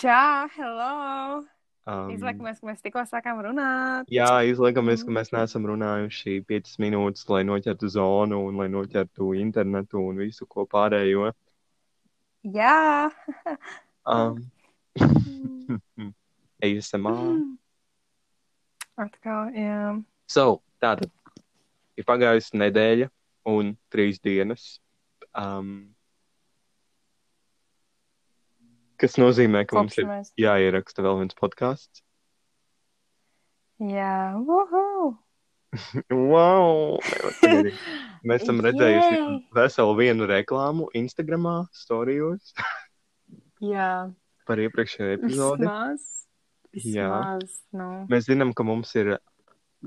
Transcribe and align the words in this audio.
Čau, 0.00 0.48
hello! 0.56 1.44
Um, 1.90 2.10
Izliekamies, 2.14 2.60
ka 2.60 2.68
mēs 2.70 2.82
tikko 2.84 3.02
sākām 3.08 3.40
runāt. 3.44 4.08
jā, 4.12 4.28
izliekamies, 4.48 5.02
ka 5.04 5.10
Mm. 5.10 5.16
mēs 5.18 5.30
neesam 5.34 5.66
runājuši 5.68 6.34
5 6.46 6.76
minūtes, 6.80 7.24
lai 7.28 7.42
noķertu 7.44 7.88
zonu 7.90 8.38
un 8.46 8.56
lai 8.60 8.68
noķertu 8.68 9.32
internetu 9.40 10.00
un 10.08 10.16
visu 10.16 10.46
ko 10.46 10.64
pārējo. 10.66 11.32
Jā! 12.44 13.10
Um, 14.06 14.40
ASMR. 16.62 17.40
Atkal, 19.00 19.52
jā. 19.56 20.02
So, 20.28 20.62
tātad 20.80 21.10
ir 21.96 22.04
pagājusi 22.04 22.56
nedēļa 22.60 23.10
un 23.48 23.76
trīs 23.92 24.20
dienas. 24.20 24.78
Um, 25.34 25.94
kas 29.00 29.16
nozīmē, 29.20 29.64
ka 29.68 29.78
mums 29.78 29.94
Kopš 29.96 30.02
ir 30.02 30.08
mēs. 30.10 30.30
jāieraksta 30.40 31.02
vēl 31.04 31.18
viens 31.22 31.36
podkāsts. 31.38 32.04
Jā, 33.80 34.36
uhu! 34.36 35.16
Wow! 36.10 36.98
pagaidīt. 37.00 37.76
Mēs 38.26 38.42
esam 38.44 38.58
redzējuši 38.64 39.12
Yay! 39.16 39.36
veselu 39.54 39.92
vienu 39.96 40.26
reklāmu 40.28 40.88
Instagramā, 40.98 41.60
storijos 41.72 42.50
Jā, 43.72 44.10
par 44.50 44.60
iepriekšējo 44.64 45.14
epizodi. 45.20 45.62
vismaz. 45.68 46.08
Jā. 46.74 47.06
Vismaz, 47.06 47.54
nu. 47.78 47.88
Mēs 48.10 48.26
zinām, 48.28 48.50
ka 48.56 48.66
mums 48.66 48.90
ir 48.98 49.12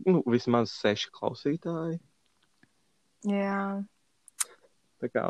nu, 0.07 0.23
vismaz 0.30 0.71
seši 0.80 1.12
klausītāji. 1.16 1.99
Jā. 3.30 3.59
Tā 5.04 5.09
kā 5.12 5.27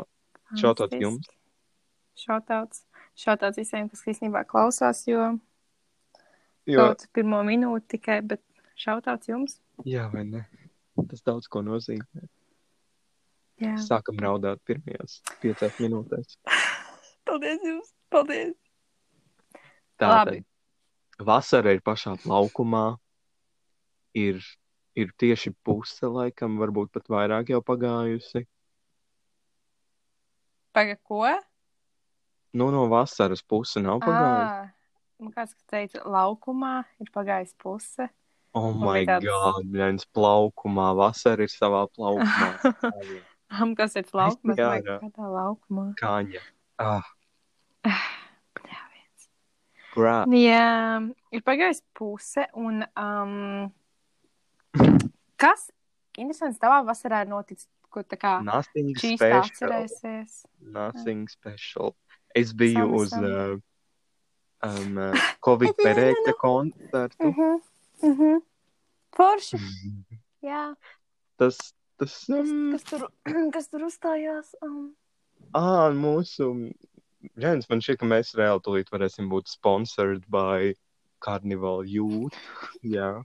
Šautauts 0.60 0.98
jums. 1.02 1.28
Šautauts. 2.20 2.84
Šautauts 3.14 3.60
visiem, 3.60 3.88
kas 3.90 4.02
īstenībā 4.10 4.42
klausās, 4.48 5.04
jo, 5.06 5.28
jo, 6.66 6.80
jo... 6.80 6.86
pirmo 7.14 7.42
minūti 7.46 7.96
tikai, 7.96 8.18
bet 8.26 8.42
šautauts 8.78 9.30
jums. 9.30 9.60
jā, 9.86 10.08
vai 10.12 10.24
ne? 10.26 10.46
Tas 11.10 11.22
daudz 11.26 11.46
ko 11.50 11.62
nozīmē. 11.66 12.26
Jā. 13.62 13.76
Sākam 13.82 14.18
raudāt 14.22 14.60
pirmajās 14.66 15.20
piecās 15.42 15.78
minūtēs. 15.82 16.38
Paldies 17.26 17.62
jums! 17.62 17.94
Paldies! 18.10 18.54
Tātad, 19.98 20.42
vasara 21.22 21.74
ir 21.74 21.82
pašā 21.86 22.16
laukumā. 22.26 22.96
Ir, 24.14 24.42
ir 24.98 25.10
tieši 25.18 25.50
puse, 25.66 26.06
laikam, 26.06 26.58
varbūt 26.62 26.92
pat 26.94 27.08
vairāk 27.10 27.50
jau 27.50 27.62
pagājusi. 27.66 28.44
Paga 30.74 30.94
ko? 31.02 31.22
Nu, 32.54 32.70
no 32.70 32.84
vasaras 32.90 33.42
puse 33.42 33.82
nav 33.82 33.98
pagājusi. 34.04 34.70
Ā, 34.70 34.70
Man 35.24 35.30
kāds 35.32 35.54
teica, 35.70 36.02
laukumā 36.10 36.84
ir 37.00 37.08
pagājis 37.14 37.52
puse. 37.58 38.08
Oh, 38.54 38.72
Man 38.72 38.84
my 38.86 39.04
tāds- 39.08 39.26
God, 39.26 39.66
viens 39.74 40.04
plaukumā, 40.14 40.88
vasara 40.98 41.42
ir 41.46 41.50
savā 41.50 41.84
plaukumā. 41.90 42.48
Am, 43.60 43.74
kas 43.78 43.94
ir 43.98 44.06
laukumā? 44.14 44.54
Jā, 44.58 44.70
Jā. 44.82 44.98
Kādā 45.02 45.30
laukumā? 45.34 45.86
Kaņa. 45.98 46.42
Ah, 46.82 47.06
Jā, 47.86 48.82
viens. 48.94 49.28
grā. 49.94 50.16
Jā, 50.34 50.64
ir 51.34 51.42
pagājis 51.46 51.82
puse, 51.94 52.46
un 52.58 52.82
um, 52.98 53.72
kas 55.42 55.68
interesants 56.18 56.58
tavā 56.62 56.82
vasarā 56.86 57.22
ir 57.26 57.30
noticis, 57.34 57.68
ko 57.94 58.02
tā 58.02 58.18
kā 58.18 58.36
Nothing 58.42 58.94
šīs 58.98 59.18
special. 59.20 59.42
atcerēsies? 59.46 60.38
Nothing 60.74 61.26
special. 61.30 61.94
Es 62.34 62.52
biju 62.56 62.82
Sam, 62.82 62.94
uz 62.98 63.12
sam. 63.14 63.24
uh, 63.24 63.54
um, 64.66 64.98
uh, 65.06 65.28
Covid 65.44 65.76
perēkļa 65.80 66.34
koncertu. 66.40 67.30
Mhm, 67.30 67.60
mhm. 68.10 68.42
Forši, 69.14 69.60
jā. 70.42 70.64
Tas, 71.38 71.58
tas, 72.00 72.16
Kas, 72.26 72.30
um, 72.34 72.72
kas, 72.74 72.86
tur, 72.88 73.04
kas 73.54 73.70
tur 73.70 73.84
uzstājās? 73.86 74.50
Um, 74.66 74.88
ā, 75.54 75.92
mūsu, 75.94 76.48
viens 77.38 77.68
man 77.70 77.82
šķiet, 77.84 78.00
ka 78.00 78.08
mēs 78.10 78.34
reāli 78.38 78.64
tūlīt 78.66 78.90
varēsim 78.90 79.30
būt 79.30 79.52
sponsored 79.52 80.26
by 80.26 80.74
Carnival 81.24 81.86
Youth. 81.86 82.34
Jā. 82.96 83.20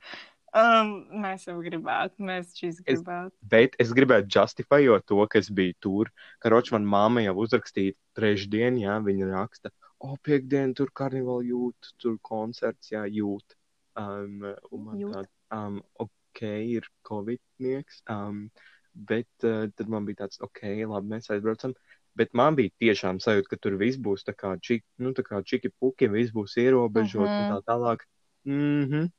Um, 0.53 0.91
mēs 1.23 1.45
jau 1.47 1.57
gribētu, 1.63 2.23
mēs 2.25 2.53
šīs 2.57 2.79
gribētu. 2.85 3.35
Bet 3.51 3.75
es 3.79 3.91
gribētu 3.95 4.29
justifējot 4.35 5.05
to, 5.09 5.19
ka 5.27 5.39
es 5.39 5.49
biju 5.49 5.73
tur. 5.79 6.11
Karoči, 6.43 6.73
man 6.75 6.85
māma 6.85 7.23
jau 7.25 7.35
uzrakstīja 7.43 7.93
trešdien, 8.17 8.77
jā, 8.81 8.97
viņa 9.05 9.29
raksta, 9.33 9.71
o, 9.99 10.15
piekdien 10.23 10.73
tur 10.77 10.91
karnevāla 10.95 11.43
jūt, 11.49 11.93
tur 12.01 12.17
koncerts, 12.21 12.91
jā, 12.91 13.05
jūt. 13.05 13.55
Um, 13.99 14.43
un 14.71 14.83
man 14.85 14.99
Jūt. 15.01 15.13
tā, 15.15 15.23
um, 15.57 15.81
ok, 15.99 16.41
ir 16.77 16.87
covidnieks, 17.03 18.03
um, 18.09 18.49
bet 18.93 19.27
uh, 19.43 19.67
tad 19.75 19.89
man 19.91 20.05
bija 20.07 20.23
tāds, 20.25 20.39
ok, 20.45 20.63
labi, 20.87 21.15
mēs 21.15 21.29
aizbraucam. 21.33 21.73
Bet 22.15 22.33
man 22.33 22.55
bija 22.55 22.71
tiešām 22.81 23.19
sajūta, 23.23 23.47
ka 23.53 23.57
tur 23.61 23.77
viss 23.79 23.99
būs 24.01 24.25
tā 24.27 24.33
kā, 24.35 24.55
čik, 24.61 24.83
nu, 24.99 25.11
tā 25.15 25.23
kā 25.23 25.39
čiki 25.45 25.69
puki, 25.79 26.09
viss 26.11 26.31
būs 26.35 26.57
ierobežots 26.57 27.15
uh 27.15 27.29
-huh. 27.29 27.39
un 27.39 27.45
Mhm. 27.45 27.53
tā 27.53 27.61
tālāk. 27.69 27.99
Mhm, 28.45 28.95
mm 28.95 29.11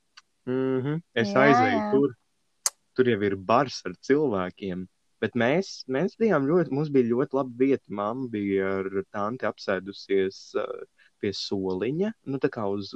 mhm, 0.47 1.03
es 1.15 1.35
Jā, 1.35 1.45
aizēju 1.47 1.83
tur. 1.95 2.17
Tur 2.99 3.09
jau 3.09 3.21
ir 3.23 3.37
bars 3.37 3.81
ar 3.87 3.93
cilvēkiem. 4.07 4.89
Bet 5.21 5.37
mēs, 5.37 5.85
mēs 5.93 6.17
bijām 6.21 6.47
ļoti, 6.49 6.73
mums 6.73 6.89
bija 6.93 7.11
ļoti 7.11 7.37
laba 7.37 7.53
vieta. 7.61 7.85
Māma 7.93 8.27
bija 8.33 8.71
ar 8.81 8.89
tanti 9.13 9.47
apsēdusies 9.49 10.39
uh, 10.59 10.81
pie 11.21 11.33
soliņa, 11.37 12.13
nu 12.33 12.41
tā 12.41 12.49
kā 12.53 12.65
uz, 12.73 12.95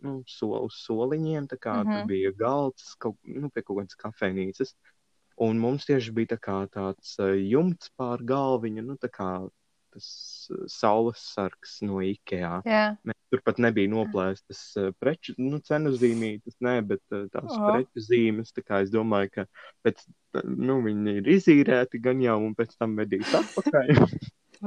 nu, 0.00 0.14
so, 0.28 0.48
uz 0.64 0.78
soliņiem, 0.86 1.48
tā 1.50 1.58
kā 1.60 1.76
mm 1.76 1.86
-hmm. 1.86 1.92
tur 1.92 1.98
Mhm. 2.00 2.08
bija 2.08 2.32
galds, 2.32 2.94
kaut, 2.98 3.18
nu, 3.24 3.50
pie 3.50 3.62
kaut 3.62 3.82
kādas 3.82 4.00
kafejnīcas. 4.00 4.74
Un 5.40 5.60
mums 5.60 5.86
tieši 5.88 6.12
bija 6.12 6.34
tā 6.36 6.40
kā 6.48 6.58
tāds 6.68 7.16
uh, 7.20 7.36
jumts 7.36 7.90
pār 7.96 8.24
galviņu, 8.24 8.82
nu 8.82 8.96
tā 8.96 9.08
kā 9.08 9.48
tas 9.92 10.06
uh, 10.52 10.64
saules 10.70 11.20
sargs 11.34 11.78
no 11.86 12.00
IKEA. 12.04 12.60
Jā, 12.68 12.82
Mēs 13.06 13.18
tur 13.32 13.42
pat 13.46 13.60
nebija 13.62 13.90
noplēstas 13.92 14.62
uh, 14.80 14.90
preču, 15.00 15.34
nu, 15.38 15.60
cenu 15.66 15.92
zīmītes, 15.98 16.56
nē, 16.64 16.76
bet 16.88 17.02
uh, 17.14 17.26
tās 17.34 17.50
Aha. 17.56 17.72
preču 17.76 18.04
zīmes, 18.08 18.52
tā 18.56 18.64
kā 18.66 18.82
es 18.86 18.90
domāju, 18.94 19.32
ka 19.38 19.46
pēc, 19.86 20.02
nu, 20.46 20.80
viņi 20.86 21.16
ir 21.22 21.32
izīrēti 21.36 22.02
gan 22.02 22.22
jau 22.24 22.38
un 22.46 22.54
pēc 22.58 22.76
tam 22.80 22.96
vedīs 23.00 23.30
atpakaļ. 23.40 23.94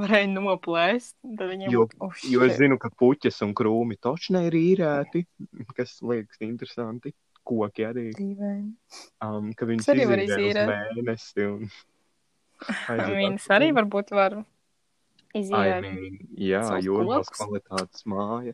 varēja 0.03 0.29
noplēst. 0.33 1.15
Viņiem 1.23 1.69
Jo- 1.73 1.89
oh, 2.01 2.15
jo 2.25 2.45
es 2.47 2.55
zinu, 2.57 2.79
ka 2.81 2.89
puķes 2.97 3.43
un 3.45 3.51
krūmi 3.57 3.99
točne 4.01 4.47
ir 4.47 4.55
īrēti, 4.57 5.25
kas 5.77 5.99
liekas 6.01 6.41
interesanti. 6.45 7.13
Koki 7.43 7.83
arī, 7.83 8.05
Dīvaini. 8.15 8.69
um, 9.27 9.49
ka 9.51 9.67
Tas 9.67 9.89
arī 9.91 10.05
var 10.07 10.21
izīrēt. 10.23 10.69
mēnesi 10.69 11.43
un 11.43 11.65
Viņas 13.19 13.47
arī 13.51 13.67
varbūt 13.75 14.13
var 14.15 14.37
I 15.33 15.41
izīrēt. 15.41 15.81
mean, 15.81 16.17
jā, 16.37 16.61
kokus. 17.25 17.37
kvalitātes 17.39 18.05
māja. 18.05 18.53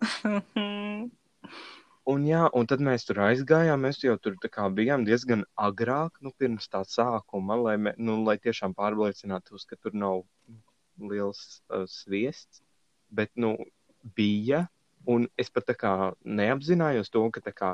Un, 2.10 2.24
jā, 2.26 2.46
un 2.56 2.66
tad 2.66 2.80
mēs 2.82 3.04
tur 3.06 3.20
aizgājām. 3.22 3.82
Mēs 3.84 4.00
jau 4.02 4.16
tur 4.18 4.34
bijām 4.74 5.04
diezgan 5.06 5.44
agrāk, 5.60 6.16
nu, 6.24 6.32
pirms 6.32 6.66
tā 6.72 6.80
sākuma, 6.88 7.54
lai, 7.60 7.76
mē, 7.76 7.92
nu, 8.00 8.16
lai 8.24 8.38
tiešām 8.40 8.72
pārliecinātos, 8.74 9.66
ka 9.68 9.76
tur 9.76 9.92
nav 9.94 10.22
liels 10.98 11.60
uh, 11.68 11.84
sviests. 11.86 12.62
Bet, 13.12 13.30
nu, 13.36 13.56
bija. 14.16 14.64
Un 15.06 15.28
es 15.38 15.48
pat 15.52 15.64
tā 15.68 15.74
kā 15.78 15.92
neapzinājos 16.24 17.08
to, 17.12 17.22
ka, 17.32 17.40
kā, 17.52 17.70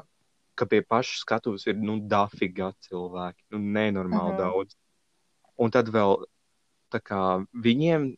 ka 0.59 0.67
pie 0.71 0.83
paša 0.83 1.23
skatuves 1.23 1.65
ir 1.67 1.79
nu, 1.79 1.97
dafīga 2.03 2.73
cilvēki. 2.87 3.47
Nu, 3.55 3.59
nenormāli 3.59 4.35
Mhm. 4.35 4.39
daudz. 4.43 4.77
Un 5.59 5.71
tad 5.71 5.89
vēl 5.89 6.19
kā, 7.05 7.23
viņiem 7.53 8.09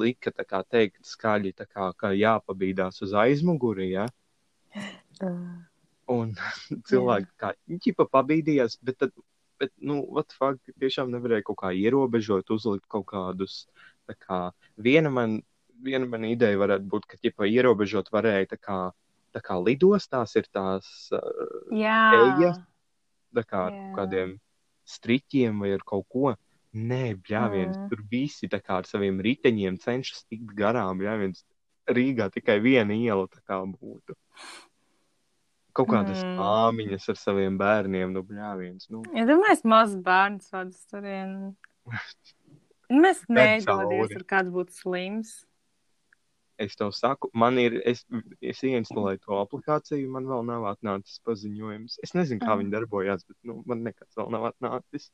lika 0.00 0.32
kā, 0.44 0.62
teikt 0.68 1.06
skaļi, 1.06 1.54
kā, 1.64 1.90
ka 1.96 2.12
jāpabīdās 2.16 3.02
uz 3.04 3.14
aizmuguri. 3.16 3.90
Ja? 3.94 4.06
Un 6.08 6.34
cilvēki 6.88 7.30
kā 7.40 7.52
ķipa 7.84 8.08
pabīdījās, 8.12 8.78
bet, 8.84 8.98
tad, 9.02 9.12
bet 9.60 9.72
nu, 9.80 10.00
what 10.06 10.34
fuck, 10.36 10.60
tiešām 10.80 11.12
nevarēja 11.14 11.46
kaut 11.48 11.60
kā 11.64 11.72
ierobežot, 11.76 12.50
uzlikt 12.54 12.86
kaut 12.92 13.08
kādus, 13.12 13.66
kā, 14.24 14.48
viena 14.76 15.12
man, 15.12 15.40
viena 15.84 16.08
man 16.08 16.24
ideja 16.28 16.60
varētu 16.60 16.88
būt, 16.88 17.08
ka 17.08 17.20
ķipa 17.20 17.48
ierobežot 17.48 18.12
varēja 18.12 18.54
tā 18.54 18.60
kā, 18.60 18.80
tā 19.36 19.44
kā 19.44 19.58
lidostās 19.60 20.34
ir 20.40 20.48
tās, 20.52 20.88
uh. 21.12 21.68
Ejas? 22.40 22.60
tā 23.34 23.44
kā 23.44 23.64
ar 23.68 23.78
kādiem 23.96 24.36
striķiem 24.88 25.58
vai 25.62 25.74
ar 25.76 25.84
kaut 25.86 26.06
ko. 26.12 26.34
Nē, 26.74 27.14
bļāviens, 27.24 27.76
Mm. 27.76 27.84
mm. 27.84 27.88
tur 27.88 28.02
visi 28.10 28.48
tā 28.48 28.60
kā 28.60 28.76
ar 28.78 28.84
saviem 28.84 29.20
riteņiem 29.24 29.78
cenšas 29.80 30.24
tikt 30.28 30.54
garām, 30.54 30.98
bļāviens. 31.00 31.44
Rīgā 31.88 32.30
tikai 32.30 32.58
viena 32.60 32.92
iela 32.92 33.26
tā 33.26 33.40
kā 33.48 33.62
būtu. 33.64 34.14
Kaut 35.72 35.88
kādas 35.88 36.20
Mm. 36.22 36.34
mm. 36.34 36.38
māmiņas 36.42 37.08
ar 37.08 37.16
saviem 37.16 37.56
bērniem, 37.58 38.12
nu, 38.12 38.22
bļāviens. 38.22 38.90
Nu, 38.90 39.02
Ja 39.14 39.24
domāju, 39.24 39.64
mazs 39.64 39.96
bērns 40.02 40.50
vadus 40.52 40.84
turien. 40.90 41.56
Mēs 42.90 43.22
mēģinājām, 43.28 43.64
cauri. 43.64 44.14
ar 44.16 44.24
kāds 44.24 44.50
būtu 44.50 44.72
slims. 44.72 45.44
es 46.58 46.74
tev 46.74 46.90
saku, 46.90 47.30
man 47.34 47.56
ir, 47.62 47.80
es, 47.86 48.04
es 48.42 48.60
ieinstalēju 48.66 49.20
to 49.22 49.36
aplikāciju, 49.38 50.08
man 50.10 50.24
vēl 50.26 50.44
nav 50.44 50.64
atnācis 50.74 51.20
paziņojums. 51.24 51.98
Es 52.02 52.12
nezinu, 52.18 52.40
kā 52.40 52.50
Ah. 52.50 52.56
viņi 52.58 52.72
darbojas, 52.72 53.22
bet 53.28 53.36
nu, 53.44 53.62
man 53.64 53.84
nekas 53.84 54.08
vēl 54.18 54.28
nav 54.30 54.52
atnācis. 54.52 55.12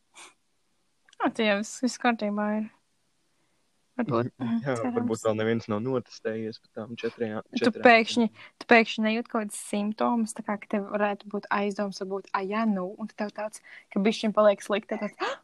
Jā, 1.25 1.31
tie 1.33 1.47
viss, 1.57 1.79
viss 1.81 1.97
kārtībā 2.01 2.47
ir. 2.59 2.65
Varbūt. 3.97 4.29
Jā, 4.43 4.75
cerams. 4.75 4.95
varbūt 4.97 5.23
vēl 5.25 5.37
neviens 5.39 5.69
nav 5.71 5.81
notestējies 5.85 6.59
par 6.61 6.71
tām 6.77 6.97
četrajām. 6.99 7.45
Tu 7.57 7.71
pēkšņi, 7.73 8.27
tu 8.59 8.69
pēkšņi 8.69 9.05
nejūt 9.07 9.29
kaut 9.31 9.47
kādas 9.47 9.61
simptomas, 9.71 10.35
tā 10.37 10.43
kā 10.45 10.57
ka 10.61 10.69
tev 10.75 10.89
varētu 10.91 11.31
būt 11.31 11.47
aizdoms, 11.55 12.03
varbūt, 12.03 12.29
ah, 12.35 12.43
jā, 12.45 12.65
nu, 12.69 12.89
un 12.99 13.09
tev 13.09 13.31
tāds, 13.37 13.63
ka 13.95 14.03
bišķiņ 14.03 14.35
paliek 14.35 14.65
slikti, 14.67 14.99
tad 14.99 15.15
tāds, 15.15 15.39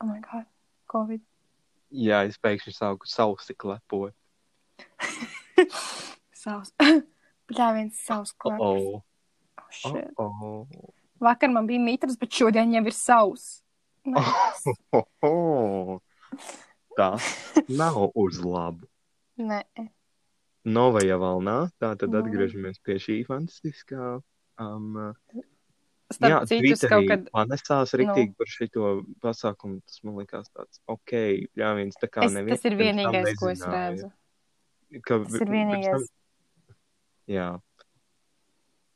oh 0.00 0.06
my 0.08 0.20
god, 0.22 0.46
covid. 0.94 1.20
Jā, 1.90 2.22
es 2.30 2.38
pēkšņi 2.40 2.76
sāku 2.78 3.10
sausi 3.10 3.58
klepot. 3.58 4.14
Savs. 6.32 6.72
Bļā, 7.50 7.68
viens 7.76 7.98
savs 8.06 8.32
klaps. 8.38 8.62
Oh, 8.62 9.02
Oh, 9.58 9.90
shit. 9.90 10.10
oh, 10.16 10.66
Vakar 11.20 11.50
man 11.50 11.66
bija 11.66 11.82
mitrs, 11.82 12.16
bet 12.20 12.30
šodien 12.30 12.72
jau 12.76 12.84
ir 12.86 12.94
savs. 12.94 13.63
Nē. 14.04 14.22
oh, 14.92 15.04
oh. 15.24 16.00
Tas 16.96 17.24
nav 17.68 17.96
uz 18.14 18.38
labu. 18.44 18.86
Nē. 19.40 19.62
Novajā 20.64 21.16
valnā, 21.20 21.56
tā 21.80 21.90
tad 22.00 22.12
Nu. 22.14 22.20
atgriežamies 22.22 22.78
pie 22.84 22.96
šī 23.02 23.18
fantastiskā. 23.28 24.20
Um, 24.60 25.12
Starp 26.14 26.44
citu, 26.46 26.70
es 26.76 26.84
kaut 26.86 27.08
kad, 27.08 27.24
panesās 27.34 27.92
Nu. 27.96 27.98
rītīgi 28.00 28.34
par 28.38 28.46
šito 28.52 28.90
pasākumu. 29.24 29.80
Tas 29.88 30.02
man 30.04 30.18
likās 30.20 30.48
tāds, 30.52 30.80
ok, 30.86 31.14
jā, 31.58 31.72
viens 31.76 31.96
tā 32.00 32.08
kā 32.12 32.24
es, 32.28 32.32
neviens. 32.36 32.60
tas 32.60 32.70
ir 32.70 32.76
vienīgais, 32.78 33.32
ko 33.40 33.50
es 33.50 33.64
redzu. 33.66 34.10
Ka, 35.02 35.18
Tas 35.24 35.40
ir 35.40 35.50
vienīgais. 35.50 36.04
Tam, 36.06 36.76
jā. 37.26 37.48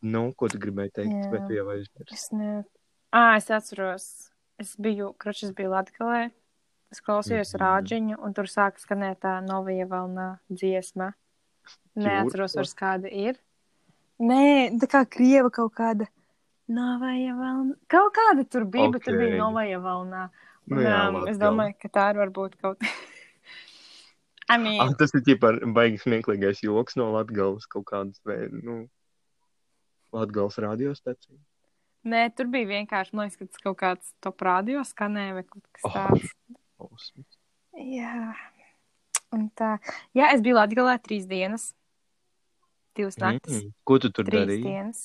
Nu, 0.05 0.29
ko 0.39 0.47
tu 0.53 0.61
gribēji 0.63 0.93
teikt? 1.01 1.17
Jā. 1.27 1.41
Tu 1.49 1.57
jau 1.57 1.67
aizmirsti? 1.75 2.15
Es 2.15 2.29
ne... 2.31 2.53
Ā, 3.11 3.25
es 3.41 3.49
atceros, 3.51 4.05
es 4.59 4.75
biju, 4.77 5.13
kroč, 5.19 5.45
es 5.47 5.53
biju 5.53 5.71
Latgalē, 5.71 6.31
es 6.93 7.01
klausījos 7.01 7.55
Mhm. 7.55 7.63
rāģiņu, 7.63 8.19
un 8.25 8.35
tur 8.35 8.45
sāka 8.45 8.79
skanēt 8.83 9.21
tā 9.21 9.39
novija 9.47 9.87
valnā 9.87 10.39
dziesma. 10.51 11.13
Neatceros 11.97 12.55
vairs 12.55 12.75
kāda 12.75 13.11
ir. 13.13 13.37
Nē, 14.21 14.79
tā 14.81 14.87
kā 14.89 15.05
krieva 15.09 15.51
kaut 15.51 15.75
kāda. 15.75 16.07
Novija 16.69 17.35
valnā. 17.35 17.75
Kaut 17.89 18.13
kāda 18.15 18.49
tur 18.49 18.65
bija, 18.65 18.91
bet 18.93 19.05
tur 19.05 19.15
bija 19.17 19.35
Ok. 19.35 19.39
novija 19.39 19.79
valnā. 19.81 20.31
Un, 20.71 20.77
Nu 20.77 20.83
jā, 20.83 21.09
um, 21.09 21.27
es 21.29 21.39
domāju, 21.39 21.75
ka 21.81 21.89
tā 21.89 22.11
ir 22.13 22.19
varbūt 22.21 22.57
kaut. 22.61 22.79
I 24.51 24.57
mean, 24.57 24.81
Ah, 24.81 24.93
tas 24.99 25.13
ir 25.15 25.21
ģipar 25.21 25.61
baigas 25.75 26.03
smieklīgais 26.05 26.61
joks 26.63 26.97
no 26.97 27.11
Latgales 27.13 27.67
kaut 27.67 27.85
kādas, 27.85 28.21
vai, 28.25 28.49
nu, 28.51 28.89
Latgales 30.13 30.57
radiostacija. 30.59 31.37
Nē, 32.09 32.23
tur 32.37 32.49
bija 32.53 32.69
vienkārši, 32.73 33.15
man 33.15 33.29
liekas, 33.29 33.39
ka 33.41 33.47
tas 33.49 33.65
kaut 33.65 33.79
kāds 33.81 34.13
top 34.25 34.43
radio 34.47 34.85
skanēja 34.87 35.35
vai 35.39 35.45
kaut 35.49 35.65
kas 35.73 35.85
Oh. 35.89 35.95
tāds. 35.97 36.33
Ausmas. 36.79 37.39
Jā. 37.79 38.35
Un 39.35 39.51
tā. 39.59 39.75
Jā, 40.17 40.31
es 40.35 40.41
biju 40.45 40.57
Latvijā 40.57 40.97
trīs 41.05 41.27
dienas. 41.29 41.69
Divas 42.97 43.19
naktis. 43.21 43.63
Mm. 43.65 43.73
Ko 43.87 43.99
tu 44.03 44.11
tur 44.11 44.25
Trīs 44.25 44.47
darīji? 44.47 44.63
dienas. 44.65 45.03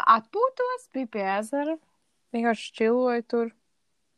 Atpūtos, 0.00 0.88
biju 0.94 1.08
pie 1.12 1.24
ezera. 1.38 1.76
Vienkārši 2.34 2.72
čiloju 2.78 3.24
tur. 3.28 3.50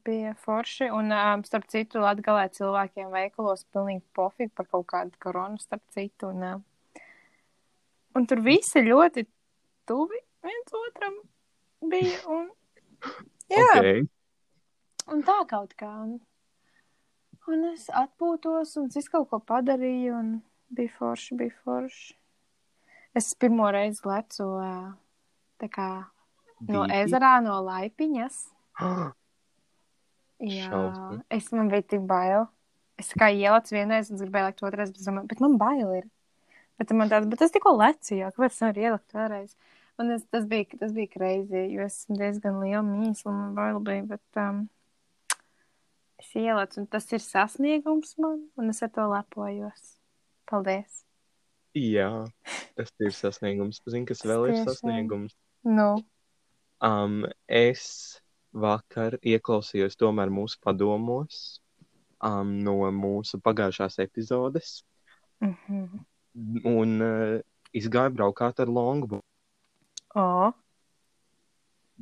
Bija 0.03 0.33
forši. 0.35 0.89
Un, 0.91 1.13
um, 1.15 1.45
starp 1.47 1.69
citu, 1.71 2.01
Latvijā 2.03 2.49
cilvēkiem 2.57 3.13
veikalos 3.15 3.63
pilnīgi 3.71 4.03
pofīgi 4.19 4.51
par 4.59 4.67
kaut 4.67 4.87
kādu 4.91 5.15
koronu, 5.23 5.61
starp 5.63 5.83
citu. 5.95 6.33
Un, 6.33 6.43
uh, 6.43 7.03
un 8.19 8.27
tur 8.27 8.41
visi 8.43 8.83
ļoti 8.83 9.27
tuvi 9.87 10.19
viens 10.43 10.75
otram 10.75 11.21
bija. 11.91 12.19
Un, 12.31 12.51
jā, 13.53 13.67
Okay. 13.79 14.05
Un 15.13 15.23
tā 15.27 15.39
kaut 15.51 15.75
kā. 15.79 15.91
Un, 16.05 16.17
un 17.51 17.69
es 17.73 17.89
atpūtos, 17.91 18.77
un 18.81 18.91
es 18.95 19.09
kaut 19.11 19.29
ko 19.33 19.41
padarīju, 19.43 20.15
un 20.15 20.33
bija 20.73 20.95
forši, 20.99 21.39
bija 21.41 21.57
forši. 21.65 22.15
Es 23.19 23.35
pirmo 23.37 23.67
reizi 23.75 24.07
lecu 24.09 24.47
kā 25.73 25.89
no 26.69 26.87
Dīķi. 26.87 27.03
ezerā, 27.05 27.35
no 27.45 27.59
laipiņas. 27.67 28.39
Jā, 30.43 30.67
Šausmas. 30.67 31.21
es 31.31 31.53
man 31.55 31.69
bija 31.71 31.85
tik 31.95 32.03
bail. 32.09 32.49
Es 32.99 33.13
kā 33.19 33.29
ielacu 33.31 33.77
vienreiz, 33.77 34.11
un 34.11 34.19
gribēju 34.19 34.49
lekt 34.49 34.65
otrais, 34.67 34.91
bet, 34.95 35.21
bet 35.31 35.43
man 35.43 35.55
bail 35.59 35.93
ir. 36.01 36.09
Bet 36.81 36.91
man 36.99 37.11
tāds, 37.13 37.29
bet 37.31 37.45
es 37.45 37.53
tikko 37.55 37.77
lecu, 37.77 38.17
jā, 38.19 38.31
kāpēc 38.35 38.59
nevaru 38.63 38.83
ielikt 38.83 39.15
vēlreiz? 39.15 39.55
Un 40.01 40.15
es, 40.15 40.25
tas 40.33 40.47
bija, 40.49 40.79
tas 40.81 40.95
bija 40.97 41.11
kreizi, 41.13 41.67
jo 41.75 41.85
es 41.85 42.03
esmu 42.03 42.17
diezgan 42.21 42.61
liela 42.63 42.83
mīsla 42.87 43.31
un 43.31 43.41
man 43.41 43.57
bail 43.59 43.81
bija, 43.85 44.07
bet 44.15 44.41
um, 44.41 44.63
es 46.23 46.31
ielacu, 46.39 46.81
un 46.81 46.89
tas 46.91 47.11
ir 47.13 47.21
sasniegums 47.23 48.17
man, 48.23 48.41
un 48.57 48.73
es 48.73 48.83
ar 48.83 48.93
to 48.95 49.05
lepojos. 49.13 49.99
Paldies! 50.49 51.05
Jā, 51.77 52.09
tas 52.77 52.91
ir 53.01 53.13
sasniegums. 53.17 53.81
Zini, 53.89 54.09
kas 54.09 54.25
vēl 54.27 54.51
ir 54.51 54.65
sasniegums? 54.67 55.37
Nu, 55.63 55.95
Um, 56.83 57.29
es 57.47 57.83
vakar 58.51 59.15
ieklausījos 59.23 59.95
tomēr 60.01 60.33
mūsu 60.35 60.59
padomos 60.67 61.37
um, 62.19 62.57
no 62.67 62.75
mūsu 62.97 63.39
pagājušās 63.39 64.01
epizodes 64.03 64.81
mm 65.39 65.53
-hmm. 65.53 66.01
un 66.67 66.97
uh, 67.07 67.37
izgāju 67.73 68.17
braukāt 68.17 68.59
ar 68.61 68.67
longboardu. 68.67 69.23
O, 70.19 70.53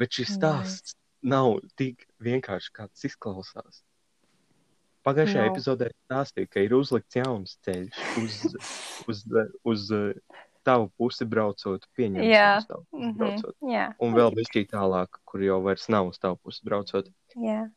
Bet 0.01 0.17
šis 0.17 0.35
stāsts 0.39 0.95
nav 1.21 1.59
tik 1.77 2.07
vienkārši, 2.25 2.73
kā 2.73 2.87
tas 2.89 3.05
izklausās. 3.05 3.83
Pagājušajā 5.05 5.43
Nav. 5.45 5.51
epizodē 5.53 5.89
stāstīja, 5.93 6.49
ka 6.53 6.63
ir 6.65 6.75
uzlikts 6.77 7.17
jauns 7.17 7.57
ceļš 7.65 8.01
uz, 8.21 8.39
uz, 9.09 9.23
uz 9.65 9.85
uh, 9.97 10.39
tavu 10.67 10.91
pusi 11.01 11.25
braucot, 11.25 11.87
uz 12.61 12.69
tavu 12.69 12.85
pusi 12.91 13.07
mm. 13.07 13.13
-hmm. 13.19 13.73
jā, 13.73 13.87
Un 13.99 14.15
vēl 14.17 14.35
bišķī 14.37 14.67
tālāk, 14.73 15.21
kur 15.25 15.43
jau 15.45 15.61
vairs 15.65 15.89
nav 15.89 16.09
uz 16.13 16.19
tavu 16.19 16.37
pusi 16.37 16.65
braucot. 16.65 17.13
jā. 17.37 17.69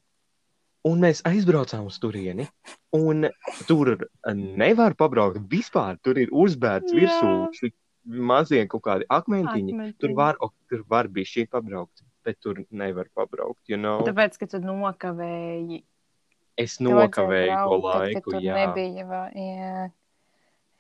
Un 0.83 1.00
mēs 1.00 1.21
aizbraucām 1.24 1.85
uz 1.88 1.95
turieni, 2.00 2.44
un 2.91 3.30
tur 3.68 4.09
nevar 4.35 4.95
pabraukt 5.00 5.39
vispār. 5.47 5.95
Tur 6.03 6.19
ir 6.19 6.27
uzbērts 6.31 6.91
Jā. 6.91 7.00
virsū 7.00 7.71
mazie 8.06 8.64
kaut 8.68 8.84
kādi 8.86 9.07
akmentiņi. 9.10 9.74
Akmentiņi. 9.74 9.98
Tur 10.02 10.14
var, 10.18 10.38
ok, 10.40 10.54
tur 10.69 10.83
var 10.90 11.07
bija 11.07 11.30
šī 11.30 11.48
pabraukt, 11.52 12.04
bet 12.26 12.40
tur 12.44 12.64
nevar 12.72 13.10
pabraukt. 13.16 13.62
You 13.72 13.78
know? 13.80 14.04
Tāpēc, 14.07 14.38
ka 14.42 14.48
tu 14.48 14.60
nokavēji 14.64 15.83
Es 16.57 16.78
nokavēju 16.83 17.54
to 17.57 17.78
tad, 17.81 17.86
laiku, 17.90 18.31
tur 18.31 18.42
jā. 18.45 18.56
nebija 18.60 19.06
vēl. 19.10 19.38
Jā, 19.42 19.86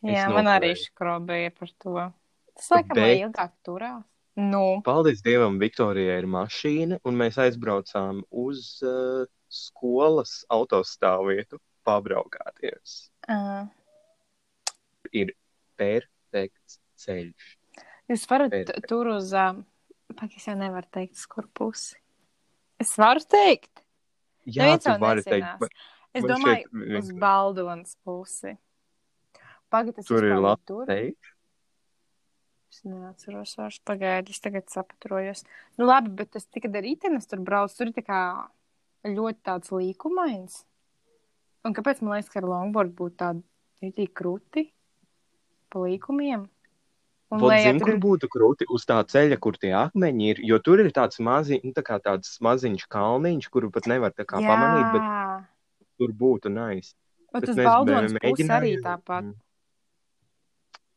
jā 0.05 0.25
man 0.29 0.49
arī 0.51 0.73
nokavēju. 0.75 0.83
skrobēja 0.85 1.53
par 1.57 1.71
to. 1.81 1.93
Tas 2.53 2.67
laikam 2.75 2.99
Bet- 2.99 3.21
ilgāk 3.23 3.53
turās. 3.65 4.03
Nu, 4.35 4.81
Paldies 4.81 5.19
Dievam, 5.21 5.59
Viktorijai 5.61 6.15
ir 6.17 6.25
mašīna, 6.25 6.97
un 7.05 7.17
mēs 7.19 7.35
aizbraucām 7.37 8.23
uz 8.31 8.79
uh, 8.81 9.27
skolas 9.45 10.39
autostāvvietu 10.49 11.59
pabraukāties. 11.85 13.11
uh, 13.29 13.69
Perfekts 15.77 16.79
ceļš. 17.05 17.51
jūs 18.11 18.25
varat 18.31 18.53
Perfekt. 18.55 18.87
tur 18.91 19.11
uz. 19.15 19.31
Pagaidām, 19.33 20.37
es 20.37 20.45
jau 20.47 20.55
nevaru 20.59 20.89
teikt, 20.93 21.15
uz 21.17 21.25
kur 21.31 21.47
pusi. 21.57 21.95
Es 22.81 22.91
varu 22.99 23.23
teikt. 23.25 23.83
Jā, 24.45 24.65
Neviens 24.67 24.83
tu 24.83 24.95
vari 24.99 25.21
nezinās. 25.23 25.29
teikt, 25.31 25.59
bet 25.63 25.91
Es 26.13 26.25
domāju, 26.29 26.67
šķiet 26.69 26.97
uz 26.99 27.07
Baldonas 27.17 27.95
pusi. 28.05 28.51
Pagaidām, 29.73 29.95
tas 29.97 30.05
tur 30.05 30.27
ir 30.27 30.35
ceļš. 30.91 31.31
Es 32.73 32.81
neatceros 32.89 33.55
vairs 33.57 33.79
pagaidi, 33.85 34.33
es 34.33 34.41
tagad 34.41 34.69
sapatrojos. 34.69 35.43
Nu 35.77 35.85
labi, 35.85 36.09
bet 36.17 36.31
tas 36.33 36.45
tika 36.49 36.69
darītiem, 36.73 37.17
es 37.17 37.29
tur 37.29 37.41
braucu, 37.45 37.75
tur 37.77 37.89
ir 37.91 37.95
tā 37.97 38.03
kā 38.05 38.21
ļoti 39.05 39.39
tāds 39.45 39.73
līkumains. 39.73 40.63
Un 41.65 41.73
kāpēc 41.77 42.01
man 42.01 42.17
liekas, 42.17 42.29
ka 42.33 42.41
ar 42.41 42.49
longboard 42.49 42.93
būtu 42.97 43.17
tādi 43.21 43.43
ļoti 43.85 44.07
krūti 44.13 44.65
pa 45.69 45.83
līkumiem? 45.85 46.47
Un 47.33 47.43
lejā 47.43 47.71
zini, 47.71 47.81
tur 47.81 47.89
kur 47.89 47.99
būtu 48.03 48.29
krūti 48.31 48.67
uz 48.73 48.85
tā 48.89 48.99
ceļa, 49.09 49.37
kur 49.41 49.57
tie 49.59 49.71
akmeņi 49.77 50.29
ir, 50.31 50.41
jo 50.49 50.59
tur 50.63 50.83
ir 50.83 50.91
tāds 50.95 51.21
maziņš, 51.23 51.63
nu, 51.65 51.73
tā 51.75 51.83
kā 51.85 51.99
tāds 52.03 52.35
maziņš 52.45 52.85
kalniņš, 52.93 53.47
kuru 53.53 53.71
pat 53.73 53.89
nevar 53.91 54.13
tā 54.15 54.25
kā 54.29 54.41
pamanīt, 54.43 54.91
bet 54.93 55.47
tur 56.01 56.13
būtu 56.19 56.51
nais. 56.53 56.93
Un 57.33 57.39
Bet 57.39 57.49
tas 57.49 57.57
mēs 57.57 57.69
Baldonas 57.69 58.17
pusi 58.21 58.47
arī 58.53 58.73
tāpat. 58.83 59.31
Mm. 59.31 59.39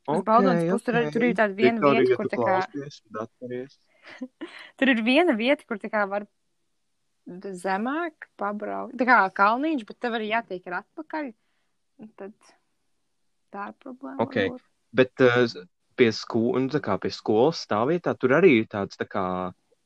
Uz 0.07 0.21
Ok, 0.21 0.26
Baldonas 0.26 0.64
pusi 0.71 0.88
tur, 0.88 0.99
ok. 1.00 1.14
tur 1.14 1.26
ir 1.26 1.38
tāda 1.40 1.59
viena 1.59 1.81
Viktorija, 1.81 2.02
vieta, 2.02 2.19
kur 2.21 2.33
tā 2.33 2.40
kā, 2.43 2.59
klausies, 2.75 3.78
tur 4.78 4.93
ir 4.93 5.02
viena 5.07 5.38
vieta, 5.38 5.66
kur 5.66 5.81
tā 5.83 5.90
kā 5.93 6.05
var 6.11 6.28
zemāk 7.57 8.28
pabraukt. 8.38 8.95
Tā 9.00 9.09
kā 9.09 9.23
kalniņš, 9.40 9.88
bet 9.88 9.99
tev 10.05 10.21
arī 10.21 10.31
jātiek 10.31 10.71
ar 10.71 10.83
atpakaļ. 10.85 11.33
Tad 12.21 12.35
Tā 13.57 13.71
ir 13.71 13.76
problēma. 13.83 14.19
Ok. 14.23 14.37
varbūt. 14.37 14.64
Bet 14.97 15.25
uh, 15.25 15.45
pie, 15.96 16.10
sko 16.14 16.58
nu, 16.60 16.80
kā 16.82 16.96
pie 17.02 17.10
skolas 17.14 17.62
stāvvietā 17.66 18.14
tur 18.18 18.36
arī 18.38 18.60
ir 18.62 18.68
tāds 18.72 18.98
tā 19.00 19.08
kā. 19.08 19.24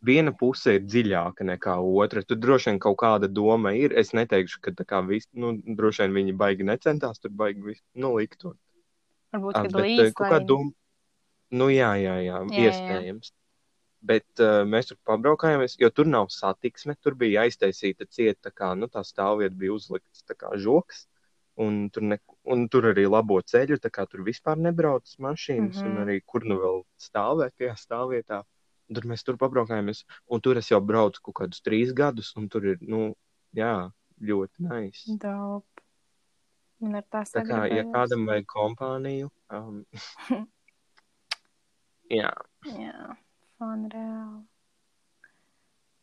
Viena 0.01 0.33
puse 0.33 0.79
ir 0.79 0.85
dziļāka 0.89 1.45
nekā 1.45 1.75
otra. 1.85 2.23
Tur 2.25 2.39
droši 2.41 2.71
vien 2.71 2.79
kaut 2.81 2.97
kāda 3.03 3.29
doma 3.29 3.75
ir. 3.77 3.93
Es 4.01 4.15
neteikšu, 4.17 4.63
ka 4.65 4.73
tā 4.73 4.87
kā 4.89 5.03
viss, 5.05 5.29
nu, 5.37 5.51
droši 5.77 6.07
vien 6.07 6.15
viņi 6.17 6.37
baigi 6.41 6.65
necentās, 6.65 7.21
tur 7.21 7.35
baigi 7.37 7.61
visu, 7.67 7.83
nu, 8.01 8.15
likt 8.17 8.39
to. 8.41 8.55
Varbūt, 9.35 9.59
Ah, 9.59 9.67
kad 9.67 9.75
bet, 9.77 9.85
eh, 9.85 9.91
līdz 10.01 10.15
kaut 10.17 10.33
kā 10.33 10.39
doma. 10.41 10.73
Nu, 11.51 11.69
jā, 11.69 11.91
jā, 12.01 12.17
jā, 12.25 12.41
Jā, 12.41 12.49
jā. 12.49 12.71
iespējams. 12.71 13.33
Bet 14.01 14.41
uh, 14.41 14.63
mēs 14.65 14.89
tur 14.89 14.97
pabraukājāmies, 15.05 15.77
jo 15.77 15.91
tur 15.93 16.09
nav 16.09 16.31
satiksme. 16.33 16.97
Tur 17.05 17.15
bija 17.21 17.45
aiztaisīta 17.45 18.09
cieta, 18.09 18.49
tā 18.49 18.55
kā 18.57 18.73
nu, 18.79 18.89
tā 18.89 19.05
stāvvieta 19.05 19.53
bija 19.53 19.77
uzlikts 19.77 20.25
tā 20.25 20.33
kā 20.39 20.55
žoks. 20.57 21.05
Un 21.61 21.91
tur, 21.91 22.03
ne, 22.03 22.19
un 22.45 22.69
tur 22.69 22.87
arī 22.93 23.05
labo 23.11 23.41
ceļu, 23.43 23.81
tā 23.83 23.91
kā 23.93 24.07
tur 24.09 24.23
vispār 24.25 24.57
nebrauc 24.57 25.05
mašīnas, 25.19 25.77
mm 25.77 25.83
-hmm. 25.83 25.87
un 25.87 25.93
Mhm. 25.93 26.03
arī 26.03 26.21
kur 26.27 26.45
nu 26.45 26.57
vēl 26.57 26.85
stāvēt 26.99 27.53
tajā 27.59 27.77
stāvvietā. 27.77 28.45
Tur 28.95 29.05
mēs 29.05 29.23
tur 29.25 29.37
pabraukājāmies, 29.37 30.05
un 30.31 30.41
tur 30.41 30.57
es 30.59 30.71
jau 30.71 30.81
braucu 30.81 31.21
kaut 31.23 31.35
kādus 31.35 31.63
trīs 31.63 31.93
gadus, 31.95 32.37
un 32.37 32.49
tur 32.49 32.67
ir, 32.67 32.79
nu, 32.81 33.15
jā, 33.55 33.93
ļoti 34.21 34.59
nice. 34.59 35.17
Dope. 35.17 35.83
Man 36.81 36.95
ar 36.95 37.03
tā 37.03 37.25
Tā 37.25 37.45
kā, 37.45 37.77
ja 37.77 37.85
kādam 37.85 38.27
vajag 38.27 38.47
kompāniju, 38.47 39.31
um, 39.53 39.85
jā, 42.21 42.33
Jā, 42.69 43.17
fun 43.57 43.87
reāli. 43.89 44.43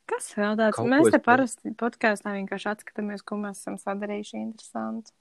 Kas 0.08 0.32
vēl 0.38 0.56
tāds? 0.58 0.77
Kaut 0.77 0.89
Mēs 0.89 1.10
te 1.13 1.20
parasti 1.22 1.74
podkāstā 1.77 2.34
vienkārši 2.38 2.70
atskatāmies, 2.72 3.24
ko 3.27 3.38
mēs 3.42 3.60
esam 3.62 3.75
sadarījuši 3.82 4.39
interesantu. 4.39 5.12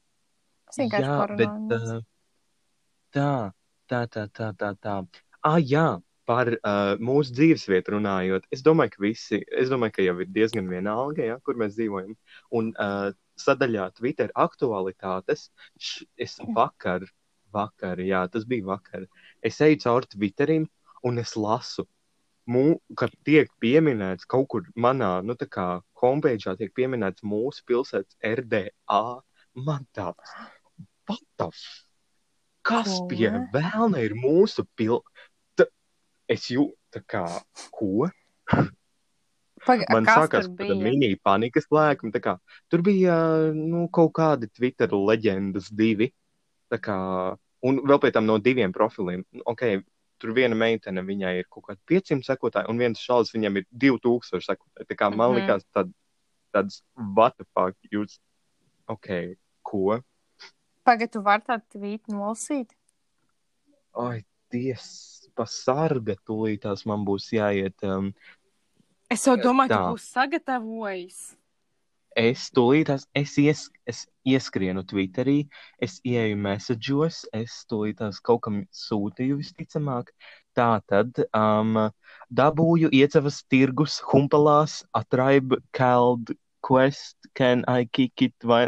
Mēs 0.67 0.81
vienkārši 0.83 1.09
uh, 1.77 2.03
tā, 3.15 3.31
tā, 3.91 4.03
tā, 4.11 4.27
tā, 4.35 4.51
tā, 4.59 4.73
tā. 4.83 4.97
Ah, 5.47 5.61
jā, 5.63 5.87
par 6.27 6.51
uh, 6.57 6.97
mūsu 7.03 7.35
dzīvesvietu 7.37 7.95
runājot. 7.97 8.49
Es 8.55 8.65
domāju, 8.67 8.97
ka 8.97 9.05
visi, 9.05 9.41
es 9.55 9.71
domāju, 9.71 9.97
ka 9.97 10.07
jau 10.07 10.17
ir 10.23 10.33
diezgan 10.35 10.69
vienalga, 10.71 11.23
ja, 11.31 11.39
kur 11.47 11.59
mēs 11.61 11.77
dzīvojam. 11.77 12.17
Un 12.59 12.73
uh, 12.75 13.13
sadaļā 13.41 13.91
Twitter 13.97 14.33
aktualitātes, 14.35 15.51
š, 15.79 16.07
es 16.19 16.39
vakar, 16.57 17.07
vakar, 17.55 18.03
jā, 18.03 18.25
tas 18.33 18.47
bija 18.49 18.67
vakar, 18.73 19.07
es 19.45 19.61
eju 19.65 19.79
cauri 19.85 20.11
Twitterim 20.15 20.67
un 21.07 21.23
es 21.23 21.37
lasu. 21.39 21.87
Mū, 22.47 22.77
kad 22.99 23.11
tiek 23.27 23.51
pieminēts 23.63 24.27
kaut 24.31 24.47
kur 24.53 24.67
manā, 24.79 25.17
nu, 25.27 25.35
tā 25.39 25.49
kā 25.51 25.67
homepage 26.03 26.53
tiek 26.61 26.71
pieminēts 26.75 27.25
mūsu 27.27 27.65
pilsētas 27.67 28.19
RDA, 28.23 29.03
man 29.67 29.87
tāds, 29.97 30.35
what 31.09 31.21
the 31.39 31.49
f- 31.49 31.83
Kas 32.67 32.99
Ko? 32.99 33.07
pie 33.11 33.31
vēlna 33.55 34.01
ir 34.03 34.15
mūsu 34.19 34.65
pilsēta? 34.77 35.69
Es 36.29 36.49
jūtu, 36.51 37.03
kā, 37.07 37.23
ko? 37.71 38.09
Paga, 39.67 39.87
Man 39.91 40.07
sākās 40.07 40.47
tāda 40.59 40.75
mini 40.79 41.13
panikas 41.23 41.67
lēkuma. 41.75 42.13
tā 42.15 42.21
kā 42.23 42.33
Tur 42.71 42.83
bija 42.87 43.17
nu, 43.55 43.87
kaut 43.89 44.13
kādi 44.19 44.49
Twitter 44.53 44.89
leģendas 44.95 45.71
divi. 45.71 46.13
Kā, 46.71 46.97
un 47.63 47.79
vēl 47.87 48.01
pēc 48.03 48.13
tam 48.19 48.27
no 48.27 48.39
diviem 48.43 48.73
profiliem. 48.75 49.23
Nu, 49.33 49.43
Okay, 49.55 49.81
tur 50.19 50.33
viena 50.35 50.55
meitene, 50.59 51.03
viņai 51.07 51.33
ir 51.39 51.47
kaut 51.51 51.65
kādi 51.69 51.79
500 51.87 52.27
sekotāji, 52.27 52.69
un 52.71 52.79
viens 52.79 52.99
šāds 52.99 53.31
viņam 53.35 53.59
ir 53.61 53.67
2000 53.71 54.43
sekotāji. 54.43 54.87
Tā 54.91 54.97
kā 54.99 55.11
man 55.15 55.31
Mhm. 55.31 55.39
likās 55.41 55.65
tād, 55.75 55.93
tāds, 56.55 56.83
what 56.97 57.37
the 57.39 57.45
fuck, 57.55 57.77
jūs, 57.93 58.19
ok, 58.89 59.37
ko? 59.63 60.01
Pagaidā, 60.87 61.13
tu 61.17 61.23
vari 61.27 61.43
tādu 61.47 61.65
tvītu 61.75 62.15
nolasīt? 62.15 62.71
Ai, 63.99 64.21
ties, 64.53 64.87
pasarga, 65.37 66.15
tūlītās 66.29 66.85
man 66.87 67.03
būs 67.07 67.33
jāiet. 67.35 67.77
Um, 67.83 68.13
Es 69.11 69.23
jau 69.27 69.37
domāju, 69.39 69.71
ka 69.71 69.77
Tā. 69.79 69.91
būs 69.95 70.07
sagatavojis. 70.15 71.19
Es 72.17 72.47
tūlītās, 72.57 73.05
es, 73.15 73.35
ies, 73.39 73.67
es 73.87 74.07
ieskrienu 74.27 74.83
Twitterī, 74.89 75.51
es 75.83 75.99
ieeju 76.01 76.39
message'os, 76.41 77.21
es 77.37 77.59
tūlītās 77.71 78.23
kaut 78.25 78.41
kam 78.47 78.63
sūtīju 78.73 79.37
visticamāk. 79.43 80.15
Tā 80.57 80.71
tad 80.89 81.21
um, 81.37 81.77
dabūju 82.33 82.89
iecavas 82.97 83.43
tirgus, 83.53 83.99
humpalās, 84.11 84.81
atraib, 84.97 85.59
keld, 85.77 86.33
quest, 86.65 87.19
can 87.37 87.67
I 87.69 87.85
kick 87.85 88.23
it, 88.23 88.35
vai, 88.43 88.65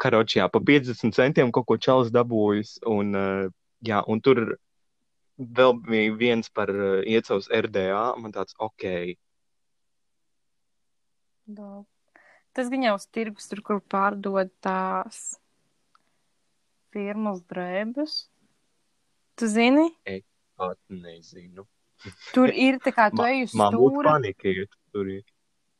karoči, 0.00 0.38
jā, 0.40 0.48
pa 0.52 0.60
50 0.60 1.16
centiem 1.16 1.52
kaut 1.54 1.66
ko 1.68 1.76
čalis 1.80 2.12
dabūjis, 2.14 2.78
un, 2.90 3.14
jā, 3.84 4.00
un 4.06 4.22
tur 4.24 4.56
vēl 5.38 5.76
bija 5.82 6.16
viens 6.18 6.50
par 6.50 6.70
iecavas 6.70 7.50
RDA, 7.50 8.14
man 8.22 8.34
tāds, 8.34 8.54
ok, 8.62 9.16
Dope. 11.46 11.90
Tas 12.54 12.70
gan 12.70 12.84
jau 12.86 12.94
uz 12.96 13.06
tirgus, 13.12 13.48
tur, 13.50 13.60
kur 13.66 13.80
pārdod 13.90 14.50
tās 14.64 15.34
firmas 16.94 17.42
drēbes. 17.50 18.14
Tu 19.34 19.48
zini, 19.50 19.88
pat 20.56 20.78
nezinu. 20.88 21.66
tur 22.36 22.52
ir 22.52 22.78
tā 22.84 22.92
kā 22.94 23.08
tu 23.10 23.24
ej 23.30 23.48
uz 23.48 23.56
Man 23.58 23.74
būtu 23.74 24.06
tu 24.70 24.78
tur 24.94 25.10
ir. 25.10 25.24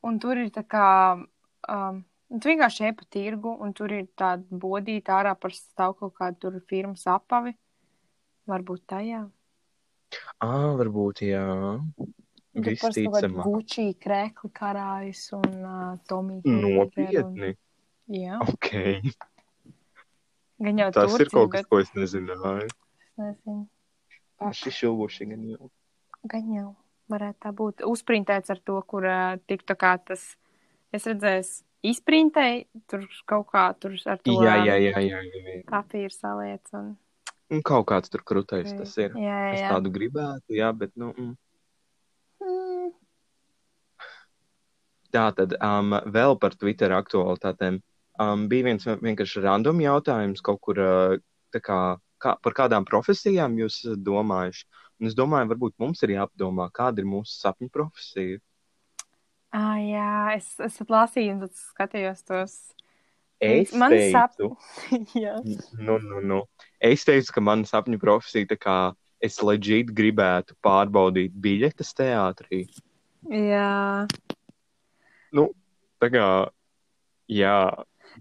un 0.03 0.19
tur 0.19 0.41
ir 0.43 0.51
tā 0.51 0.65
kā, 0.67 0.89
um, 1.71 2.03
tu 2.31 2.50
vienkārši 2.50 2.87
ej 2.88 2.95
pa 2.99 3.07
tirgu, 3.16 3.52
un 3.62 3.73
tur 3.76 3.93
ir 3.95 4.07
tāda 4.19 4.45
bodīta 4.64 5.19
ārā 5.21 5.35
par 5.38 5.54
stāv 5.57 5.97
kaut 6.00 6.14
kāda 6.19 6.38
tur 6.40 6.59
firmas 6.71 7.07
apavi. 7.11 7.54
Varbūt 8.50 8.83
tajā. 8.93 9.23
Ā, 10.45 10.50
varbūt, 10.78 11.25
jā. 11.26 11.45
Un 12.54 12.62
Visticamāk. 12.69 13.43
Gucci, 13.49 13.87
krekli 13.99 14.50
karājas 14.54 15.25
un 15.35 15.54
uh, 15.64 15.95
Tommy. 16.07 16.38
Nopietni. 16.47 17.54
Jā, 18.14 18.37
Ok. 18.45 18.69
gan 20.61 20.78
jau 20.78 20.90
Tas 20.95 21.09
ir 21.16 21.25
Turcija, 21.25 21.33
kaut 21.33 21.50
kas, 21.54 21.64
bet 21.64 21.71
ko 21.73 21.81
es 21.83 21.90
nezināju. 21.97 22.69
es 22.69 23.12
nezinu. 23.19 23.64
Paši 24.38 24.71
šuvuši 24.76 25.26
gan 25.33 25.45
jau. 25.50 25.71
Gan 26.31 26.52
jau 26.52 26.69
varētu 27.11 27.38
tā 27.47 27.52
būt. 27.57 27.83
Uzprintēts 27.88 28.52
ar 28.52 28.61
to, 28.61 28.76
kur 28.87 29.09
uh, 29.09 29.37
tiktu 29.50 29.75
kā 29.81 29.97
tas, 30.04 30.37
es 30.93 31.09
redzēju, 31.11 31.49
izprintēju, 31.91 32.83
tur 32.91 33.07
kaut 33.31 33.49
kā 33.53 33.69
tur 33.81 33.97
ar 34.11 34.21
to 34.25 34.37
Jā, 34.43 34.59
jā, 34.64 34.76
jā, 34.81 34.93
jā. 34.99 35.21
jā, 35.21 35.62
papīru 35.71 36.12
saliec. 36.14 36.62
Un... 36.76 36.95
Un 37.53 37.62
kaut 37.67 37.87
kāds 37.91 38.11
tur 38.12 38.25
krūtais 38.26 38.73
tas 38.73 38.95
ir. 38.99 39.12
Jā, 39.21 39.41
jā, 39.53 39.57
Es 39.59 39.64
tādu 39.69 39.93
gribētu, 39.95 40.57
jā, 40.57 40.71
bet, 40.76 40.95
nu. 41.00 41.12
Mm. 41.12 41.35
Mm, 42.45 42.93
Tā 45.14 45.29
tad 45.37 45.53
um, 45.62 45.95
vēl 46.11 46.35
par 46.43 46.57
Twitter 46.59 46.95
aktualitātēm. 46.97 47.79
Um, 48.23 48.49
bija 48.50 48.67
viens 48.67 48.87
vienkārši 48.87 49.43
random 49.45 49.83
jautājums, 49.83 50.43
kaut 50.43 50.61
kur 50.67 50.81
uh, 50.83 51.14
kā, 51.55 51.79
kā, 52.23 52.35
par 52.43 52.57
kādām 52.57 52.87
profesijām 52.88 53.55
jūs 53.61 53.83
domājuši. 54.07 54.67
Un 55.03 55.11
es 55.11 55.14
domāju, 55.19 55.50
varbūt 55.53 55.76
mums 55.83 56.03
ir 56.07 56.14
jāpadomā, 56.17 56.69
kāda 56.75 57.03
ir 57.03 57.09
mūsu 57.11 57.35
sapņu 57.37 57.71
profesija. 57.75 58.41
Ah, 59.54 59.76
jā, 59.80 60.11
es, 60.37 60.49
es 60.62 60.80
lasīju, 60.90 61.37
un 61.37 61.44
tad 61.46 61.54
skatījos 61.58 62.25
tos. 62.28 62.56
Es 63.44 63.73
Man 63.76 63.92
teicu, 63.92 64.52
jā. 65.25 65.34
nu, 65.78 65.99
nu, 66.00 66.20
nu. 66.25 66.42
es 66.80 67.04
teicu, 67.04 67.32
ka 67.34 67.42
mana 67.44 67.66
sapņu 67.68 67.99
profesija, 68.00 68.49
tā 68.54 68.58
kā 68.61 68.76
es 69.25 69.40
leģīt 69.42 69.90
gribētu 69.96 70.56
pārbaudīt 70.64 71.34
biļetes 71.44 71.90
teātrī. 71.99 72.64
jā. 73.28 74.06
Nu, 75.34 75.49
tā 75.99 76.11
kā, 76.14 76.28
jā, 77.26 77.58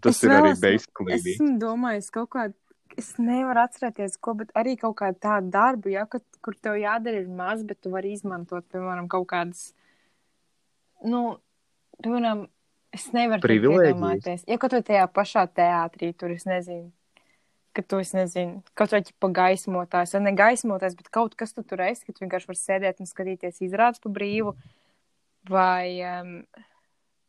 tas 0.01 0.17
Es 0.17 0.25
ir 0.25 0.33
arī 0.33 0.55
basically. 0.57 1.19
Es 1.19 1.27
esmu 1.35 1.57
domājis 1.61 2.09
kaut 2.13 2.31
kādu. 2.33 2.57
Es 2.97 3.15
nevaru 3.17 3.63
atcerēties, 3.63 4.19
ko, 4.21 4.35
bet 4.37 4.51
arī 4.57 4.75
kaut 4.77 4.99
kādu 4.99 5.17
tādu 5.21 5.49
darbu, 5.53 5.89
ja, 5.95 6.03
kad, 6.09 6.21
kur 6.45 6.53
tev 6.61 6.75
jādara 6.77 7.23
ir 7.23 7.29
maz, 7.29 7.63
bet 7.65 7.79
tu 7.81 7.89
vari 7.93 8.11
izmantot, 8.13 8.67
piemēram, 8.69 9.07
kaut 9.09 9.25
kādas, 9.31 9.71
nu, 11.03 11.23
piemēram, 12.03 12.47
es 12.93 13.07
nevaru 13.15 13.55
iedomāties. 13.57 14.43
Ja 14.49 14.59
kaut 14.61 14.75
vai 14.77 14.83
tajā 14.85 15.07
pašā 15.13 15.47
teātrī, 15.57 16.11
tur 16.17 16.33
es 16.35 16.45
nezinu, 16.49 16.91
ka 17.73 17.81
tu 17.85 17.99
es 18.03 18.13
nezinu, 18.13 18.61
kaut 18.77 18.93
vai 18.93 19.01
pa 19.19 19.31
gaismotājs, 19.39 20.13
vai 20.17 20.21
ne 20.27 20.35
gaismotājs, 20.37 20.97
bet 20.99 21.09
kaut 21.13 21.33
kas 21.39 21.55
tu 21.55 21.65
tur 21.65 21.81
esi, 21.85 22.05
ka 22.05 22.13
tu 22.13 22.25
vienkārši 22.25 22.51
vari 22.51 22.61
sēdēt 22.61 23.01
un 23.01 23.09
skatīties 23.09 23.63
izrādes 23.65 24.03
pa 24.03 24.13
brīvu, 24.13 24.53
vai, 25.49 25.97
um, 26.05 26.35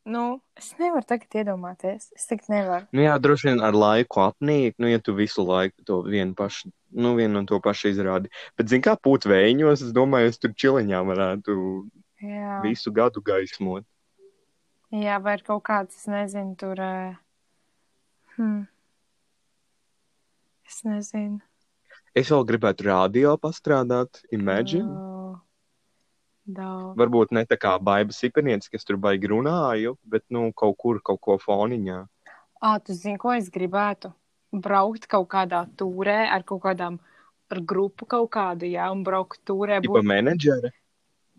nu, 0.04 0.24
es 0.60 0.70
nevaru 0.80 1.08
tagad 1.08 1.40
iedomāties, 1.40 2.10
es 2.12 2.28
tagad 2.28 2.52
nevaru. 2.52 2.88
Nu, 2.92 3.06
jā, 3.06 3.16
droši 3.24 3.50
vien 3.50 3.64
ar 3.64 3.78
laiku 3.78 4.24
apnīk, 4.26 4.76
nu, 4.82 4.92
ja 4.92 5.00
tu 5.00 5.16
visu 5.16 5.46
laiku 5.48 5.88
to 5.88 6.02
vienu 6.04 6.36
pašu, 6.36 6.68
nu, 6.92 7.16
vienu 7.16 7.40
un 7.40 7.48
to 7.48 7.58
pašu 7.64 7.94
izrādi. 7.94 8.32
Bet, 8.58 8.68
zin 8.70 8.84
kā, 8.84 8.98
pūt 9.00 9.24
vēņos, 9.30 9.88
es 9.88 9.96
domāju, 9.96 10.34
es 10.34 10.42
tur 10.42 10.52
čiliņā 10.52 11.00
varētu 11.08 11.56
Jā. 12.24 12.60
visu 12.64 12.92
gadu 12.94 13.22
gaismot. 13.24 13.84
Jā, 14.94 15.18
vai 15.20 15.36
ir 15.38 15.42
kaut 15.46 15.64
kāds, 15.66 15.96
es 15.98 16.06
nezinu, 16.08 16.54
tur. 16.56 16.80
Hmm. 18.36 18.62
Es 20.64 20.80
nezinu. 20.86 21.42
Es 22.14 22.30
vēl 22.30 22.46
gribētu 22.46 22.86
radio 22.86 23.34
pastrādāt, 23.42 24.22
imagine. 24.32 24.86
Oh, 24.86 25.14
Daudz. 26.44 26.92
Varbūt 27.00 27.30
ne 27.32 27.42
tā 27.48 27.56
kā 27.56 27.72
baiba 27.80 28.12
sipenietis, 28.12 28.68
kas 28.68 28.84
tur 28.84 28.98
baigi 29.00 29.30
runāju, 29.32 29.94
bet, 30.04 30.26
nu, 30.28 30.50
kaut 30.52 30.76
kur, 30.76 31.00
kaut 31.00 31.22
ko 31.24 31.38
foniņā. 31.40 32.02
Ā, 32.60 32.74
tu 32.84 32.92
zini, 32.92 33.16
ko 33.20 33.32
es 33.32 33.48
gribētu? 33.52 34.12
Braukt 34.52 35.08
kaut 35.10 35.26
kādā 35.32 35.64
turē 35.80 36.28
ar 36.30 36.44
kaut 36.46 36.62
kādām, 36.66 37.00
ar 37.50 37.60
grupu 37.72 38.06
kaut 38.06 38.28
kādu, 38.36 38.68
jā, 38.68 38.90
un 38.92 39.02
braukt. 39.06 39.40
Tipa 39.40 39.80
Būt, 39.88 40.04
menedžere. 40.04 40.74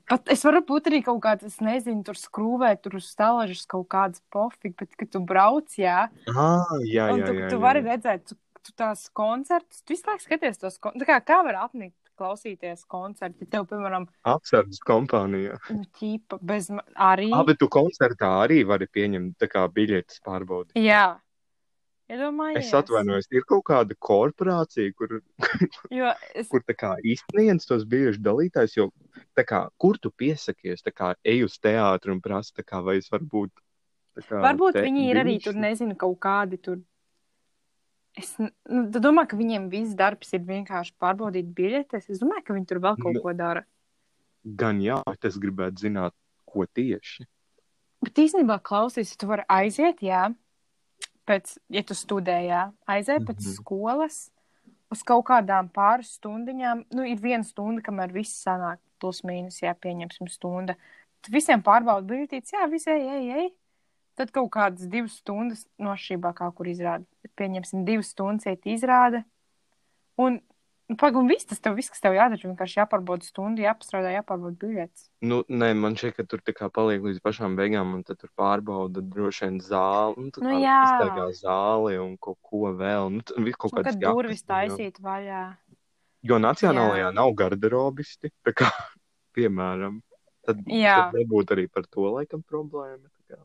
Pat 0.10 0.30
es 0.34 0.44
varu 0.46 0.62
būt 0.68 0.90
arī 0.92 1.02
kaut 1.06 1.22
kāds, 1.24 1.44
es 1.48 1.60
nezinu, 1.64 2.04
tur 2.08 2.18
skrūvēt, 2.20 2.82
tur 2.86 2.98
uz 3.00 3.10
stalažas 3.12 3.66
kaut 3.70 3.88
kādas 3.92 4.22
pofīgi, 4.34 4.76
bet, 4.82 4.96
kad 5.00 5.12
tu 5.16 5.20
brauc, 5.20 5.70
jā, 5.80 6.08
Ah, 6.32 6.74
jā, 6.86 7.10
jā, 7.12 7.26
tu, 7.26 7.34
jā. 7.34 7.50
tu 7.50 7.60
jā, 7.60 7.62
vari 7.62 7.84
jā. 7.84 7.92
redzēt, 7.94 8.26
tu, 8.30 8.38
tu 8.66 8.74
tās 8.78 9.08
koncertus, 9.14 9.82
tu 9.84 9.94
visu 9.94 10.08
laiku 10.10 10.26
skaties 10.28 10.58
tos 10.62 10.78
koncertus. 10.82 11.08
Kā, 11.10 11.20
kā 11.22 11.42
var 11.46 11.60
apnikt 11.68 11.98
klausīties 12.16 12.86
koncertu, 12.88 13.44
ja 13.44 13.48
tev, 13.58 13.66
piemēram, 13.68 14.06
Apsardzes 14.24 14.80
kompānijā. 14.88 15.58
nu, 15.76 15.84
ķīpa 16.00 16.38
bez 16.42 16.70
arī. 16.96 17.28
Bet 17.46 17.60
tu 17.60 17.68
koncertā 17.68 18.30
arī 18.46 18.62
vari 18.66 18.88
pieņemt 18.88 19.36
tā 19.44 19.50
kā 19.52 19.66
biļetes 19.68 20.22
pārbaudi. 20.24 20.80
Jā. 20.80 21.18
Iedomājies. 22.06 22.68
Es 22.68 22.74
atvainojos, 22.78 23.26
ir 23.34 23.46
kaut 23.50 23.64
kāda 23.66 23.96
korporācija, 23.98 24.94
kur, 24.94 25.16
Jo 25.94 26.12
es, 26.38 26.50
kur 26.52 26.62
kā 26.78 26.92
izsniedz 27.02 27.66
tos 27.66 27.86
biļešu 27.90 28.22
dalītājs, 28.22 28.76
jo 28.78 28.92
kā, 29.42 29.64
kur 29.82 29.98
tu 29.98 30.12
piesakies, 30.14 30.86
kā 30.94 31.16
ej 31.26 31.48
uz 31.48 31.56
teātru 31.58 32.14
un 32.14 32.22
prasa, 32.22 32.62
kā, 32.62 32.84
vai 32.86 33.00
es 33.02 33.10
varu 33.10 33.26
būt. 33.32 33.64
kā 34.22 34.44
varbūt 34.44 34.78
te 34.78 34.86
viņi 34.86 35.08
ir 35.10 35.22
arī 35.24 35.40
biļešu? 35.40 35.48
tur, 35.50 35.60
nezinu, 35.66 35.98
kaut 36.06 36.20
kādi 36.22 36.62
tur. 36.62 36.84
Es 38.16 38.36
nu, 38.40 38.52
tu 38.94 39.02
domā, 39.04 39.26
ka 39.28 39.36
viņiem 39.36 39.66
viss 39.74 39.98
darbs 39.98 40.30
ir 40.38 40.46
vienkārši 40.46 40.94
pārbaudīt 41.02 41.50
biļetes. 41.58 42.06
Es 42.14 42.22
domāju, 42.22 42.46
ka 42.46 42.56
viņi 42.56 42.70
tur 42.70 42.80
vēl 42.86 43.02
kaut 43.02 43.18
Nu. 43.18 43.26
ko 43.26 43.34
dara. 43.36 43.66
Gan 44.46 44.78
jā, 44.80 45.02
bet 45.10 45.26
es 45.26 45.42
gribētu 45.42 45.90
zināt, 45.90 46.14
ko 46.46 46.70
tieši. 46.70 47.26
Bet 48.06 48.22
īstenībā 48.22 48.62
klausies, 48.62 49.18
tu 49.18 49.28
vari 49.28 49.44
aiziet, 49.50 50.06
jā, 50.06 50.30
pēc, 51.28 51.58
ja 51.70 51.84
tu 51.84 51.94
studē, 51.98 52.40
jā, 52.48 52.64
aiziet 52.88 53.26
pēc 53.26 53.42
Mhm. 53.42 53.54
skolas 53.58 54.32
uz 54.92 55.04
kaut 55.04 55.26
kādām 55.26 55.70
pāris 55.70 56.18
stundiņām. 56.20 56.86
Nu, 56.94 57.04
ir 57.04 57.18
viena 57.18 57.44
stunda, 57.44 57.82
kamēr 57.82 58.12
viss 58.14 58.44
sanāk, 58.46 58.78
plus 59.00 59.22
mīnus, 59.22 59.62
jā, 59.62 59.74
pieņemsim 59.74 60.30
stunda. 60.30 60.76
Tu 61.22 61.32
visiem 61.32 61.62
pārbaudi 61.62 62.08
biļetītes, 62.08 62.52
jā, 62.54 62.70
visi 62.70 62.90
ej, 62.92 63.32
ej. 63.34 63.50
Tad 64.16 64.32
kaut 64.32 64.50
kādas 64.52 64.88
divas 64.88 65.18
stundas 65.20 65.66
nošķībā 65.80 66.34
kā 66.34 66.54
kur 66.56 66.66
izrāda. 66.68 67.04
Pieņemsim, 67.36 67.84
divas 67.84 68.14
stundas 68.14 68.46
iet 68.46 68.62
izrāda. 68.64 69.26
Un, 70.18 70.40
nu, 70.90 70.96
pagaidi, 71.00 71.18
un 71.24 71.28
viss 71.32 71.48
tas 71.50 71.60
tev, 71.64 71.76
viss, 71.80 71.90
kas 71.90 72.02
tev 72.04 72.14
jādara, 72.18 72.38
vienkārši 72.46 72.78
jāpārbauda 72.82 73.26
stundu, 73.26 73.64
jāpastrādā, 73.66 74.12
jāpārbauda 74.16 74.58
biļetes. 74.62 75.08
Nu, 75.26 75.40
nē, 75.50 75.72
man 75.80 75.98
šķiet, 75.98 76.16
ka 76.20 76.26
tur 76.30 76.44
tā 76.46 76.54
kā 76.58 76.70
paliek 76.74 77.02
līdz 77.06 77.22
pašām 77.26 77.56
beigām, 77.58 77.96
un 77.98 78.04
tad 78.08 78.20
tur 78.22 78.30
pārbauda 78.38 79.02
droši 79.02 79.48
vien 79.48 79.60
zāli, 79.66 80.28
Nu 80.30 80.46
kā 80.46 80.58
jā. 80.62 80.78
iztaigā 80.90 81.28
zāli 81.42 81.98
un 82.04 82.16
kaut 82.22 82.38
ko 82.46 82.70
vēl. 82.78 83.10
Nu, 83.18 83.26
tad 83.26 83.42
viss 83.46 83.58
kaut 83.58 83.74
Nu, 83.74 83.82
kāds 83.82 83.96
kad 83.96 84.06
durvis 84.06 84.44
taisīt 84.46 85.02
vaļā. 85.02 85.44
Jo 86.26 86.38
nacionālajā 86.42 87.10
Jā. 87.10 87.14
nav 87.14 87.34
garderobisti, 87.38 88.32
tā 88.46 88.54
kā, 88.58 88.70
piemēram, 89.38 90.00
tad, 90.46 90.62
Jā. 90.70 91.10
tad 91.10 91.20
nebūtu 91.22 91.54
arī 91.58 91.68
par 91.70 91.86
to 91.90 92.10
laikam 92.14 92.42
problēma. 92.46 93.10
Jā, 93.30 93.42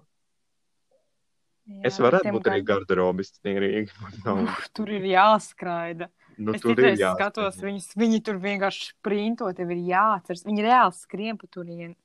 Es 1.87 2.01
varētu 2.03 2.33
būt 2.35 2.49
arī 2.51 2.63
gard- 2.67 2.87
garderobists. 2.89 3.39
Man 4.03 4.17
nav. 4.25 4.57
Tur 4.75 4.89
ir 4.91 5.05
jāskraida. 5.07 6.09
Nu, 6.41 6.55
es 6.57 6.63
tur 6.65 6.79
ir 6.81 6.97
skatos, 6.97 7.55
jāsaka. 7.55 7.67
viņus, 7.69 7.89
viņi 8.01 8.21
tur 8.25 8.39
vienkārši 8.41 8.87
sprinto, 8.95 9.51
tev 9.57 9.71
ir 9.75 9.83
jāatceras. 9.91 10.45
Viņi 10.49 10.63
reāli 10.65 10.97
skrien 10.97 11.37
pa 11.41 11.47
turieni. 11.53 11.97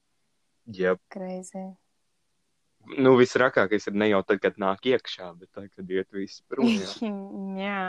Jep. 0.76 1.00
Kreizē. 1.14 1.70
Nu, 3.02 3.16
visrakākais 3.18 3.88
ir 3.90 3.96
ne 3.98 4.10
jau 4.12 4.20
tad, 4.28 4.42
kad 4.44 4.58
nāk 4.62 4.84
iekšā, 4.92 5.32
bet 5.40 5.50
tad, 5.56 5.70
kad 5.74 5.90
iet 5.90 6.12
viss 6.14 6.44
prom. 6.50 6.68
jā. 6.68 7.14
Jā. 7.66 7.86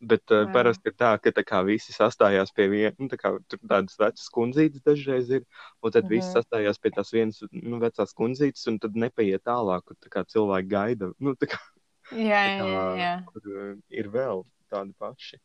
Bet 0.00 0.28
uh, 0.28 0.42
Jā. 0.44 0.48
parasti 0.52 0.90
ir 0.90 0.94
tā, 1.00 1.14
ka 1.22 1.30
tā 1.32 1.40
kā 1.46 1.62
visi 1.64 1.94
sastājās 1.94 2.50
pie 2.52 2.66
viena, 2.68 2.92
nu, 3.00 3.06
tā 3.08 3.16
kā 3.16 3.30
tur 3.48 3.60
tādas 3.64 3.94
vecas 3.96 4.26
kundzītes 4.34 4.82
dažreiz 4.84 5.30
ir, 5.32 5.46
un 5.80 5.90
tad 5.94 6.04
mm 6.04 6.08
-hmm. 6.08 6.10
visi 6.16 6.28
Mhm. 6.28 6.34
sastājās 6.36 6.78
pie 6.82 6.90
tās 6.90 7.12
vienas, 7.12 7.40
nu, 7.52 7.78
vecās 7.80 8.12
kundzītes, 8.12 8.66
un 8.68 8.78
tad 8.78 8.92
nepaiet 8.96 9.42
tālāk, 9.44 9.84
kur 9.84 9.96
tā 9.96 10.08
kā 10.12 10.24
cilvēki 10.26 10.68
gaida, 10.68 11.12
nu, 11.18 11.32
tā 11.34 11.46
kā, 11.48 11.58
Jā, 12.12 12.42
tā 12.60 12.60
jā, 12.60 12.60
kā 12.60 12.66
jā, 12.68 12.96
jā. 12.98 13.24
kur 13.24 13.42
uh, 13.46 13.78
ir 13.88 14.08
vēl 14.08 14.44
tādi 14.70 14.94
paši. 14.98 15.38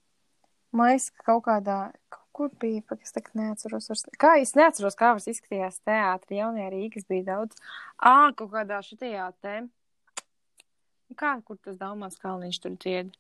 Man 0.71 0.88
liekas, 0.93 1.10
ka 1.12 1.23
kaut 1.34 1.43
kādā, 1.49 1.77
kaut 2.10 2.27
kur 2.31 2.49
bija, 2.62 2.81
pat 2.88 3.01
es 3.03 3.12
tagad 3.12 3.34
neatceros. 3.36 3.89
vairs- 3.89 4.05
Kā 4.17 4.39
es 4.41 4.53
neatceros, 4.55 4.95
kā 4.95 5.13
tas 5.17 5.27
izskatījās 5.27 5.81
teātrī, 5.86 6.39
jaunajā 6.39 6.69
Rīgas 6.71 7.07
bija 7.07 7.25
daudz. 7.25 7.55
Ā, 8.01 8.31
kaut 8.36 8.51
kādā 8.51 8.79
šitajā 8.79 9.34
te. 9.41 9.67
Kā, 11.19 11.34
kur 11.43 11.57
tas 11.57 11.75
Dalmās 11.75 12.15
kalniņš 12.21 12.60
tur 12.63 12.71
dzied? 12.79 13.12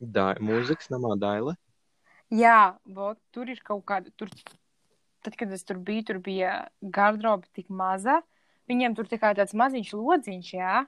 Da, 0.00 0.34
mūzikas 0.40 0.90
namā 0.92 1.14
daile. 1.20 1.56
Jā, 2.30 2.76
vot, 2.86 3.18
tur 3.32 3.48
ir 3.48 3.60
kaut 3.64 3.84
kāda. 3.88 4.12
Tur, 4.16 4.28
tad, 5.24 5.36
kad 5.36 5.50
es 5.56 5.64
tur 5.64 5.76
biju, 5.80 6.04
tur 6.10 6.18
bija 6.18 6.68
garderoba 6.82 7.48
tik 7.56 7.68
maza. 7.70 8.20
Viņiem 8.68 8.94
tur 8.94 9.08
tikai 9.10 9.32
tāds 9.34 9.56
maziņš 9.56 9.94
lodziņš, 9.96 10.52
jā. 10.52 10.86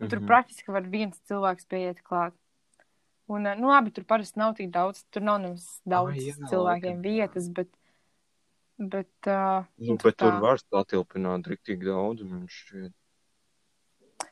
Un 0.00 0.08
tur 0.08 0.18
Mhm. 0.18 0.26
praktiski 0.26 0.72
var 0.72 0.82
viens 0.82 1.20
cilvēks 1.28 1.66
pieiet 1.68 2.02
klāt. 2.02 2.32
Un, 3.26 3.46
eh, 3.46 3.56
nu, 3.58 3.70
labi, 3.72 3.90
tur 3.90 4.04
parasti 4.06 4.38
nav 4.38 4.54
tik 4.54 4.70
daudz, 4.74 5.02
tur 5.10 5.24
nav 5.26 5.40
nemaz 5.42 5.66
daudz 5.88 6.20
jā, 6.22 6.36
cilvēkiem 6.46 6.92
laikam, 6.94 7.02
vietas, 7.02 7.48
bet, 7.50 7.72
bet, 8.78 9.10
uh, 9.26 9.66
Nu, 9.82 9.96
bet 10.02 10.18
tur 10.22 10.36
var 10.42 10.62
satilpināt 10.62 11.48
riktīgi 11.50 11.88
daudz, 11.88 12.22
man 12.22 12.44
šķiet. 12.46 12.94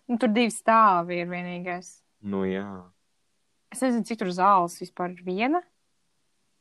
nu, 0.07 0.19
tur 0.23 0.31
divi 0.31 0.53
stāvi 0.55 1.19
ir 1.25 1.31
vienīgais. 1.33 1.91
Nu, 2.23 2.45
jā. 2.47 2.69
Es 3.75 3.83
nezinu, 3.83 4.07
cik 4.07 4.21
tur 4.23 4.31
zāles 4.31 4.79
vispār 4.79 5.17
ir 5.17 5.25
viena. 5.27 5.63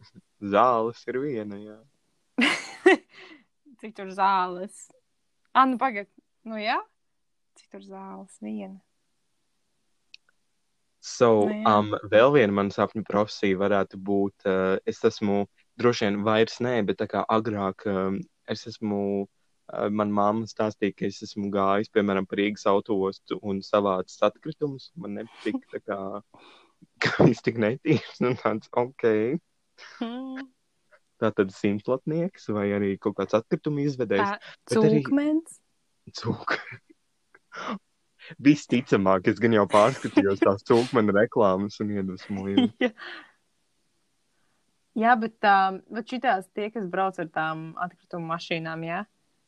Zāles 0.55 1.03
ir 1.05 1.19
viena, 1.21 1.59
jā. 1.61 1.77
cik 3.83 3.93
tur 3.99 4.09
zāles. 4.09 4.87
Ah, 5.53 5.69
nu, 5.69 5.77
pagaid, 5.77 6.09
nu, 6.49 6.57
jā. 6.57 6.79
Cik 7.61 7.77
tur 7.77 7.85
zāles 7.85 8.41
viena. 8.41 8.81
So, 11.03 11.27
Nu, 11.49 11.51
jā. 11.51 11.71
um, 11.81 11.89
vēl 12.11 12.29
viena 12.31 12.53
mana 12.55 12.71
sapņu 12.71 13.03
profesija 13.09 13.57
varētu 13.59 13.97
būt, 13.99 14.45
uh, 14.47 14.77
es 14.87 15.01
esmu 15.03 15.41
droši 15.81 16.05
vien 16.07 16.21
vairs 16.23 16.61
nē, 16.63 16.77
bet 16.87 17.01
tā 17.01 17.07
kā 17.11 17.25
agrāk 17.27 17.83
um, 17.91 18.21
es 18.47 18.63
esmu, 18.71 18.99
uh, 19.27 19.89
man 19.91 20.13
mamma 20.15 20.47
stāstīja, 20.47 20.95
ka 20.95 21.09
es 21.09 21.19
esmu 21.27 21.49
gājis, 21.51 21.91
piemēram, 21.91 22.23
par 22.29 22.39
Rīgas 22.39 22.63
autoostu 22.71 23.35
un 23.43 23.59
savācis 23.65 24.23
atkritumus. 24.23 24.91
Man 24.95 25.17
nepatīk 25.19 25.59
tā 25.75 25.81
kā, 25.83 25.99
ka 27.03 27.27
viss 27.27 27.43
tik 27.43 27.59
netīrs, 27.59 28.21
un 28.23 28.39
tāds, 28.39 28.71
ok, 28.71 29.09
Hmm. 29.97 30.37
tā 31.19 31.31
tad 31.33 31.49
simtplatnieks 31.51 32.45
vai 32.53 32.67
arī 32.77 32.91
kaut 33.01 33.15
kāds 33.17 33.33
atkrituma 33.33 33.81
izvedējs. 33.81 34.37
Bet 34.69 34.77
arī- 34.77 35.01
cūkmens. 35.01 35.59
Visticamāk, 38.39 39.27
es 39.27 39.39
gan 39.39 39.53
jau 39.53 39.65
pārskatījos 39.67 40.39
tās 40.43 40.63
cūkmena 40.67 41.15
reklāmas 41.23 41.79
un 41.83 41.93
iedvesmoju. 41.97 42.67
Jā. 42.83 42.91
Jā, 44.93 45.15
bet, 45.17 45.39
um, 45.41 45.79
bet 45.89 46.11
šitās 46.11 46.45
tie, 46.53 46.67
kas 46.69 46.85
brauc 46.85 47.17
ar 47.17 47.29
tām 47.33 47.71
atkritumu 47.81 48.27
mašīnām, 48.29 48.83
jā. 48.85 48.99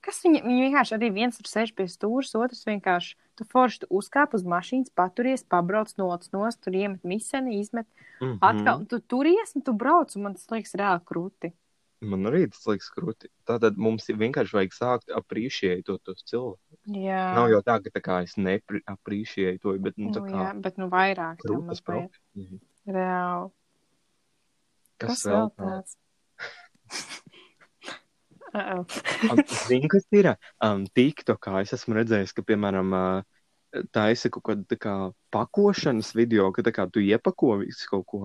Kas 0.06 0.18
viņi, 0.26 0.42
viņi 0.46 0.64
vienkārši 0.68 0.96
arī 0.98 1.10
viens 1.14 1.38
tur 1.38 1.46
sēž 1.50 1.72
pie 1.78 1.86
stūra, 1.90 2.26
otrs 2.46 2.66
vienkārši 2.66 3.14
tu 3.38 3.46
forši 3.50 3.84
tu 3.84 3.88
uzkāp 4.00 4.34
uz 4.38 4.44
mašīnas, 4.46 4.90
paturies, 4.98 5.44
pabrauc 5.46 5.94
no 6.02 6.10
otras 6.14 6.32
nost, 6.34 6.62
tur 6.66 6.74
iemet 6.78 7.06
miseni, 7.06 7.60
izmet 7.62 7.86
Mhm. 8.22 8.38
atkal. 8.42 8.80
un 8.80 8.86
Tu 8.90 9.00
turies 9.02 9.56
un 9.56 9.62
tu 9.62 9.74
brauc, 9.74 10.16
un 10.16 10.24
man 10.24 10.34
tas 10.34 10.48
liekas 10.50 10.74
reāli 10.78 11.04
krūti. 11.06 11.54
Man 12.02 12.28
arī 12.28 12.44
tas 12.52 12.66
liekas 12.68 12.90
krūti. 12.92 13.30
Tātad 13.48 13.78
mums 13.80 14.06
vienkārši 14.12 14.58
vajag 14.58 14.74
sākt 14.76 15.14
aprīšēt 15.16 15.86
to 15.88 15.98
tos 16.04 16.24
cilvēkus. 16.28 16.80
Jā, 16.92 17.22
Nav 17.38 17.50
jau 17.54 17.62
tā, 17.66 17.78
ka 17.82 17.90
tā 17.96 18.02
kā 18.04 18.18
es 18.26 18.36
neaprīšēju 18.38 19.62
to, 19.64 19.78
bet 19.80 19.96
nu, 19.98 20.10
nu, 20.10 20.14
tā 20.14 20.26
jā 20.28 20.32
kā 20.34 20.62
bet 20.68 20.78
nu 20.78 20.90
vairāk 20.92 21.40
tam 21.46 21.64
mazliet. 21.66 21.86
profesija. 21.86 22.60
Reāli. 22.86 23.50
Kas, 24.98 25.10
Kas 25.10 25.26
vēl 25.26 25.50
tāds? 25.56 25.96
tāds? 25.96 25.98
Uh-oh. 28.56 28.86
Um, 29.32 29.40
Zini, 29.68 29.88
kas 29.92 30.06
ir? 30.16 30.30
Um, 30.64 30.86
TikTokā 30.96 31.60
es 31.66 31.74
esmu 31.76 31.98
redzējis, 31.98 32.32
ka, 32.38 32.44
piemēram, 32.48 32.94
uh, 32.96 33.82
taisa 33.92 34.30
kaut 34.32 34.46
kāda 34.48 34.64
tā 34.72 34.78
kā 34.80 34.94
pakošanas 35.36 36.14
video, 36.16 36.52
ka 36.56 36.64
kā 36.72 36.86
tu 36.88 37.04
iepako 37.04 37.58
visu 37.66 37.90
kaut 37.92 38.06
ko. 38.08 38.22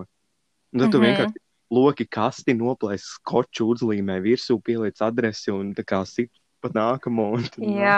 Un 0.70 0.78
tad 0.84 0.92
tu 0.92 1.00
Mhm. 1.00 1.06
vienkārši 1.08 1.42
loki 1.70 2.06
kasti 2.10 2.54
noplēs 2.58 3.06
skoču 3.16 3.70
uzlīmē 3.74 4.18
virsū, 4.24 4.58
pieliec 4.64 5.00
adresi 5.04 5.52
un 5.54 5.72
tā 5.76 5.86
kā 5.86 6.02
sit 6.08 6.32
pa 6.60 6.72
nākamo. 6.74 7.32
Jā. 7.62 7.96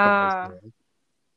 nākamais. 0.53 0.79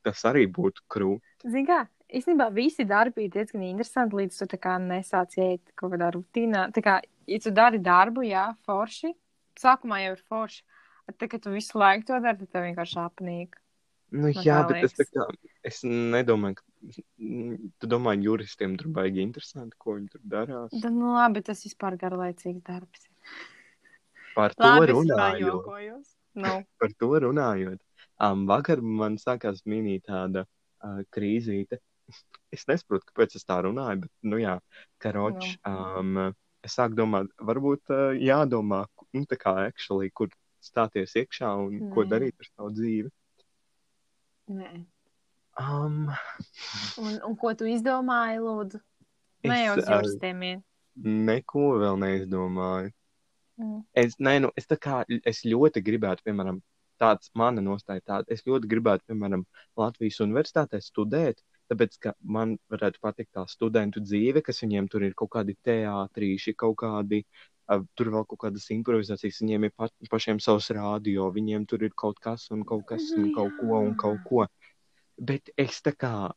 Tas 0.05 0.21
arī 0.29 0.45
būtu 0.53 0.83
krūti. 0.91 1.25
Zini, 1.49 1.65
kā 1.65 1.79
īstenībā 2.13 2.49
visi 2.53 2.85
darbi 2.87 3.25
ir 3.25 3.33
diezgan 3.33 3.65
interesanti, 3.65 4.19
līdz 4.19 4.39
tu 4.41 4.47
tā 4.53 4.59
kā 4.61 4.77
nesāc 4.81 5.35
iet 5.39 5.73
kaut 5.77 5.95
kādā 5.95 6.11
rutīnā. 6.13 6.67
Tā 6.75 6.83
kā, 6.85 6.99
ja 7.29 7.41
tu 7.41 7.53
dari 7.55 7.81
darbu, 7.81 8.25
jā, 8.27 8.47
forši, 8.67 9.13
sākumā 9.59 10.03
jau 10.05 10.15
ir 10.15 10.23
forši. 10.29 10.63
Bet 11.05 11.19
tad, 11.21 11.29
kad 11.33 11.43
tu 11.43 11.53
visu 11.53 11.77
laiku 11.77 12.07
to 12.09 12.19
dari, 12.21 12.39
tad 12.41 12.51
tev 12.53 12.65
vienkārši 12.65 13.01
apnīk. 13.01 13.59
Nu, 14.15 14.29
Man 14.29 14.45
jā, 14.45 14.61
tā 14.63 14.73
bet 14.73 14.87
es, 14.87 14.95
tā 14.97 15.05
kā, 15.09 15.25
es 15.65 15.81
nedomāju, 15.85 16.59
ka 16.59 16.65
tu 17.79 17.89
domā, 17.89 18.15
juristiem 18.21 18.75
tur 18.79 18.91
baigi 18.95 19.23
interesanti, 19.23 19.77
ko 19.79 19.97
viņi 19.97 20.11
tur 20.13 20.23
darās. 20.35 20.75
Da, 20.83 20.91
nu, 20.93 21.13
labi, 21.15 21.43
tas 21.45 21.63
vispār 21.65 21.97
garlaicīgs 22.01 22.63
darbs. 22.65 23.09
Par 24.35 24.55
to 24.55 24.67
Labi, 24.67 24.91
runājot. 24.91 26.07
Nu, 26.35 26.55
par 26.81 26.95
to 26.99 27.11
runājot. 27.23 27.79
Um, 28.19 28.45
vakar 28.49 28.81
man 28.83 29.15
sākās 29.19 29.61
mini 29.67 30.01
tāda 30.03 30.45
uh, 30.45 31.03
krīzīte. 31.15 31.79
Es 32.53 32.67
nesaprotu, 32.69 33.07
kāpēc 33.09 33.37
es 33.39 33.47
tā 33.47 33.61
runāju, 33.65 34.03
bet, 34.05 34.11
nu 34.27 34.39
jā, 34.39 34.57
karoči. 35.03 35.55
Um, 35.67 36.35
es 36.65 36.75
sāku 36.77 36.99
domāt, 36.99 37.31
varbūt 37.49 37.91
uh, 37.91 38.11
jādomā, 38.19 38.85
nu 39.15 39.23
tā 39.29 39.39
kā 39.39 39.55
actually, 39.65 40.11
kur 40.11 40.31
stāties 40.63 41.15
iekšā 41.19 41.51
un 41.61 41.89
ko 41.93 42.05
Nē. 42.05 42.11
darīt 42.13 42.41
ar 42.41 42.51
savu 42.51 42.73
dzīvi. 42.75 43.11
nē. 44.59 44.73
Um, 45.59 46.09
Un, 46.97 47.17
un 47.27 47.35
ko 47.39 47.53
tu 47.57 47.67
izdomāji, 47.69 48.41
lūdzu? 48.43 48.81
Jau 49.45 49.75
uz 49.77 49.83
uh, 49.85 49.97
juristiem 49.97 50.43
vien. 50.43 50.61
neko 50.95 51.65
vēl 51.81 51.99
neizdomāju. 52.01 52.93
Mm. 53.59 53.81
Es, 53.95 54.15
nē, 54.19 54.37
nu, 54.43 54.51
es 54.59 54.67
kā 54.81 55.03
es 55.07 55.43
ļoti 55.47 55.83
gribētu, 55.85 56.25
piemēram, 56.27 56.61
tāds 56.99 57.31
mana 57.35 57.63
nostāja 57.63 58.03
tāda. 58.03 58.31
Es 58.31 58.43
ļoti 58.47 58.69
gribētu, 58.71 59.05
piemēram, 59.11 59.43
Latvijas 59.79 60.21
universitātē 60.23 60.79
studēt, 60.83 61.41
tāpēc, 61.71 61.97
ka 62.03 62.15
man 62.21 62.55
varētu 62.71 63.01
patikt 63.03 63.33
tā 63.35 63.45
studentu 63.51 64.03
dzīve, 64.03 64.43
kas 64.45 64.63
viņiem 64.63 64.87
tur 64.91 65.07
ir 65.07 65.15
kaut 65.17 65.33
kādi 65.35 65.57
teātrīši, 65.67 66.55
kaut 66.59 66.77
kādi, 66.83 67.23
uh, 67.23 67.83
tur 67.97 68.11
vēl 68.13 68.27
kaut 68.29 68.41
kādas 68.45 68.67
improvizācijas, 68.75 69.41
viņiem 69.43 69.67
ir 69.67 69.73
pa, 69.75 69.89
pašiem 70.11 70.39
savs 70.43 70.69
rādio, 70.75 71.27
viņiem 71.35 71.65
tur 71.69 71.85
ir 71.87 71.95
kaut 71.97 72.19
kas 72.23 72.47
un 72.55 72.63
kaut 72.67 72.85
kas 72.91 73.11
un 73.17 73.31
kaut 73.35 73.55
ko 73.59 73.81
un 73.81 73.95
kaut 73.99 74.23
ko. 74.27 74.45
Bet 75.17 75.49
es 75.57 75.81
tā 75.81 75.93
kā, 75.95 76.31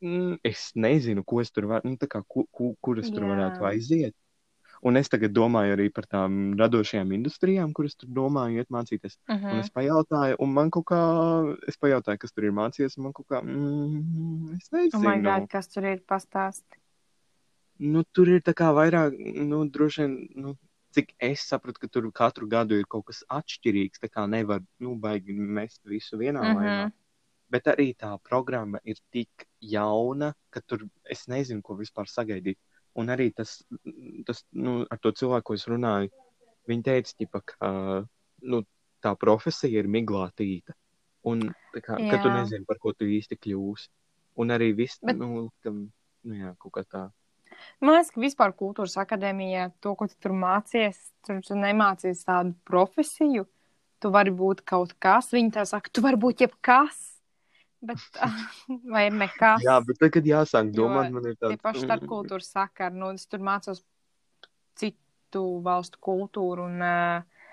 mm, 0.00 0.38
es 0.44 0.72
nezinu, 0.74 1.24
ko 1.24 1.40
es 1.40 1.50
tur 1.50 1.66
varu, 1.66 1.90
nu, 1.90 1.96
kā, 1.96 2.22
ku, 2.26 2.46
ku, 2.50 2.74
kur 2.80 2.98
es 2.98 3.10
tur 3.10 3.24
Jā. 3.26 3.32
varētu 3.34 3.66
aiziet. 3.68 4.14
Un 4.84 4.96
es 4.96 5.08
tagad 5.08 5.32
domāju 5.32 5.72
arī 5.78 5.86
par 5.94 6.04
tām 6.04 6.54
radošajām 6.60 7.12
industrijām, 7.16 7.72
kuras 7.72 7.94
tur 7.96 8.08
domāju, 8.08 8.58
iet 8.60 8.68
mācīties. 8.68 9.16
Uh 9.28 9.34
Un 9.34 9.40
-huh. 9.40 9.60
es 9.60 9.70
pajautāju, 9.70 10.36
un 10.38 10.52
man 10.52 10.70
kaut 10.70 10.84
kā, 10.84 11.58
es 11.68 11.76
pajautāju, 11.76 12.18
kas 12.18 12.32
tur 12.32 12.44
ir 12.44 12.52
mācījies, 12.52 12.98
un 12.98 13.04
man 13.04 13.12
kaut 13.12 13.26
kā, 13.28 13.40
mm, 13.42 14.54
es 14.56 14.68
Oh 14.72 15.00
nezinu. 15.00 15.22
God, 15.22 15.48
kas 15.48 15.68
tur 15.68 15.84
ir 15.84 16.00
pastāsti? 16.00 16.76
Nu, 17.78 18.04
tur 18.12 18.28
ir 18.28 18.40
tā 18.40 18.52
kā 18.52 18.70
vairāk, 18.74 19.16
nu, 19.44 19.64
droši 19.68 20.02
vien, 20.02 20.28
nu, 20.36 20.56
cik 20.94 21.14
es 21.18 21.40
sapratu, 21.48 21.80
ka 21.80 21.88
tur 21.88 22.12
katru 22.12 22.46
gadu 22.46 22.74
ir 22.78 22.84
kaut 22.84 23.06
kas 23.06 23.24
atšķirīgs, 23.28 23.98
tā 24.02 24.08
kā 24.08 24.28
nevar, 24.30 24.60
nu, 24.78 24.94
baigi 24.96 25.32
mest 25.32 25.80
visu 25.84 26.16
vienā 26.16 26.42
Mhm. 26.42 26.56
laivā. 26.56 26.92
Bet 27.54 27.68
arī 27.70 27.92
tā 27.94 28.10
programma 28.26 28.80
ir 28.82 28.98
tik 29.14 29.46
jauna, 29.62 30.32
ka 30.50 30.62
tur 30.66 30.88
es 31.10 31.28
nezinu, 31.30 31.62
ko 31.62 31.76
vispār 31.78 32.10
sagaidīt. 32.10 32.58
Un 32.98 33.10
arī 33.14 33.28
tas, 33.34 33.60
tas 34.26 34.44
nu, 34.54 34.80
ar 34.90 35.00
to 35.02 35.12
cilvēku, 35.14 35.50
ko 35.50 35.58
es 35.58 35.66
runāju, 35.70 36.10
viņi 36.70 36.86
teica, 36.86 37.14
ķipa, 37.20 37.42
ka 37.52 37.70
nu, 38.50 38.62
tā 39.04 39.14
profesija 39.20 39.82
ir 39.82 39.90
miglātīta. 39.90 40.74
Un 41.24 41.46
kā, 41.74 41.96
ka 41.96 42.20
tu 42.20 42.32
nezini, 42.32 42.66
par 42.68 42.80
ko 42.82 42.92
tu 42.92 43.08
īsti 43.08 43.38
kļūsi. 43.40 43.88
Un 44.42 44.50
arī 44.50 44.72
viss, 44.76 44.98
Bet- 45.02 45.16
nu, 45.16 45.48
tam, 45.62 45.86
nu 46.24 46.34
jā, 46.40 46.54
kaut 46.58 46.74
kā 46.74 46.84
tā. 46.84 47.04
Man 47.80 47.94
liekas, 47.94 48.10
ka 48.10 48.20
vispār 48.20 48.52
kultūras 48.56 48.96
akadēmijā 48.98 49.70
to, 49.80 49.94
ko 49.94 50.08
tu 50.10 50.18
tur 50.20 50.34
mācies, 50.36 50.98
tur 51.26 51.40
tu 51.44 51.54
nemācies 51.54 52.24
tādu 52.26 52.54
profesiju. 52.66 53.46
Tu 54.02 54.10
vari 54.12 54.34
būt 54.34 54.64
kaut 54.68 54.92
kas, 55.00 55.30
viņi 55.32 55.54
tā 55.54 55.64
saka, 55.68 55.88
tu 55.88 56.02
vari 56.04 56.18
būt 56.20 56.44
jebkas. 56.44 57.13
Bet, 57.84 58.00
vai 58.94 59.04
nekas? 59.12 59.64
Jā, 59.66 59.76
bet 59.84 59.98
tagad 60.00 60.24
jāsāk 60.28 60.70
domāt, 60.72 61.10
man 61.12 61.26
ir 61.28 61.34
Tie 61.36 61.42
tāds. 61.42 61.62
paši 61.64 61.84
starpkultūras 61.84 62.48
sakari, 62.54 62.96
nu, 62.96 63.10
es 63.16 63.26
tur 63.28 63.42
mācos 63.44 63.82
citu 64.80 65.42
valstu 65.64 66.00
kultūru 66.02 66.64
un, 66.70 66.78
uh, 66.80 67.50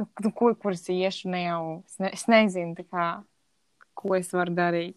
nu, 0.00 0.06
nu, 0.24 0.30
ko, 0.32 0.52
kur 0.60 0.72
es 0.76 0.86
iešu, 0.92 1.28
ne 1.34 1.42
jau, 1.44 1.64
es, 1.84 1.98
ne, 2.00 2.12
es 2.16 2.24
nezinu, 2.30 2.76
tā 2.78 2.86
kā, 2.88 3.08
ko 3.96 4.16
es 4.16 4.32
varu 4.36 4.54
darīt. 4.56 4.96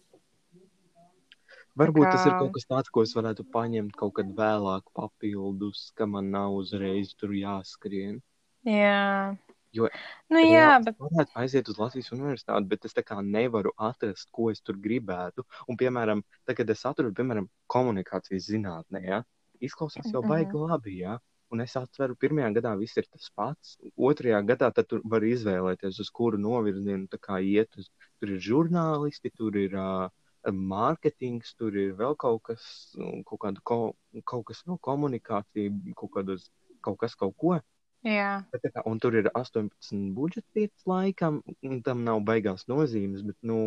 Varbūt 1.80 2.02
kā- 2.04 2.12
tas 2.16 2.26
ir 2.26 2.34
kaut 2.34 2.52
kas 2.56 2.66
tāds, 2.66 2.90
ko 2.92 3.04
es 3.06 3.12
varētu 3.16 3.44
paņemt 3.52 3.94
kaut 3.96 4.16
kad 4.18 4.32
vēlāk 4.36 4.88
papildus, 4.96 5.90
ka 5.96 6.06
man 6.06 6.30
nav 6.32 6.56
uzreiz 6.58 7.14
tur 7.14 7.30
jāskrien. 7.36 8.18
Jā. 8.66 9.36
Jo 9.76 9.88
Nu, 10.30 10.40
jā, 10.42 10.78
bet, 10.82 10.96
varētu 10.98 11.36
aiziet 11.42 11.68
uz 11.70 11.78
Latvijas 11.78 12.10
universitāti, 12.14 12.68
bet 12.70 12.84
es 12.88 12.94
tā 12.96 13.02
kā 13.06 13.20
nevaru 13.22 13.72
atrast, 13.78 14.28
ko 14.34 14.50
es 14.50 14.62
tur 14.62 14.78
gribētu. 14.82 15.44
Un, 15.68 15.78
piemēram, 15.78 16.22
tad, 16.46 16.56
kad 16.58 16.70
es 16.74 16.84
atradu, 16.86 17.12
piemēram, 17.18 17.48
komunikācijas 17.70 18.48
zinātnē, 18.50 19.02
ja, 19.06 19.20
izklausās 19.60 20.10
jau 20.12 20.22
Mhm. 20.22 20.28
baigi 20.32 20.62
labi, 20.64 20.96
ja. 21.04 21.18
Un 21.50 21.60
es 21.60 21.74
atveru, 21.74 22.14
pirmajā 22.14 22.52
gadā 22.54 22.76
viss 22.78 22.96
ir 22.96 23.06
tas 23.10 23.26
pats. 23.34 23.76
Otrajā 23.98 24.38
gadā 24.46 24.70
tur 24.86 25.00
var 25.04 25.20
izvēlēties, 25.26 25.98
uz 25.98 26.10
kuru 26.14 26.38
novirzienu 26.38 27.08
tā 27.10 27.18
kā 27.18 27.40
iet. 27.42 27.74
Uz, 27.76 27.88
tur 28.20 28.30
ir 28.30 28.38
žurnālisti, 28.38 29.32
tur 29.34 29.56
ir 29.58 29.74
uh, 29.74 30.08
mārketings, 30.46 31.54
tur 31.58 31.74
ir 31.76 31.94
vēl 31.98 32.14
kaut 32.16 32.42
kas, 32.44 32.62
nu, 32.96 33.22
kaut, 33.26 33.40
kāda, 33.40 33.60
ko, 33.64 33.78
kaut 34.24 34.46
kas 34.46 34.62
no 34.66 34.78
komunikācija, 34.78 35.72
kaut, 35.96 36.10
kādas, 36.14 36.46
kaut 36.86 36.98
kas, 37.02 37.14
kaut 37.18 37.34
ko. 37.36 37.58
Jā. 38.06 38.30
Bet, 38.52 38.66
kā, 38.74 38.84
un 38.88 39.00
tur 39.02 39.18
ir 39.20 39.30
18 39.34 40.14
budžeta 40.16 40.48
vietas 40.56 40.86
laikam, 40.88 41.42
un 41.66 41.82
tam 41.86 42.04
nav 42.06 42.22
baigās 42.26 42.66
nozīmes, 42.70 43.24
bet, 43.26 43.38
nu, 43.46 43.60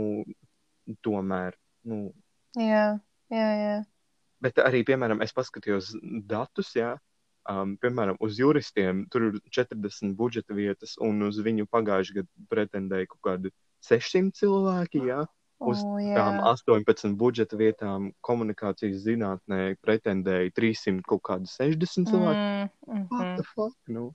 tomēr, 1.05 1.57
nu, 1.89 2.11
Jā, 2.53 2.99
jā, 3.33 3.47
jā. 3.57 3.77
bet 4.43 4.59
arī, 4.61 4.83
piemēram, 4.85 5.23
es 5.25 5.33
paskatījos 5.33 5.93
datus, 6.29 6.75
jā, 6.77 6.91
um, 7.49 7.75
piemēram, 7.81 8.19
uz 8.21 8.37
juristiem 8.37 9.07
tur 9.09 9.29
ir 9.29 9.39
40 9.49 10.13
budžeta 10.19 10.53
vietas, 10.57 10.93
un 11.01 11.23
uz 11.25 11.39
viņu 11.41 11.65
pagājušajā 11.71 12.21
gadā 12.21 12.49
pretendēja 12.51 13.09
kaut 13.09 13.23
kādi 13.29 13.53
600 13.89 14.37
cilvēki, 14.37 15.07
jā. 15.09 15.23
Uz 15.63 15.79
O, 15.85 15.95
tām 15.95 16.41
jā. 16.41 16.51
18 16.51 17.13
budžeta 17.15 17.55
vietām 17.55 18.09
komunikācijas 18.25 18.97
zinātnē 19.05 19.77
pretendēja 19.79 20.51
300 20.57 21.05
kaut 21.07 21.23
kādi 21.23 21.47
60 21.47 22.09
cilvēki. 22.09 22.41
Mm, 22.43 23.05
What 23.07 23.27
mhm. 23.27 23.35
the 23.37 23.45
fuck? 23.47 23.77
Nu, 23.87 24.09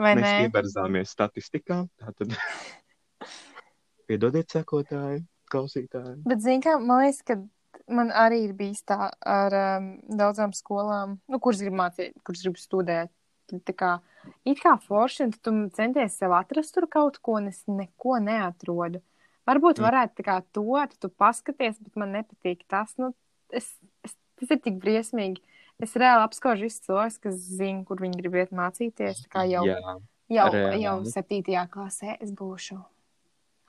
Vai 0.00 0.14
Mēs 0.16 0.24
ne? 0.24 0.46
ieberzāmies 0.46 1.10
statistikā. 1.12 1.82
Tātad, 2.00 2.32
piedodiet, 4.08 4.50
sekotāji, 4.52 5.24
klausītāji. 5.52 6.20
Bet, 6.28 6.40
zini, 6.44 6.62
kā 6.64 6.78
man 6.80 7.04
liekas, 7.04 7.20
ka 7.28 7.38
man 7.92 8.12
arī 8.14 8.44
ir 8.46 8.54
bijis 8.56 8.82
tā 8.88 9.10
ar 9.10 9.56
um, 9.58 9.90
daudzām 10.18 10.54
skolām, 10.56 11.18
nu, 11.28 11.40
kuras 11.42 11.62
grib 11.64 11.76
mācīt, 11.78 12.16
kuras 12.26 12.44
grib 12.46 12.58
studēt. 12.60 13.12
Tā 13.52 13.74
kā, 13.76 13.92
it 14.48 14.62
kā 14.62 14.78
forši, 14.80 15.26
un 15.26 15.32
tu 15.36 15.52
centies 15.76 16.14
sev 16.16 16.32
atrast 16.32 16.72
tur 16.72 16.86
kaut 16.88 17.18
ko, 17.20 17.36
un 17.40 17.50
es 17.50 17.58
neko 17.68 18.16
neatrodu. 18.24 19.02
Varbūt 19.48 19.80
Mm. 19.82 19.84
varētu 19.84 20.20
tā 20.20 20.24
kā 20.24 20.36
to, 20.54 20.64
tu 21.02 21.10
paskaties, 21.10 21.80
bet 21.82 21.96
man 21.98 22.14
nepatīk 22.16 22.62
tas. 22.70 22.94
Nu, 22.96 23.10
es, 23.50 23.66
es, 24.06 24.14
tas 24.40 24.54
ir 24.54 24.60
tik 24.62 24.78
briesmīgi. 24.80 25.42
Es 25.82 25.96
reāli 25.98 26.22
apskaužu 26.22 26.68
visus 26.68 26.84
cilvēkus, 26.86 27.18
kas 27.24 27.38
zina, 27.58 27.82
kur 27.88 27.98
viņi 28.02 28.20
grib 28.20 28.36
iet 28.38 28.52
mācīties. 28.54 29.24
Tā 29.24 29.32
kā 29.34 29.42
jau, 29.50 29.64
Jā, 29.66 29.96
jau, 30.30 30.46
reāli. 30.54 30.82
jau 30.84 30.96
septītajā 31.10 31.64
klasē 31.72 32.16
es 32.22 32.30
būšu 32.38 32.78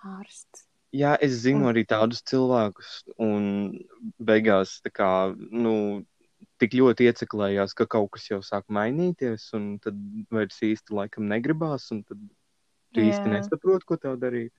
ārsts. 0.04 0.68
jā, 0.94 1.16
es 1.26 1.40
zinu 1.42 1.72
arī 1.72 1.86
tādus 1.90 2.22
cilvēkus, 2.30 2.90
un 3.18 3.46
beigās 4.22 4.76
tā 4.86 4.92
kā, 4.94 5.10
nu, 5.36 6.04
tik 6.62 6.76
ļoti 6.78 7.08
ieceklējās, 7.10 7.74
ka 7.74 7.88
kaut 7.90 8.12
kas 8.14 8.30
jau 8.30 8.42
sāk 8.46 8.68
mainīties, 8.70 9.48
un 9.58 9.80
tad 9.82 9.98
vairs 10.32 10.60
īsti 10.62 10.94
laikam 10.94 11.26
negribās, 11.32 11.90
un 11.96 12.04
tad 12.04 12.20
tu 12.94 13.02
īsti 13.02 13.32
nesaproti, 13.32 13.88
ko 13.90 13.98
tev 13.98 14.20
darīt. 14.22 14.54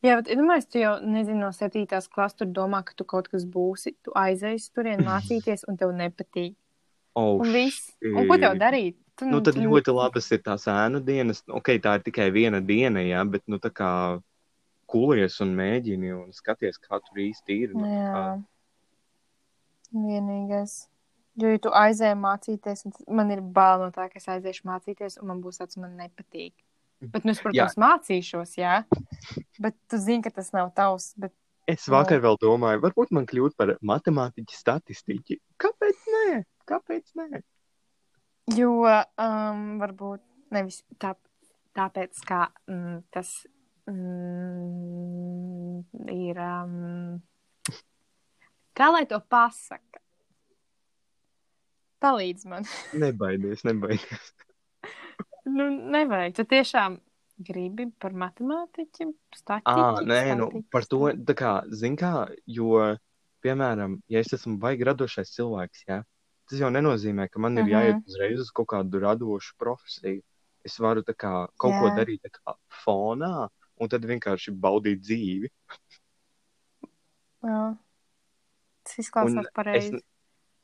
Jā, 0.00 0.14
bet 0.14 0.30
iedomājieties, 0.30 0.70
tu 0.72 0.78
jau 0.80 0.94
nezini, 1.02 1.40
no 1.42 1.50
septītās 1.52 2.06
klases 2.08 2.38
tur 2.38 2.48
domā, 2.54 2.80
ka 2.86 2.94
tu 2.96 3.04
kaut 3.04 3.28
kas 3.28 3.44
būsi. 3.44 3.92
Tu 4.06 4.14
aizies 4.16 4.70
turien 4.70 5.02
mācīties, 5.10 5.66
un 5.68 5.76
tev 5.76 5.92
nepatīk. 5.92 6.56
Oh, 7.18 7.40
Un 7.42 7.50
viss. 7.52 7.88
Un 8.06 8.28
ko 8.30 8.36
tev 8.38 8.54
darīt? 8.60 8.94
Tu, 9.18 9.26
Nu, 9.26 9.40
tad 9.42 9.56
tu- 9.56 9.64
ļoti 9.66 9.90
labas 9.94 10.28
ir 10.30 10.38
tās 10.46 10.68
ēnu 10.70 11.00
dienas. 11.02 11.40
Ok, 11.50 11.72
tā 11.82 11.96
ir 11.98 12.04
tikai 12.06 12.28
viena 12.30 12.60
diena, 12.62 13.02
jā, 13.02 13.24
bet, 13.30 13.42
nu, 13.50 13.58
tā 13.58 13.72
kā 13.74 13.88
kulies 14.88 15.40
un 15.42 15.56
mēģini 15.58 16.12
un 16.14 16.30
skaties, 16.32 16.78
kā 16.78 17.00
tur 17.02 17.18
īsti 17.24 17.56
ir. 17.64 17.74
Nu, 17.74 17.82
Jā. 17.90 18.12
kā- 18.14 18.44
Vienīgais. 19.92 20.86
Jo, 21.38 21.50
ja 21.54 21.58
tu 21.62 21.70
aizēji 21.70 22.16
mācīties, 22.18 22.82
tad 22.84 22.96
man 23.14 23.30
ir 23.34 23.40
bail 23.40 23.84
no 23.84 23.90
tā, 23.94 24.08
ka 24.10 24.18
es 24.20 24.26
aiziešu 24.26 24.66
mācīties, 24.68 25.18
un 25.22 25.28
man 25.32 25.42
būs 25.42 25.60
tāds, 25.62 25.78
man 25.80 25.94
nepatīk. 25.96 26.52
Bet, 27.00 27.24
nu, 27.24 27.30
es, 27.30 27.38
protams, 27.40 27.76
mācīšos, 27.78 28.56
jā. 28.58 28.80
Bet 29.62 29.76
tu 29.88 30.00
zini, 30.02 30.22
ka 30.24 30.30
tas 30.34 30.50
nav 30.52 30.72
tavs. 30.74 31.12
Bet 31.16 31.32
Es 31.68 31.84
vakar 31.92 32.18
vēl 32.24 32.38
domāju, 32.40 32.80
varbūt 32.80 33.10
man 33.12 33.26
kļūt 33.28 33.54
par 33.54 33.74
matemātiķu 33.84 34.56
statistiķi. 34.56 35.36
Kāpēc? 35.60 36.06
Kāpēc 36.68 37.14
nē? 37.18 37.40
Jo 38.56 38.72
um, 38.84 39.78
varbūt 39.80 40.22
nevis 40.54 40.82
tā, 41.00 41.14
tāpēc, 41.76 42.20
ka 42.28 42.48
mm, 42.68 42.98
tas 43.12 43.32
mm, 43.90 45.80
ir. 46.14 46.36
Um, 46.44 47.22
kā 48.76 48.86
lai 48.94 49.04
to 49.10 49.20
pasaka? 49.20 50.00
Palīdz 51.98 52.46
man. 52.46 52.62
Nebaidies, 53.02 53.64
nebaidies. 53.66 54.32
nu, 55.50 55.66
nevajag. 55.90 56.36
Tu 56.36 56.44
tiešām 56.52 57.00
gribi 57.38 57.88
par 58.02 58.12
matemātiķi, 58.18 59.06
statistiku. 59.34 59.74
Ah, 59.74 59.98
nē, 60.06 60.34
nu, 60.38 60.46
par 60.72 60.86
to, 60.90 60.98
tā 61.26 61.34
kā, 61.38 61.52
zin 61.74 61.96
kā, 61.98 62.28
jo, 62.50 62.96
piemēram, 63.44 63.98
ja 64.10 64.22
es 64.22 64.32
esmu 64.34 64.58
baigi 64.62 64.86
radošais 64.88 65.30
cilvēks, 65.36 65.84
jā, 65.90 65.98
tas 66.48 66.58
jau 66.62 66.70
nenozīmē, 66.72 67.28
ka 67.30 67.38
man 67.40 67.58
ir 67.58 67.64
Mhm. 67.64 67.72
jāiet 67.72 68.06
uzreiz 68.06 68.40
uz 68.40 68.50
kaut 68.50 68.68
kādu 68.68 69.00
radošu 69.04 69.54
profesiju. 69.58 70.22
Es 70.64 70.76
varu, 70.78 71.02
kā, 71.02 71.48
kaut 71.56 71.74
ko 71.80 71.86
Jā. 71.88 71.96
darīt, 71.96 72.20
tā 72.20 72.30
kā, 72.34 72.54
fonā, 72.84 73.48
un 73.80 73.88
tad 73.88 74.02
vienkārši 74.02 74.52
baudīt 74.58 75.00
dzīvi. 75.00 75.48
Jā. 77.44 77.78
Tas 78.84 78.98
izklausās 78.98 79.46
es, 79.46 79.52
pareizi. 79.54 80.00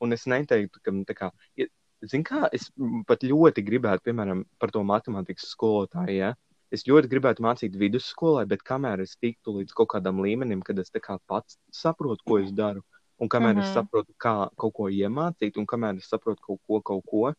un 0.01 0.13
es 0.13 0.25
neteiktu, 0.27 0.81
ka, 0.83 0.91
tā 1.09 1.15
kā, 1.15 1.31
ja, 1.57 1.67
zin 2.05 2.25
kā, 2.25 2.49
es 2.53 2.71
pat 3.07 3.21
ļoti 3.21 3.65
gribētu, 3.65 4.05
piemēram, 4.09 4.45
par 4.59 4.71
to 4.75 4.83
matemātikas 4.83 5.47
skolotāju, 5.55 6.17
ja, 6.17 6.35
es 6.75 6.85
ļoti 6.89 7.09
gribētu 7.13 7.45
mācīt 7.45 7.77
vidusskolai, 7.79 8.47
bet 8.49 8.65
kamēr 8.67 9.05
es 9.05 9.17
tiktu 9.17 9.61
līdz 9.61 9.73
kaut 9.77 9.93
kādam 9.95 10.21
līmenim, 10.25 10.63
kad 10.65 10.79
es 10.79 10.91
kā 10.91 11.19
pats 11.29 11.59
saprotu, 11.71 12.25
ko 12.27 12.39
es 12.43 12.51
daru, 12.51 12.83
un 13.25 13.33
kamēr 13.33 13.55
mm 13.55 13.59
-hmm. 13.59 13.65
es 13.65 13.73
Mhm. 13.73 13.79
saprotu, 13.79 14.15
kā 14.21 14.35
kaut 14.61 14.75
ko 14.77 14.89
iemācīt, 14.93 15.57
un 15.57 15.67
kamēr 15.67 15.97
es 15.97 16.09
saprotu 16.13 16.41
kaut 16.47 16.61
ko, 16.67 16.81
kaut 16.81 17.05
ko, 17.11 17.35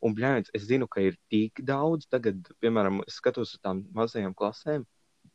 un, 0.00 0.14
bļāņas, 0.14 0.52
es 0.54 0.66
zinu, 0.70 0.88
ka 0.88 1.00
ir 1.04 1.16
tik 1.30 1.62
daudz, 1.72 2.06
tagad, 2.08 2.48
piemēram, 2.62 3.02
es 3.06 3.18
skatos 3.20 3.54
uz 3.54 3.60
tām 3.60 3.84
mazajām 3.96 4.34
klasēm, 4.34 4.86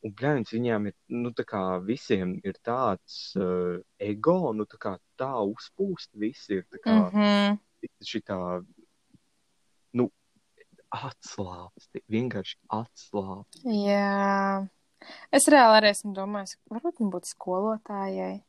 un, 0.01 0.13
bļāņas, 0.17 0.53
viņām 0.57 0.87
ir, 0.87 0.95
nu, 1.23 1.31
tā 1.37 1.45
kā 1.45 1.63
visiem 1.85 2.39
ir 2.43 2.57
tāds 2.63 3.35
uh, 3.37 3.79
ego, 3.99 4.53
nu, 4.53 4.65
tā 4.65 4.77
kā 4.85 4.97
tā 5.21 5.33
uzpūst, 5.53 6.11
visi 6.13 6.61
ir 6.61 6.65
tā 6.73 6.81
kā, 6.85 6.97
mm. 6.97 7.09
-hmm. 7.15 7.57
šitā, 8.13 8.65
nu, 9.93 10.11
atslābsti, 10.91 12.03
vienkārši 12.09 12.57
atslābsti. 12.81 13.65
Jā. 13.85 14.67
Es 15.33 15.47
reāli 15.49 15.79
arī 15.79 15.91
esmu 15.95 16.13
domājis, 16.13 16.57
varbūt 16.69 16.99
man 17.01 17.11
būtu 17.13 17.31
skolotājai. 17.31 18.43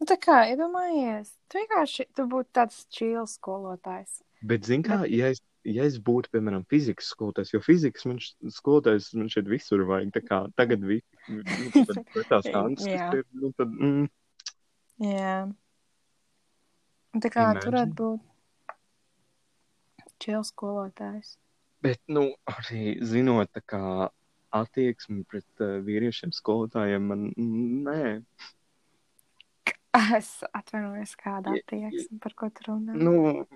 Nu, 0.00 0.06
tā 0.10 0.16
kā, 0.20 0.40
iedomājies, 0.50 1.30
tu 1.48 1.60
vienkārši, 1.60 2.08
tu 2.16 2.24
būtu 2.28 2.50
tāds 2.56 2.82
čīls 2.92 3.36
skolotājs. 3.38 4.18
Bet, 4.44 4.66
zin 4.68 4.82
kā, 4.84 5.04
ja 5.08 5.30
es, 5.32 5.38
ja 5.64 5.86
es 5.88 5.96
būtu, 6.04 6.28
piemēram, 6.34 6.64
fizikas 6.68 7.06
skolotājs, 7.14 7.54
jo 7.54 7.60
fizikas 7.64 8.04
man 8.10 8.18
š- 8.20 8.34
skolotājs 8.58 9.12
man 9.16 9.30
šeit 9.32 9.46
visur 9.48 9.84
vajag, 9.88 10.10
tā 10.16 10.20
kā 10.26 10.40
tagad 10.58 10.84
visi, 10.84 11.06
nu, 11.30 11.40
tad 11.88 12.02
tās 12.28 12.50
Jā. 12.50 12.64
kas 12.74 12.84
ir, 13.20 13.24
nu, 13.38 13.52
tad, 13.56 13.70
mm, 13.72 14.10
Jā. 15.04 15.38
Tā 17.22 17.30
kā 17.30 17.46
Imagine. 17.46 17.64
varētu 17.70 17.94
būt 18.02 18.20
čīls 20.24 20.50
skolotājs. 20.52 21.36
bet, 21.84 22.00
nu, 22.08 22.26
arī 22.50 22.98
zinot, 23.06 23.50
tā 23.54 23.62
kā 23.64 24.10
attieksmi 24.54 25.24
pret 25.28 25.46
uh, 25.64 25.78
vīriešiem 25.84 26.30
skolotājiem, 26.34 27.08
man, 27.10 27.24
mm, 27.34 27.88
nē, 27.88 28.02
Es 29.94 30.42
atvainojos, 30.50 31.14
kāda 31.20 31.52
attieksme, 31.54 32.18
par 32.22 32.32
ko 32.38 32.48
tu 32.50 32.64
runā. 32.66 32.92
nu, 32.98 33.46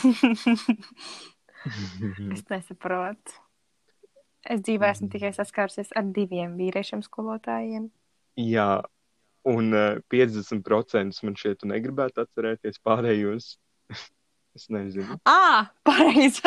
es 2.34 2.42
nesaprotu. 2.48 3.32
Es 4.40 4.62
dzīvē 4.64 4.86
esmu 4.94 5.08
tikai 5.12 5.32
saskārusies 5.36 5.90
ar 5.98 6.04
diviem 6.16 6.56
vīriešiem 6.56 7.02
skolotājiem. 7.04 7.90
jā, 8.40 8.70
un 9.44 9.74
uh, 9.76 10.00
50% 10.12 11.20
man 11.26 11.36
šeit 11.36 11.60
tu 11.60 11.68
negribētu 11.68 12.24
atcerēties 12.24 12.80
pārējos. 12.86 13.44
es 14.56 14.64
nezinu. 14.72 15.20
Ah, 15.28 15.68
pareizi. 15.84 16.40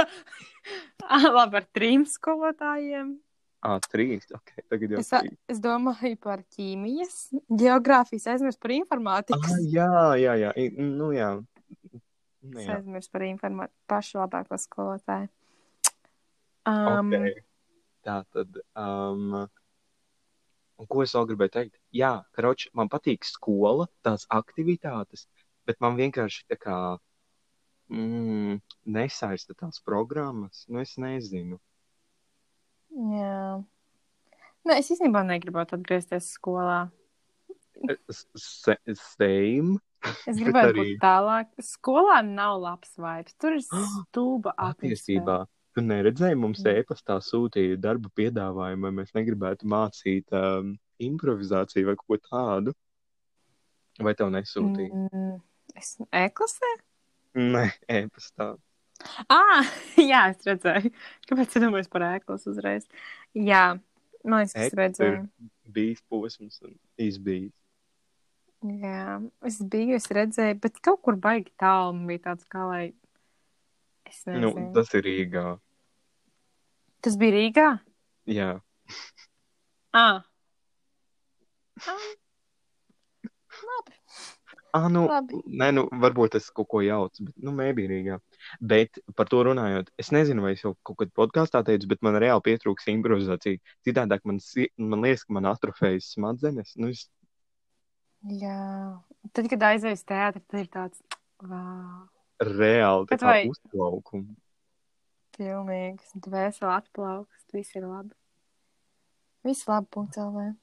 labi, 1.38 1.56
ar 1.62 1.66
trim 1.76 2.02
skolotājiem. 2.10 3.14
Ah, 3.64 3.78
trīs. 3.80 4.26
Ok, 4.36 4.50
tagad 4.68 4.92
jau 4.92 5.00
Es, 5.00 5.10
trīs. 5.14 5.38
es 5.48 5.60
domāju 5.64 6.18
par 6.20 6.42
ķīmijas, 6.52 7.14
geogrāfijas, 7.48 8.26
aizmirsu 8.34 8.60
par 8.60 8.74
informātikas. 8.76 9.54
Ah, 9.56 9.62
jā, 9.72 9.88
jā, 10.20 10.34
jā. 10.42 10.52
I- 10.60 10.74
Nu, 10.84 11.12
jā. 11.16 11.30
Nu, 12.44 12.60
Es 12.60 12.66
jā. 12.68 12.76
aizmirsu 12.76 13.10
par 13.14 13.22
informātiku, 13.22 13.78
pašu 13.88 14.20
labāko 14.20 14.60
skolotāju. 14.60 15.30
Um, 16.66 17.12
Okay. 17.14 17.34
Tā 18.04 18.26
tad. 18.34 18.58
Um, 18.76 19.48
un 20.78 20.88
ko 20.92 21.04
es 21.04 21.14
vēl 21.16 21.28
gribēju 21.30 21.52
teikt? 21.56 21.78
Jā, 21.96 22.26
kroč, 22.36 22.68
man 22.74 22.90
patīk 22.92 23.24
skola, 23.24 23.88
tās 24.04 24.26
aktivitātes, 24.28 25.26
bet 25.66 25.80
man 25.80 25.96
vienkārši 25.96 26.44
tā 26.52 26.58
kā 26.60 26.78
mm, 27.90 28.60
nesaista 28.86 29.56
tās 29.56 29.80
programmas. 29.80 30.66
Nu, 30.68 30.80
es 30.84 30.98
nezinu. 30.98 31.60
Jā. 32.94 33.64
Nē, 34.64 34.78
es 34.80 34.92
īstenībā 34.94 35.24
negribētu 35.28 35.76
atgriezties 35.80 36.30
skolā. 36.38 36.86
Same. 38.38 39.80
Es 40.28 40.38
gribētu 40.42 40.70
arī- 40.74 40.84
būt 40.94 41.02
tālāk. 41.04 41.50
Skolā 41.64 42.20
nav 42.28 42.60
labs 42.62 42.94
vibes. 43.00 43.36
Tur 43.40 43.58
ir 43.58 43.64
stulba 43.68 44.54
Patiesībā. 44.58 44.74
attīstība. 44.76 45.38
Tu 45.74 45.82
neredzēji, 45.82 46.38
mums 46.38 46.60
e-pastā 46.70 47.16
sūtīja 47.26 47.80
darba 47.82 48.12
piedāvājumu, 48.14 48.84
vai 48.86 48.92
mēs 49.00 49.10
negribētu 49.18 49.66
mācīt 49.66 50.30
um, 50.38 50.76
improvizāciju 51.02 51.88
vai 51.90 51.96
ko 51.98 52.20
tādu. 52.22 52.76
Vai 54.06 54.14
tev 54.18 54.30
nesūtīja? 54.36 54.94
Mm, 55.10 55.40
es 55.82 55.96
e-klasē? 56.14 56.70
Nē, 57.42 57.64
e-pastā. 57.90 58.52
Ah, 59.30 59.64
jā, 60.12 60.22
es 60.34 60.46
redzēju. 60.48 60.92
Kāpēc 61.30 61.52
tu 61.54 61.62
domāji 61.64 61.90
par 61.92 62.06
ēklas 62.14 62.48
uzreiz? 62.52 62.86
Jā, 63.36 63.80
man 64.24 64.44
liekas, 64.46 64.54
ka 64.56 64.66
es 64.70 64.78
redzēju. 64.80 65.22
Bijis 65.74 66.02
posms 66.12 66.60
un 66.64 66.74
izbijis. 67.02 67.52
Jā, 68.64 69.18
es 69.44 69.58
biju, 69.60 69.98
es 70.00 70.06
redzēju, 70.16 70.56
bet 70.64 70.78
kaut 70.86 71.02
kur 71.04 71.18
baigi 71.20 71.52
tālu 71.60 71.98
bija 72.08 72.30
tāds, 72.30 72.46
kā 72.48 72.64
lai. 72.70 72.84
Es 74.08 74.22
Nu, 74.28 74.52
nezinu. 74.54 74.70
tas 74.76 74.94
ir 74.96 75.04
Rīgā. 75.08 75.46
Tas 77.04 77.18
bija 77.20 77.36
Rīgā? 77.36 77.68
Jā, 78.32 78.52
Ah. 79.94 80.24
ah. 81.88 82.06
Labi. 83.64 83.94
ah, 84.74 84.88
nu, 84.90 85.04
Labi. 85.08 85.42
nē, 85.48 85.68
nu, 85.76 85.84
varbūt 86.02 86.36
es 86.40 86.48
kaut 86.50 86.68
ko 86.72 86.82
jaucu, 86.82 87.28
bet, 87.28 87.36
nu, 87.44 87.52
mēbī 87.56 87.86
Rīgā. 87.92 88.18
Bet 88.62 89.00
par 89.16 89.28
to 89.32 89.42
runājot, 89.48 89.90
es 90.00 90.10
nezinu, 90.16 90.42
vai 90.46 90.54
es 90.58 90.62
jau 90.64 90.76
kaut 90.84 90.98
kad 91.02 91.12
podkāstā 91.18 91.64
teicu, 91.66 91.88
bet 91.92 92.02
man 92.06 92.16
reāli 92.22 92.42
pietrūks 92.50 92.88
improvizācija. 92.94 93.60
Citādāk 93.88 94.24
man, 94.26 94.40
man 94.78 95.02
liekas, 95.06 95.26
ka 95.28 95.34
man 95.40 95.50
atrofējas 95.52 96.14
smadzenes. 96.16 96.76
Nu, 96.78 96.90
es, 96.94 97.08
Jā. 98.24 99.02
Tad, 99.36 99.50
kad 99.52 99.66
aizēju 99.68 99.98
uz 99.98 100.04
teātri, 100.08 100.42
tad 100.48 100.60
ir 100.62 100.68
tāds. 100.72 101.02
Wow. 101.44 102.08
reāli 102.40 103.06
tā 103.08 103.10
Bet 103.10 103.20
kā 103.20 103.26
vai- 103.28 103.50
uzplaukums. 103.52 104.36
Pilnīgs. 105.38 106.12
Dvēseli 106.24 106.70
atplaukst. 106.72 107.52
Viss 107.54 107.76
ir 107.76 107.84
labi. 107.88 108.14
Viss 109.44 109.68
labi. 109.68 109.88
Punkts 109.92 110.18
LV. 110.22 110.54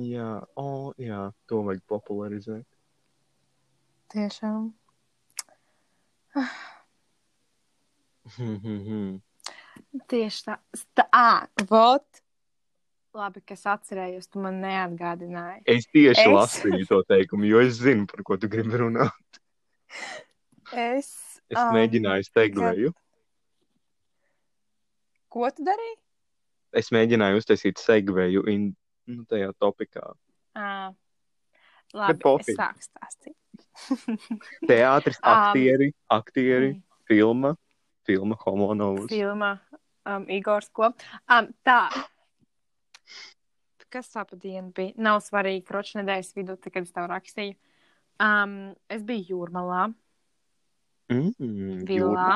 Jā, 0.00 0.46
oh, 0.56 0.94
jā, 0.96 1.32
to 1.50 1.60
vajag 1.66 1.82
popularizēt. 1.90 2.64
Tiešām. 4.14 4.72
Tieši 10.10 10.42
tā. 10.46 10.56
tā 10.98 11.66
vot. 11.70 12.06
Labi, 13.16 13.40
ka 13.42 13.56
es 13.56 13.64
atcerējos, 13.66 14.28
tu 14.30 14.38
man 14.38 14.60
neatgādināji. 14.62 15.62
es 15.66 15.86
tieši 15.90 16.20
Es- 16.20 16.26
es... 16.26 16.34
lasīju 16.36 16.86
to 16.86 17.00
teikumu, 17.10 17.48
jo 17.50 17.58
es 17.64 17.80
zinu, 17.82 18.06
par 18.06 18.22
ko 18.22 18.36
tu 18.38 18.46
gribi 18.48 18.78
runāt. 18.78 19.40
Es. 20.70 21.08
Es 21.50 21.58
um, 21.58 21.72
mēģināju 21.74 22.28
segveju. 22.28 22.92
Ko 25.30 25.48
tu 25.50 25.64
darīji? 25.66 25.96
Es 26.78 26.92
mēģināju 26.94 27.40
uztaisīt 27.42 27.82
segveju 27.82 28.44
in, 28.50 28.68
nu, 29.10 29.24
tajā 29.26 29.50
topikā. 29.58 30.12
À, 30.54 30.92
labi, 31.94 32.22
es 32.46 32.54
sāku 32.54 32.86
stāstīt. 32.86 33.34
Teātris, 34.70 35.18
aktieri, 35.34 35.90
aktieri, 36.14 36.70
Mm. 36.76 36.82
filma, 37.10 37.56
filma 38.08 38.38
Homonovs. 38.44 39.08
Filma 39.12 39.54
um, 40.06 40.28
Igors 40.32 40.70
Kop. 40.72 41.00
Um, 41.30 41.50
tā, 41.66 41.82
kas 43.90 44.12
tā 44.12 44.24
pa 44.28 44.38
dienu 44.38 44.70
bija? 44.76 44.94
Nav 45.00 45.22
svarīgi, 45.26 45.64
kroča 45.66 46.00
nedēļas 46.00 46.36
vidū, 46.36 46.56
tad, 46.56 46.72
kad 46.74 46.86
es 46.86 46.94
tev 46.94 47.10
rakstīju. 47.10 47.58
Um, 48.20 48.54
es 48.92 49.02
biju 49.06 49.34
jūrmalā, 49.34 49.88
Mm, 51.10 51.80
vilā, 51.88 52.26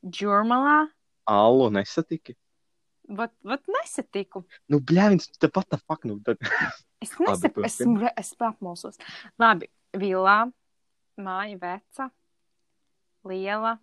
jūrmalā. 0.00 0.76
Allu 1.28 1.66
nesatiki. 1.74 2.34
Vat, 3.10 3.34
vat 3.44 3.66
nesatiku. 3.68 4.46
Nu, 4.72 4.78
bļāvins, 4.80 5.28
te 5.36 5.50
pat 5.52 5.68
tā 5.68 5.78
fuck, 5.82 6.06
nu, 6.08 6.20
tad. 6.24 6.40
Es 7.00 7.14
nesaprotu, 7.16 7.64
es, 7.64 7.78
es 8.20 8.34
apmulsos. 8.44 8.98
Labi, 9.40 9.70
vilā, 9.96 10.50
māja 11.16 11.56
veca, 11.56 12.10
liela, 13.24 13.78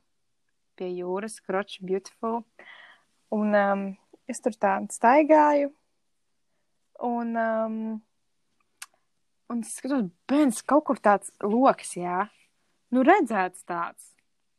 pie 0.77 0.89
jūras, 0.93 1.39
kroča, 1.43 1.83
beautiful. 1.85 2.43
Un 3.33 3.57
um, 3.57 3.85
es 4.29 4.41
tur 4.43 4.55
tā 4.55 4.77
staigāju. 4.93 5.71
Un, 7.03 7.35
um, 7.37 7.79
un 9.53 9.61
es 9.61 9.75
skatos, 9.77 10.07
bens, 10.29 10.63
kaut 10.65 10.87
kur 10.89 11.01
tāds 11.01 11.33
loks, 11.43 11.95
jā. 11.99 12.25
Nu, 12.93 13.03
redzēts 13.05 13.65
tāds. 13.67 14.13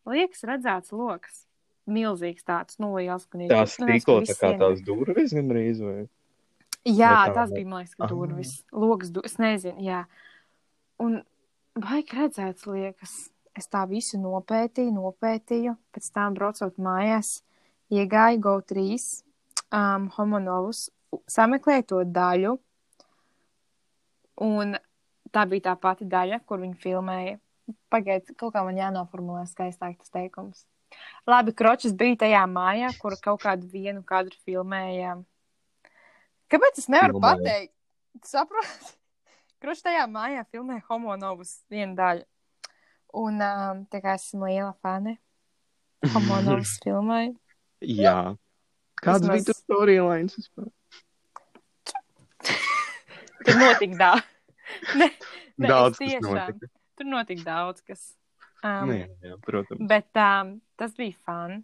Liekas, 0.09 0.45
redzēts 0.49 0.95
loks. 0.95 1.45
Milzīgs 1.89 2.45
tāds, 2.45 2.77
nu, 2.83 2.93
liels. 2.99 3.25
Tās 3.49 3.79
viss 3.81 4.05
tā 4.05 4.37
kā 4.37 4.53
tās 4.61 4.85
durvis 4.85 5.33
gandrīz, 5.33 5.81
vai? 5.81 6.03
Jā, 6.85 7.15
Vai 7.25 7.35
tā 7.35 7.47
ne? 7.49 7.57
bija, 7.57 7.69
man 7.69 7.83
liekas, 7.83 7.97
ka 7.97 8.09
durvis. 8.11 8.53
Logs, 8.73 9.11
du... 9.13 9.25
es 9.25 9.39
nezinu, 9.41 9.81
jā. 9.85 10.03
Un 11.03 11.21
vajag 11.79 12.15
redzēt, 12.21 12.67
liekas, 12.69 13.17
es 13.59 13.69
tā 13.71 13.83
visu 13.91 14.21
nopētīju, 14.23 14.95
nopētīju, 14.97 15.75
pēc 15.95 16.09
tam 16.15 16.37
braucot 16.39 16.79
mājās, 16.83 17.41
iegāju 17.93 18.41
GO3, 18.45 18.87
um, 19.75 20.09
homonovus, 20.17 20.89
sameklēju 21.31 21.87
to 21.93 22.01
daļu, 22.17 22.57
un 24.47 24.79
tā 25.35 25.45
bija 25.51 25.71
tā 25.71 25.77
pati 25.81 26.09
daļa, 26.09 26.43
kur 26.47 26.63
viņi 26.65 26.81
filmēja. 26.83 27.39
Pagaidiet, 27.93 28.33
kaut 28.41 28.55
kā 28.55 28.63
man 28.65 28.79
jānoformulē 28.81 29.45
skaistāk 29.51 29.99
tas 30.01 30.13
teikums. 30.15 30.65
Labi, 31.29 31.53
kročs 31.53 31.93
bija 31.93 32.23
tajā 32.25 32.45
mājā, 32.49 32.95
kur 33.01 33.17
kaut 33.21 33.43
kādu 33.43 33.69
vienu 33.69 34.01
kadru 34.07 34.39
filmēja. 34.47 35.19
Kāpēc 36.49 36.81
es 36.81 36.89
nevaru 36.89 37.19
Filmēja. 37.19 37.43
pateikt? 37.45 37.75
Tu 38.23 38.31
saproti? 38.31 38.95
Kročs 39.61 39.85
tajā 39.85 40.07
mājā 40.09 40.47
filmēja 40.49 40.87
homonovus 40.89 41.59
vienu 41.69 41.99
daļu. 41.99 42.25
Un 43.17 43.41
um, 43.41 43.85
tā 43.89 44.03
kā 44.05 44.15
esmu 44.19 44.45
liela 44.51 44.75
fane, 44.85 45.15
homonovus 46.15 46.75
filmēju. 46.85 47.35
Jā. 47.89 48.35
Kāds 48.99 49.23
Vismaz- 49.23 49.39
bija 49.39 49.47
tas 49.53 49.61
storylines 49.63 50.35
vispār? 50.37 50.69
Tur 53.47 53.55
notika 53.61 53.97
daudz. 53.99 54.23
ne, 55.01 55.07
ne, 55.57 55.69
Daudz, 55.71 55.95
es 55.95 55.99
kas 55.99 56.09
tiešām- 56.13 56.35
notika. 56.35 56.67
Tur 56.99 57.07
notika 57.07 57.43
daudz, 57.47 57.81
kas. 57.87 58.03
Um, 58.59 58.89
Nu, 58.91 58.95
jā, 58.99 59.07
jā, 59.23 59.37
protams. 59.47 59.81
Bet 59.89 60.11
um, 60.19 60.57
tas 60.77 60.93
bija 60.99 61.15
fun. 61.25 61.61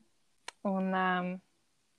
Un, 0.64 0.94
um, 0.94 1.32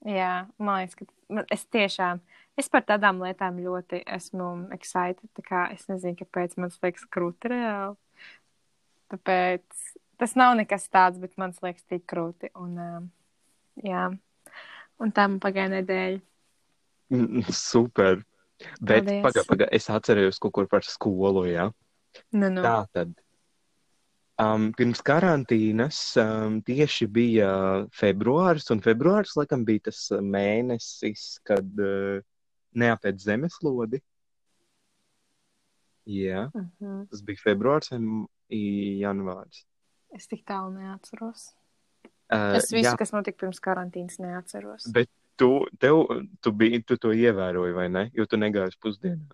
jā, 0.08 0.47
man 0.58 0.79
liekas, 0.81 0.95
ka 0.95 1.05
es 1.53 1.65
tiešām, 1.67 2.19
es 2.58 2.69
par 2.71 2.81
tādām 2.88 3.19
lietām 3.21 3.60
ļoti 3.62 3.99
esmu 4.15 4.69
excited. 4.73 5.29
Es 5.75 5.86
nezinu, 5.91 6.15
kāpēc 6.23 6.55
man 6.58 6.69
tas 6.71 6.79
liekas 6.81 7.05
krūti 7.12 7.47
reāli. 7.51 7.95
Tāpēc 9.13 9.63
tas 10.18 10.36
nav 10.39 10.56
nekas 10.58 10.88
tāds, 10.89 11.20
bet 11.22 11.36
man 11.38 11.54
liekas 11.62 11.84
tik 11.89 12.06
krūti. 12.10 12.50
Un, 12.56 13.10
jā, 13.84 14.06
un 15.00 15.12
man 15.18 15.39
pagāja 15.44 15.70
nedēļa. 15.80 16.22
Mm, 17.13 17.44
Super. 17.54 18.24
Bet 18.80 19.04
Paldies. 19.04 19.22
pagaidi, 19.26 19.48
paga, 19.50 19.68
es 19.76 19.89
atceros 19.91 20.39
kaut 20.39 20.54
kur 20.56 20.68
par 20.72 20.86
skolu, 20.88 21.44
jā. 21.50 21.68
Nu, 22.32 22.48
nu. 22.50 22.63
Tā 22.63 22.86
tad. 22.96 23.12
Um, 24.39 24.72
pirms 24.76 25.00
karantīnas 25.04 26.00
um, 26.20 26.58
tieši 26.68 27.06
bija 27.08 27.50
februāris, 27.96 28.68
un 28.74 28.82
februāris, 28.84 29.36
laikam, 29.39 29.63
bija 29.68 29.86
tas 29.89 30.00
mēnesis, 30.20 31.38
kad 31.48 31.68
uh, 31.80 32.20
neapēc 32.76 33.22
zemeslodi. 33.28 34.02
Jā, 36.06 36.50
Uh 36.54 36.65
-huh. 36.82 37.08
tas 37.10 37.22
bija 37.22 37.41
februāris 37.44 37.91
un 37.91 38.28
janvāris. 38.51 39.65
Es 40.15 40.27
tik 40.31 40.45
tālu 40.47 40.73
neatceros. 40.77 41.53
Uh, 42.31 42.55
Es 42.58 42.71
visu, 42.73 42.88
jā, 42.88 42.95
kas 42.97 43.12
notika 43.13 43.43
pirms 43.43 43.60
karantīnas, 43.62 44.17
neatceros. 44.21 44.88
bet 44.93 45.10
tu, 45.38 45.65
tev, 45.79 46.05
tu, 46.41 46.51
biji, 46.51 46.81
tu 46.88 46.97
to 46.97 47.12
ievēroji, 47.13 47.73
vai 47.75 47.89
ne? 47.91 48.08
Jo 48.17 48.25
tu 48.25 48.39
negāji 48.39 48.73
uz 48.73 48.77
pusdienām. 48.81 49.27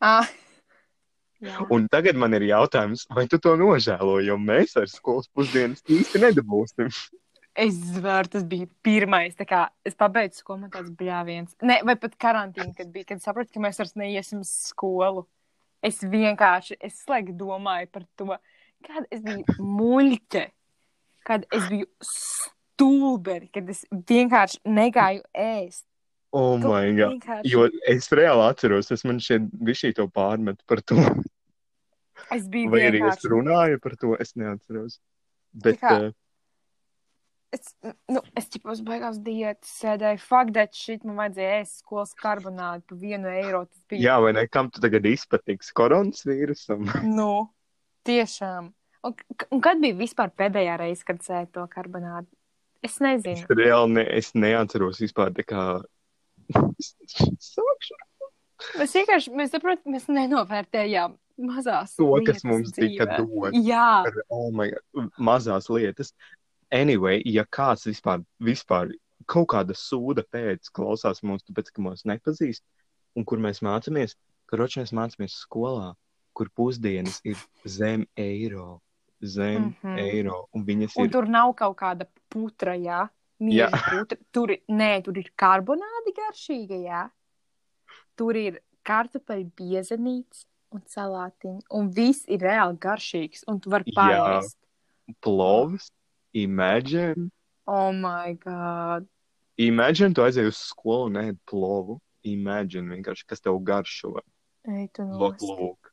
Ah. 0.00 0.28
Jā. 1.42 1.66
Un 1.70 1.86
tagad 1.90 2.16
man 2.18 2.34
ir 2.34 2.48
jautājums, 2.48 3.04
vai 3.14 3.26
tu 3.30 3.38
to 3.38 3.54
nožēlo, 3.58 4.18
jo 4.26 4.36
mēs 4.42 4.74
ar 4.80 4.88
skolas 4.90 5.28
pusdienas 5.30 5.84
īsti 5.86 6.22
nedabūsim. 6.24 6.90
Es 7.58 7.74
zvaru, 7.94 8.30
tas 8.30 8.44
bija 8.46 8.66
pirmais. 8.86 9.34
Kā, 9.46 9.64
es 9.86 9.94
pabeidzu 9.98 10.42
skolu, 10.42 10.64
man 10.64 10.72
tāds 10.74 10.90
bļāviens. 10.94 11.56
Ne, 11.66 11.80
vai 11.86 11.96
pat 11.98 12.14
karantīna, 12.18 12.70
kad 12.76 12.90
bija, 12.94 13.08
kad 13.12 13.22
sapratu, 13.22 13.50
ka 13.54 13.62
mēs 13.62 13.78
vairs 13.82 13.96
neiesim 13.98 14.42
uz 14.44 14.50
skolu. 14.70 15.26
Es 15.82 16.00
vienkārši, 16.02 16.76
es 16.80 17.04
slēgu 17.04 17.36
domāju 17.38 17.86
par 17.92 18.02
to, 18.18 18.36
kad 18.86 19.04
es 19.14 19.20
biju 19.22 19.44
muļķe, 19.58 20.44
kad 21.24 21.44
es 21.54 21.68
biju 21.70 21.86
stulberi, 22.02 23.48
kad 23.54 23.68
es 23.70 23.84
vienkārši 23.92 24.60
negāju 24.66 25.22
ēst. 25.34 25.84
Oh, 26.32 26.58
Tu 26.60 26.68
my 26.68 26.92
God. 26.92 27.12
vienkārši- 27.14 27.50
Jo 27.50 27.68
es 27.88 28.08
reāli 28.10 28.44
atceros, 28.50 28.90
es 28.92 29.04
man 29.04 29.18
šeit 29.18 29.48
bija 29.50 29.94
to 29.94 30.08
pārmetu 30.08 30.60
par 30.66 30.80
to. 30.82 30.96
Es 32.30 32.48
biju 32.48 32.70
Vai 32.70 32.80
arī 32.80 32.98
es 32.98 33.16
vienkārši. 33.22 33.30
runāju 33.32 33.80
par 33.80 33.92
to, 33.96 34.16
es 34.20 34.34
neatceros. 34.34 34.98
Bet, 35.54 35.80
Tā 35.80 35.88
kā- 35.88 36.08
uh, 36.08 36.12
Es, 37.56 37.70
nu, 38.12 38.20
es 38.36 38.50
tipos 38.52 38.82
beigās 38.84 39.16
diētas 39.24 39.70
sēdēju, 39.80 40.20
fuck 40.20 40.50
that 40.52 40.74
shit, 40.76 41.04
man 41.08 41.16
vajadzēja 41.22 41.60
ēst 41.62 41.78
skolas 41.80 42.10
karbonādu 42.18 42.84
par 42.90 42.98
vienu 43.00 43.30
eiro. 43.32 43.62
Bija 43.88 44.02
jā, 44.04 44.16
vai 44.20 44.34
ne, 44.36 44.44
kam 44.52 44.68
tu 44.68 44.82
tagad 44.84 45.06
izpatiks 45.08 45.72
koronas 45.72 46.26
vīrusam? 46.28 46.84
Nu, 47.18 47.48
tiešām. 48.08 48.68
Un, 49.08 49.14
un 49.54 49.62
kad 49.64 49.80
bija 49.80 49.96
vispār 49.96 50.28
pēdējā 50.36 50.74
reize, 50.80 51.06
kad 51.08 51.22
sēdi 51.24 51.54
to 51.56 51.64
karbonādu? 51.72 52.28
Es 52.84 52.94
Es 52.94 53.00
nezinu. 53.02 53.46
reāli 53.58 53.94
ne, 53.96 54.04
es 54.20 54.34
neatceros 54.38 55.00
vispār 55.02 55.32
tā 55.34 55.42
kā. 55.48 55.62
Mēs 58.78 58.94
vienkārši, 58.96 59.30
mēs 59.38 59.52
saprotam, 59.54 59.92
mēs 59.94 60.08
nenovērtējām 60.10 61.12
mazās 61.46 61.92
to, 61.94 62.08
kas 62.26 62.42
lietas 62.42 62.46
mums 62.48 62.72
tika 62.74 63.06
dzīvē. 63.06 63.18
dots. 63.22 63.60
Jā, 63.68 63.84
par, 64.06 64.16
oh 64.34 64.48
my 64.54 64.66
God, 64.72 65.12
mazās 65.30 65.68
lietas. 65.70 66.10
Anyway, 66.74 67.22
ja 67.24 67.46
kāds 67.48 67.86
vispār, 67.88 68.24
vispār 68.44 68.92
kaut 69.28 69.48
kāda 69.52 69.76
sūda 69.76 70.24
pēc 70.28 70.68
klausās 70.74 71.22
mums, 71.24 71.44
tāpēc, 71.48 71.70
ka 71.72 71.84
mūs 71.84 72.04
nepazīst, 72.08 72.64
un 73.16 73.24
kur 73.28 73.40
mēs 73.42 73.62
mācāmies, 73.64 74.16
karoči 74.48 74.82
mēs 74.82 74.92
mācāmies 74.96 75.38
skolā, 75.44 75.94
kur 76.36 76.50
pusdienas 76.54 77.20
ir 77.26 77.40
zem 77.66 78.06
eiro. 78.16 78.80
Zem 79.18 79.62
mm. 79.62 79.74
-hmm. 79.82 79.98
eiro. 79.98 80.44
Un 80.54 80.64
viņas 80.64 80.92
un 80.96 81.08
ir. 81.08 81.12
tur 81.12 81.26
nav 81.28 81.54
kaut 81.58 81.76
kāda 81.80 82.06
putra, 82.30 82.76
jā. 82.78 83.08
Mieža 83.42 83.80
putra. 83.90 84.18
Tur, 84.32 84.52
nē, 84.68 85.02
tur 85.02 85.18
ir 85.18 85.32
karbonādi 85.34 86.14
garšīga, 86.14 86.78
jā. 86.84 87.02
Tur 88.14 88.36
ir 88.36 88.60
kartupeļu 88.86 89.50
biezenīts 89.58 90.46
un 90.70 90.84
salātiņi. 90.86 91.66
Un 91.74 91.90
viss 91.90 92.28
ir 92.28 92.44
reāli 92.46 92.78
garšīgs, 92.78 93.44
un 93.50 93.58
tu 93.60 93.70
vari 93.74 93.94
pāriest. 93.96 94.56
Plovs, 95.24 95.90
imagine. 96.34 97.30
Oh 97.66 97.92
my 97.92 98.34
god. 98.44 99.06
Imagine, 99.58 100.14
tu 100.14 100.22
aizēji 100.22 100.52
uz 100.52 100.58
skolu 100.70 101.08
un 101.10 101.18
ēd 101.22 101.38
plovu. 101.48 101.98
Imagine 102.28 102.94
vienkārši, 102.96 103.26
kas 103.26 103.40
tev 103.42 103.58
garšo. 103.66 104.16
Ei, 104.68 104.88
tu 104.94 105.02
Lūk, 105.02 105.40
lūk. 105.42 105.90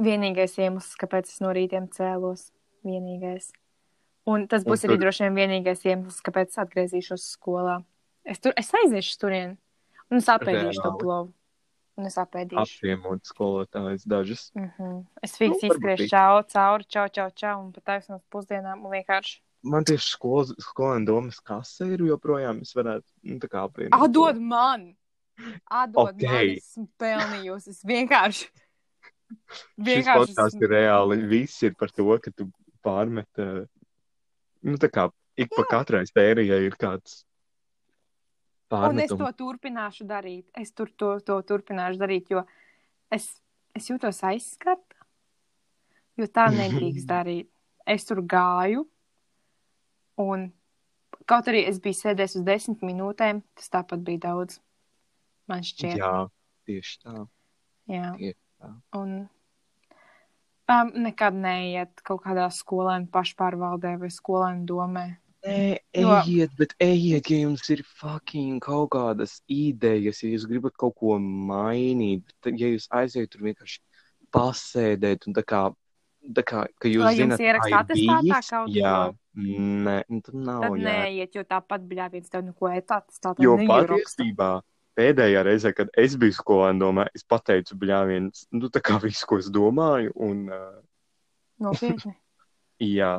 vienīgais 0.00 0.54
iemesls, 0.58 0.94
kāpēc 1.00 1.28
es 1.30 1.40
no 1.44 1.52
rītiem 1.54 1.88
cēlos. 1.94 2.50
Vienīgais. 2.86 3.50
Un 4.30 4.46
tas 4.48 4.64
būs 4.64 4.84
Un 4.84 4.90
arī 4.90 4.96
tur- 4.96 5.02
droši 5.04 5.26
vien 5.28 5.36
vienīgais 5.40 5.82
iemesls, 5.84 6.20
kāpēc 6.24 6.56
atgriezīšos 6.62 7.24
skolā. 7.36 7.82
Es, 8.24 8.38
tur, 8.38 8.52
es 8.56 8.70
aiziešu 8.72 9.18
turien, 9.20 9.56
un 10.10 10.18
es 10.18 10.26
apēdīšu 10.28 10.82
to 10.84 10.92
plovu. 11.00 11.32
Un 12.00 12.08
es 12.08 12.16
apēdīšu. 12.20 12.78
Apviemot 12.80 13.28
skolotājs 13.28 14.06
dažas. 14.08 14.46
Mm 14.56 14.70
-hmm. 14.78 14.98
Es 15.22 15.36
fiks 15.36 15.60
Nu, 15.62 15.68
izskriešu 15.68 16.08
čau, 16.08 16.42
cauri, 16.48 16.84
čau, 16.88 17.06
čau, 17.12 17.28
čau, 17.30 17.56
un 17.60 17.72
pat 17.76 17.84
taisnos 17.84 18.22
pusdienām, 18.32 18.84
un 18.86 18.90
vienkārši 18.96 19.40
Man 19.62 19.84
tieši 19.84 20.06
skolas, 20.14 20.54
skolēna 20.64 21.04
domas 21.04 21.40
kase 21.44 21.84
ir 21.92 22.00
joprojām. 22.00 22.62
Es 22.64 22.72
varētu, 22.72 23.04
nu, 23.28 23.36
tā 23.42 23.48
kā 23.52 23.66
apvienot. 23.68 24.00
atdod 24.06 24.40
man! 24.40 24.96
Atdod 25.68 26.14
Ok. 26.14 26.22
man, 26.22 26.48
esmu 26.56 26.88
pelnījusi. 27.00 27.74
Es 27.74 27.84
vienkārši. 27.84 28.46
Šis 29.84 30.08
podkāsts 30.08 30.62
ir 30.62 30.72
reāli. 30.72 31.20
Viss 31.28 31.62
ir 31.62 31.74
par 31.78 31.92
to, 31.92 32.08
ka 32.18 32.32
tu 32.32 32.48
pārmet. 32.84 33.28
eh, 33.38 33.66
Nu, 34.62 34.76
tā 34.76 34.90
kā 34.92 35.10
ik 35.36 35.48
pa 35.56 35.64
katrai 35.64 36.04
sērijai 36.04 36.66
ir 36.66 36.74
kāds 36.76 37.24
Un 38.70 39.00
es 39.02 39.10
pārmetumu. 39.10 39.18
to 39.18 39.32
turpināšu 39.44 40.06
darīt. 40.06 40.46
Es 40.54 40.70
tur 40.72 40.90
to, 40.96 41.16
to 41.26 41.40
turpināšu 41.42 41.98
darīt, 41.98 42.30
jo 42.30 42.44
es, 43.10 43.26
es 43.74 43.88
jūtos 43.90 44.22
aizskarta. 44.26 44.96
Jo 46.20 46.28
tā 46.30 46.46
nedrīkst 46.54 47.08
darīt. 47.10 47.50
Es 47.90 48.04
tur 48.06 48.20
gāju, 48.22 48.84
un 50.20 50.50
kaut 51.26 51.48
arī 51.50 51.64
es 51.66 51.80
biju 51.82 51.96
sēdējis 51.98 52.36
uz 52.38 52.44
desmit 52.46 52.82
minūtēm, 52.86 53.40
tas 53.58 53.72
tāpat 53.72 54.04
bija 54.06 54.28
daudz. 54.28 54.60
Man 55.50 55.64
šķiet, 55.66 55.96
Jā, 55.98 56.28
tieši 56.68 56.98
tā. 57.02 57.14
jā. 57.90 58.12
tieši 58.20 58.38
tā. 58.60 58.68
Un 59.00 59.14
um, 60.70 60.92
nekad 61.02 61.34
neiet 61.34 62.04
kaut 62.06 62.22
kādā 62.22 62.46
skolēnu 62.54 63.10
pašpārvaldē 63.10 63.96
vai 63.98 64.10
skolēnu 64.14 64.62
domē. 64.68 65.06
Nē, 65.40 65.78
Jo- 65.96 66.18
ejiet, 66.20 66.50
bet 66.58 66.74
ejiet, 66.84 67.30
ja 67.32 67.38
jums 67.46 67.64
ir 67.72 67.80
fucking 67.96 68.60
kaut 68.60 68.90
kādas 68.92 69.38
idejas, 69.48 70.20
ja 70.22 70.34
jūs 70.34 70.44
gribat 70.48 70.74
kaut 70.76 70.94
ko 71.00 71.16
mainīt, 71.18 72.26
tad, 72.44 72.58
ja 72.60 72.68
jūs 72.68 72.90
aiziet 72.92 73.30
tur 73.32 73.46
vienkārši 73.48 73.80
pasēdēt 74.36 75.24
un 75.26 75.36
tā 75.38 75.44
kā, 75.44 75.62
tā 76.36 76.44
kā 76.44 76.66
ka 76.76 76.92
jūs 76.92 77.06
Lai 77.06 77.14
zināt, 77.16 77.40
kā 77.40 77.70
ir 77.72 77.88
bijis, 77.94 78.50
kaut 78.52 78.74
jā, 78.76 78.94
nē, 79.40 79.96
nu, 80.12 80.20
tad 80.20 80.34
nav, 80.34 80.66
Tad 80.66 80.76
jā. 80.76 80.92
neiet, 80.92 81.34
jo 81.34 81.46
tāpat 81.48 81.88
bļāviens 81.88 82.28
tev 82.28 82.44
neko 82.44 82.72
etāts. 82.76 83.16
Tā 83.24 83.32
Jo 83.40 83.56
patiesībā 83.56 84.52
pēdējā 84.98 85.42
reizē, 85.46 85.72
kad 85.72 85.88
es 85.96 86.16
biju 86.20 86.36
skolēnā 86.36 86.82
domā, 86.82 87.08
es 87.16 87.24
pateicu 87.24 87.78
bļāviens, 87.80 88.44
nu 88.52 88.68
tā 88.68 88.82
kā 88.84 89.00
visu, 89.00 89.24
ko 89.24 89.40
es 89.40 89.48
domāju, 89.48 90.12
un 90.20 90.48
uh, 90.52 90.80
Nopietni. 91.60 92.12
jā, 92.98 93.14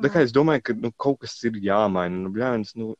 tā 0.00 0.10
kā 0.12 0.22
es 0.24 0.34
domāju, 0.34 0.64
ka 0.68 0.76
nu, 0.78 0.92
kaut 0.96 1.20
kas 1.24 1.36
ir 1.48 1.58
jāmaina, 1.62 2.24
nu 2.24 2.32
bļāviens, 2.34 2.74
nu, 2.80 2.94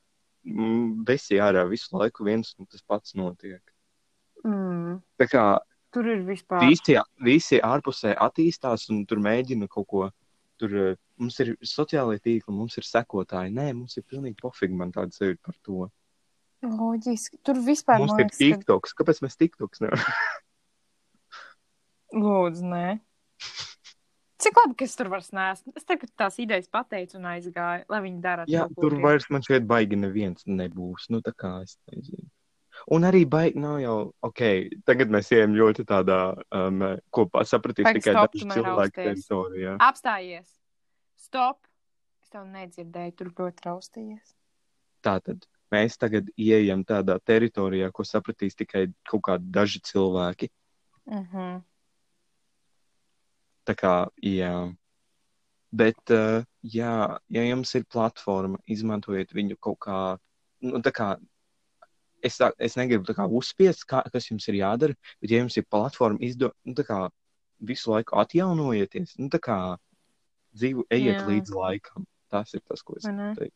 mm, 0.49 1.05
besi 1.09 1.41
ārā 1.43 1.65
visu 1.71 1.97
laiku 1.97 2.27
viens 2.29 2.55
un 2.59 2.69
tas 2.69 2.85
pats 2.85 3.17
notiek. 3.19 3.63
Mm. 4.45 4.99
Tā 5.21 5.29
kā 5.31 5.45
Tur 5.93 6.09
ir 6.09 6.23
vispār. 6.27 6.65
visi, 6.65 6.97
visi 7.23 7.61
ārpusē 7.61 8.15
attīstās 8.27 8.89
un 8.93 9.05
tur 9.07 9.21
mēģina 9.23 9.69
kaut 9.71 9.89
ko. 9.89 10.05
Tur 10.61 10.77
uh, 10.79 10.95
mums 11.21 11.39
ir 11.43 11.55
sociālai 11.67 12.19
tīkli, 12.23 12.55
mums 12.55 12.79
ir 12.79 12.87
sekotāji. 12.87 13.53
Nē, 13.55 13.73
mums 13.77 13.99
ir 13.99 14.07
pilnīgi 14.09 14.39
pofīgi 14.41 14.79
man 14.79 14.93
tāda 14.95 15.15
sajūta 15.15 15.43
par 15.49 15.59
to. 15.67 15.89
Loģiski. 16.63 17.41
Tur 17.43 17.59
vispār 17.59 17.99
Mums 17.99 18.15
man 18.15 18.23
ir 18.23 18.29
liekas, 18.29 18.39
ka... 18.39 18.45
TikToks. 18.45 18.95
Kāpēc 19.01 19.21
mēs 19.25 19.39
TikToks 19.41 19.83
nevaram? 19.83 20.19
Lūdzu, 22.23 22.69
nē. 22.71 22.87
Cik 24.43 24.59
labi, 24.59 24.75
ka 24.75 24.87
es 24.89 24.97
tur 24.99 25.11
vairs 25.13 25.31
neesmu. 25.37 25.73
Es 25.79 25.87
tagad 25.87 26.11
tās 26.19 26.39
idejas 26.43 26.67
pateicu 26.73 27.19
un 27.21 27.29
aizgāju, 27.31 27.87
lai 27.93 28.01
viņi 28.03 28.23
dara 28.25 28.47
Jā, 28.51 28.67
to, 28.67 28.75
ko 28.75 28.89
tur 28.89 28.97
vairs 29.05 29.29
man 29.31 29.45
šeit 29.47 29.67
baigi 29.71 29.99
neviens 29.99 30.47
nebūs. 30.49 31.07
Nu, 31.15 31.21
tā 31.23 31.35
kā 31.37 31.61
es 31.63 31.77
nezinu. 31.93 32.27
Un 32.91 33.07
arī 33.07 33.23
baigi 33.29 33.61
nav 33.63 33.79
jau, 33.83 33.97
ok, 34.27 34.43
tagad 34.89 35.13
mēs 35.15 35.31
ejam 35.37 35.55
ļoti 35.55 35.85
tādā, 35.87 36.19
um, 36.57 36.83
kopā 37.15 37.45
sapratīs 37.47 37.87
Vajag 37.87 38.01
tikai 38.01 38.15
daži 38.17 38.65
rausties. 38.67 38.95
teritorijā. 38.97 39.77
Apstājies! 39.87 40.49
Stop! 41.21 41.61
Es 42.25 42.33
tev 42.33 42.49
nedzirdēju, 42.51 43.15
tur 43.19 43.31
ļoti 43.39 43.69
raustījies. 43.69 44.35
Tātad 45.07 45.47
mēs 45.73 45.99
tagad 46.01 46.33
ieejam 46.35 46.83
tādā 46.89 47.21
teritorijā, 47.23 47.93
ko 47.95 48.07
sapratīs 48.09 48.59
tikai 48.59 48.89
kaut 49.09 49.23
kādi 49.29 49.53
daži 49.55 49.85
cilvēki. 49.87 50.51
Uh 51.07 51.23
-huh. 51.31 51.61
Tā 53.69 53.77
kā, 53.79 53.95
jā. 54.27 54.55
Bet, 55.73 56.01
uh, 56.13 56.43
jā, 56.67 56.95
ja 57.33 57.45
jums 57.47 57.73
ir 57.79 57.87
platforma, 57.89 58.59
izmantojiet 58.69 59.33
viņu 59.33 59.57
kaut 59.63 59.79
kā, 59.87 60.01
nu, 60.67 60.81
tā 60.85 60.93
kā, 60.93 61.13
es, 62.21 62.37
tā, 62.41 62.51
es 62.61 62.77
negribu 62.77 63.07
tā 63.09 63.17
kā 63.17 63.25
uzspiest, 63.41 63.87
kā, 63.89 64.03
kas 64.13 64.29
jums 64.29 64.49
ir 64.51 64.61
jādara, 64.61 64.99
bet, 65.23 65.31
ja 65.33 65.41
jums 65.41 65.57
ir 65.57 65.67
platforma, 65.71 66.21
izdo, 66.27 66.53
nu, 66.69 66.77
tā 66.77 66.85
kā, 66.89 67.01
visu 67.63 67.95
laiku 67.95 68.19
atjaunojieties, 68.21 69.17
nu, 69.23 69.31
tā 69.33 69.41
kā, 69.43 69.59
dzīvu, 70.57 70.87
ejiet 70.93 71.21
Jā. 71.23 71.27
līdz 71.29 71.57
laikam. 71.57 72.07
Tas 72.33 72.55
ir 72.57 72.63
tas, 72.65 72.81
ko 72.81 72.97
es 72.97 73.05
teiktu. 73.05 73.53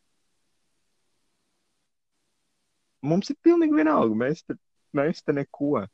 Mums 3.07 3.31
ir 3.31 3.37
pilnīgi 3.45 3.77
vienalga, 3.77 4.17
mēs 4.17 4.43
te, 4.45 4.57
mēs 4.97 5.23
te 5.25 5.33
neko. 5.33 5.85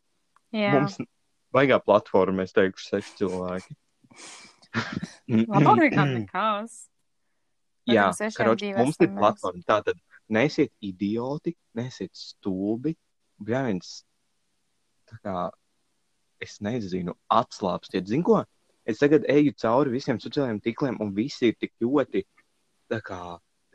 Jā, 0.53 0.73
Mums 0.75 0.97
baigā 1.55 1.79
platforma, 1.83 2.43
es 2.43 2.55
teikšu, 2.55 2.89
seši 2.89 3.15
cilvēki. 3.21 3.75
labāk 5.53 5.83
nekā 5.87 6.07
nekas. 6.09 6.79
Vai 7.83 7.97
Jā, 7.97 8.07
karoč, 8.37 8.63
mums 8.77 8.99
ir 9.03 9.11
platforma. 9.11 9.63
Tātad 9.67 9.99
nesiet 10.31 10.71
idioti, 10.83 11.55
nesiet 11.75 12.13
stulbi. 12.15 12.95
Viens, 13.43 14.03
tā 15.09 15.19
kā, 15.19 15.37
es 16.43 16.59
nezinu, 16.63 17.15
atslāpstiet. 17.31 18.07
Zinu, 18.07 18.23
ko? 18.27 18.43
Es 18.87 18.99
tagad 18.99 19.27
eju 19.31 19.53
cauri 19.59 19.93
visiem 19.95 20.19
sociālajiem 20.19 20.61
tīkliem, 20.63 20.99
un 21.03 21.11
visi 21.15 21.51
ir 21.51 21.59
tik 21.59 21.73
ļoti, 21.83 22.23
tā 22.91 22.99
kā, 23.03 23.19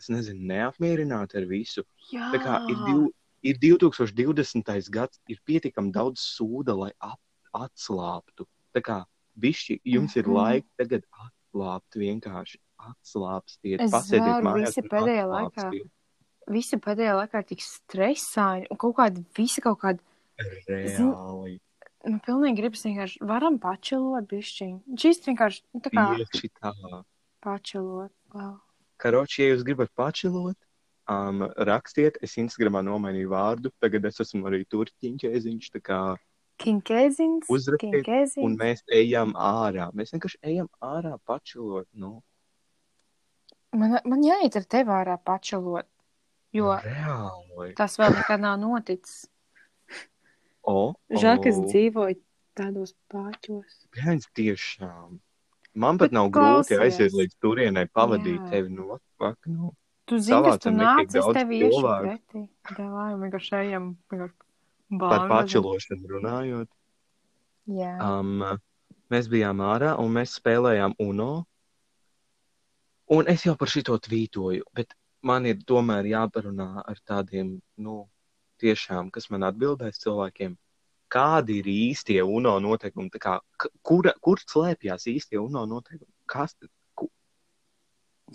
es 0.01 0.09
nezinu, 0.13 0.45
neapmierināti 0.51 1.41
ar 1.41 1.49
visu. 1.49 1.85
Jā, 2.13 2.31
Tā 2.33 2.41
kā 2.45 2.59
ir, 2.69 2.81
div, 2.87 3.05
ir 3.51 3.61
2020. 3.61 4.91
gads, 4.95 5.21
ir 5.29 5.41
pietiekami 5.49 5.93
daudz 5.93 6.25
sūda, 6.37 6.77
lai 6.77 6.93
ap, 7.01 7.21
atslābtu. 7.57 8.49
Tā 8.77 8.85
kā 8.85 8.99
bišķi, 9.39 9.81
jums 9.85 10.17
ir 10.17 10.25
Mhm. 10.25 10.35
laika 10.35 10.69
tagad 10.79 11.05
atslābt, 11.27 11.97
vienkārši 11.97 12.59
atslābstiet, 12.79 13.81
pasēdiet 13.91 14.43
mājās. 14.45 14.67
visi 14.75 14.83
pēdējā 14.89 15.25
laikā 15.29 15.71
visi 16.49 16.77
pēdējā 16.81 17.15
laikā 17.21 17.39
ir 17.43 17.45
tik 17.45 17.61
stresaini 17.61 18.67
un 18.71 18.77
kaut 18.77 18.97
kādi, 18.97 19.25
visi 19.37 19.61
kaut 19.61 19.81
kādi, 19.83 20.01
Reāli. 20.69 21.59
nu, 22.07 22.21
pilnīgi 22.25 22.57
gribas 22.57 22.85
vienkārši, 22.87 23.19
varam 23.27 23.59
pačilot 23.59 24.29
bišķiņu. 24.31 24.97
Šis 24.97 25.21
vienkārši, 25.27 25.61
nu, 25.75 25.81
tā 25.81 25.91
kā 25.93 26.05
Tieši 26.17 26.51
tā. 26.63 26.73
pačilot. 27.45 28.13
Wow. 28.35 28.61
Karoči, 28.99 29.43
ja 29.45 29.55
jūs 29.55 29.65
gribat 29.65 29.91
pačilot, 29.97 30.57
um, 31.09 31.43
rakstiet, 31.59 32.17
es 32.23 32.35
Instagramā 32.37 32.83
nomainīju 32.85 33.29
vārdu, 33.29 33.71
tagad 33.81 34.05
es 34.07 34.19
esmu 34.21 34.45
arī 34.51 34.65
turķiņķēziņš, 34.67 35.71
tā 35.77 35.81
kā, 35.83 36.01
Kinkēzins, 36.59 37.47
Uzrakstiet, 37.49 37.93
un 37.95 38.03
kinkēzins. 38.03 38.57
mēs 38.59 38.83
ejam 38.93 39.33
ārā. 39.35 39.91
Mēs 39.95 40.11
vienkārši 40.15 40.39
ejam 40.43 40.69
ārā 40.83 41.19
pačilot, 41.27 41.87
nu, 41.95 42.23
Man, 43.77 43.99
man 44.09 44.23
jāiet 44.25 44.57
ar 44.57 44.65
tevi 44.65 44.89
ārā 44.97 45.19
pačilot, 45.23 45.85
jo 46.57 46.71
reāli. 46.81 47.75
tas 47.77 47.99
vēl 48.01 48.15
nekad 48.17 48.41
nav 48.41 48.57
noticis. 48.63 49.27
O, 50.65 50.95
Žēl, 51.13 51.37
ka 51.43 51.49
es 51.53 51.59
o. 51.61 51.67
dzīvoju 51.69 52.17
tādos 52.57 52.95
pāķos. 53.13 53.77
Viens 53.97 54.27
tiešām. 54.37 55.19
Man 55.79 55.99
pat 56.01 56.09
Bet 56.11 56.17
nav 56.17 56.31
grūti 56.33 56.75
klausies. 56.75 56.81
aiziet 56.81 57.13
līdz 57.13 57.37
turienei, 57.45 57.87
pavadīt 57.93 58.41
Jā. 58.41 58.51
tevi 58.51 58.73
no 58.75 58.99
vaka. 59.21 59.37
Nu. 59.47 59.75
Tu 60.09 60.19
zini, 60.19 60.41
kas 60.43 60.59
tu 60.65 60.71
Savācam 60.71 60.81
nāc, 60.81 61.15
es 61.21 61.29
tevi 61.37 61.61
iešu 61.63 61.83
pretī. 61.85 62.43
Davai, 62.77 63.09
vienkārši 63.21 63.53
ejam, 63.61 63.91
vienkārši 64.11 64.35
Par 64.89 65.27
bāngažam. 65.29 65.29
pačilošanu 65.29 66.09
runājot. 66.15 66.69
Jā. 67.69 67.93
Um, 68.01 68.41
mēs 69.13 69.29
bijām 69.29 69.61
ārā 69.61 69.99
un 70.01 70.13
mēs 70.17 70.39
spēlējām 70.41 70.95
UNO. 71.05 71.45
Un 73.11 73.29
es 73.29 73.45
jau 73.45 73.55
par 73.57 73.69
šito 73.73 73.97
tvītoju, 74.05 74.65
bet 74.77 74.93
man 75.25 75.47
ir 75.49 75.61
tomēr 75.69 76.05
jāparunā 76.09 76.85
ar 76.89 76.99
tādiem, 77.09 77.55
nu, 77.81 78.09
tiešām, 78.61 79.11
kas 79.13 79.31
man 79.31 79.45
atbildēs 79.49 80.01
cilvēkiem. 80.03 80.57
Kādi 81.09 81.61
ir 81.63 81.69
īstie 81.73 82.19
UNO 82.21 82.59
noteikumi? 82.61 83.09
Tā 83.15 83.19
Kā, 83.23 83.35
k- 83.57 83.71
kur, 83.83 84.11
slēpjas 84.45 85.07
īstie 85.09 85.39
UNO 85.41 85.65
noteikumi? 85.67 86.13
Kas, 86.29 86.53
ku, 86.95 87.09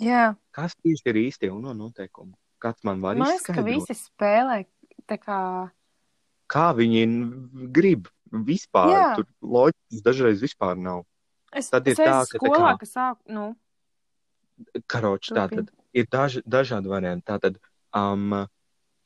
Jā. 0.01 0.36
kas 0.51 0.74
tieši 0.82 1.06
ir 1.12 1.20
īstie 1.28 1.51
UNO 1.54 1.74
noteikumi? 1.78 2.34
Kāds 2.60 2.82
man 2.84 3.01
var 3.01 3.16
Man 3.16 3.28
liekas, 3.30 3.45
ka 3.45 3.54
izskaidrot? 3.54 3.88
visi 3.89 3.93
spēlē 4.10 4.66
tā 5.06 5.18
kā. 5.22 5.39
Kā 6.54 6.68
viņi 6.78 7.04
grib 7.74 8.08
vispār? 8.32 8.91
Jā. 8.93 9.06
Tur 9.18 9.26
loģikas 9.41 10.04
dažreiz 10.06 10.41
vispār 10.45 10.78
nav. 10.78 11.04
Es, 11.54 11.70
Tad 11.74 11.88
ir 11.89 11.93
es 11.93 11.99
tā, 12.01 12.06
ka 12.06 12.38
tā 12.38 12.39
skolā, 12.39 12.72
kā- 12.74 12.80
ka 12.80 12.86
sāk, 12.89 13.18
nu, 13.30 13.56
Karoči, 14.89 15.34
Turpini. 15.34 15.38
tātad 15.66 15.70
ir 15.93 16.06
daži, 16.14 16.41
dažādi 16.45 16.89
varianti. 16.91 17.26
Tātad, 17.30 17.58
um, 17.93 18.47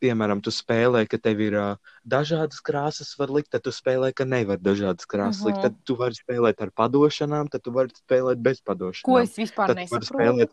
piemēram, 0.03 0.41
tu 0.43 0.51
spēlē, 0.53 1.07
ka 1.09 1.17
tev 1.17 1.39
ir 1.41 1.55
uh, 1.57 1.75
dažādas 2.07 2.59
krāsas, 2.61 3.13
var 3.19 3.31
likt, 3.33 3.49
tad 3.55 3.63
tu 3.65 3.71
spēlē, 3.71 4.13
ka 4.15 4.25
nevar 4.25 4.57
dažādas 4.59 5.07
krāsas 5.09 5.41
Mhm. 5.41 5.47
likt. 5.47 5.61
Tad 5.63 5.75
tu 5.85 5.95
vari 5.95 6.13
spēlēt 6.19 6.61
ar 6.61 6.71
padošanām, 6.71 7.49
tad 7.49 7.63
tu 7.63 7.71
vari 7.71 7.89
spēlēt 7.95 8.41
bez 8.43 8.61
padošanām. 8.61 9.03
ko 9.07 9.17
es 9.19 9.35
vispār 9.35 9.67
tad 9.67 9.77
nesaprotu. 9.77 10.11
spēlēt, 10.13 10.51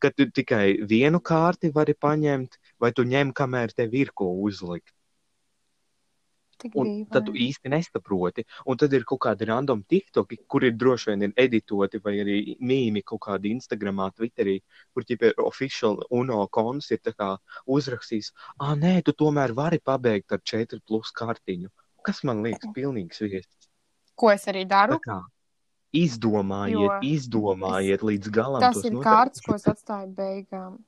ka 0.00 0.10
tu 0.10 0.26
tikai 0.26 0.82
vienu 0.86 1.20
kārti 1.22 1.72
vari 1.72 1.94
paņemt, 1.94 2.58
vai 2.80 2.90
tu 2.92 3.04
ņem, 3.04 3.32
kamēr 3.32 3.72
tev 3.74 3.94
ir 3.94 4.10
ko 4.14 4.26
uzlikt. 4.42 4.92
Tik 6.62 6.76
Un 6.78 6.90
tad 7.10 7.26
tu 7.26 7.32
dīvaini. 7.32 7.48
īsti 7.50 7.70
nesaproti. 7.72 8.44
Un 8.70 8.76
tad 8.78 8.92
ir 8.94 9.02
kaut 9.08 9.18
kādi 9.24 9.48
random 9.48 9.82
tiktoki, 9.90 10.38
kur 10.46 10.62
ir 10.64 10.72
droši 10.78 11.10
vien 11.10 11.22
ir 11.26 11.32
editoti, 11.36 11.98
vai 12.04 12.12
arī 12.22 12.36
mīmi 12.60 13.02
kaut 13.04 13.20
kādi 13.26 13.50
Instagramā, 13.56 14.12
Twitterī, 14.14 14.60
kur 14.94 15.02
ķipa 15.08 15.32
ir 15.32 15.34
official 15.42 15.98
UNO 16.10 16.46
konts 16.54 16.90
ir 16.94 16.98
tā 17.02 17.12
kā 17.18 17.32
uzrakstījis, 17.66 18.30
ah, 18.60 18.74
nē, 18.78 19.02
tu 19.04 19.12
tomēr 19.12 19.52
vari 19.58 19.78
pabeigt 19.82 20.30
ar 20.32 20.38
4 20.38 20.80
plus 20.86 21.10
kartiņu. 21.12 21.68
Kas 22.04 22.22
man 22.24 22.42
liekas 22.42 22.70
pilnīgs 22.74 23.18
viesis. 23.22 23.68
Ko 24.14 24.30
es 24.30 24.44
arī 24.46 24.62
Tā 24.66 24.68
daru? 24.86 24.98
kā 25.02 25.20
izdomājiet, 25.92 26.78
Jo 26.78 27.00
izdomājiet 27.04 28.02
līdz 28.06 28.30
galam. 28.32 28.60
Tas 28.64 28.78
ir 28.84 28.92
kārts, 29.04 29.42
ko 29.44 29.54
es 29.58 29.66
atstāju 29.68 30.14
beigām. 30.16 30.78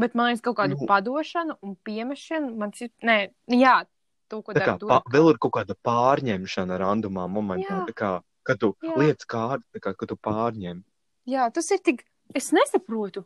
Bet 0.00 0.14
man 0.14 0.30
liekas, 0.30 0.40
kaut 0.42 0.56
kādu 0.56 0.78
Nu. 0.80 0.86
padošanu 0.86 1.56
un 1.62 1.76
piemešanu. 1.84 2.56
Man 2.56 2.72
ir, 2.80 2.90
nē, 3.02 3.30
jā, 3.48 3.84
to, 4.30 4.40
ko 4.46 4.54
kā 4.54 4.60
dara 4.60 4.76
durvīm. 4.80 5.12
vēl 5.14 5.32
ir 5.32 5.40
kaut 5.42 5.54
kāda 5.58 5.76
pārņemšana 5.86 6.78
randumā 6.80 7.26
momentā, 7.30 7.82
kā, 7.96 8.12
kad 8.46 8.62
tu 8.62 8.72
Jā. 8.86 8.94
lietas 9.00 9.26
tā 9.26 9.82
kā, 9.82 9.94
kad 9.94 10.06
tu 10.08 10.16
pārņem. 10.16 10.84
Jā, 11.30 11.50
tas 11.54 11.70
ir 11.74 11.82
tik. 11.84 12.06
Es 12.34 12.52
nesaprotu. 12.54 13.24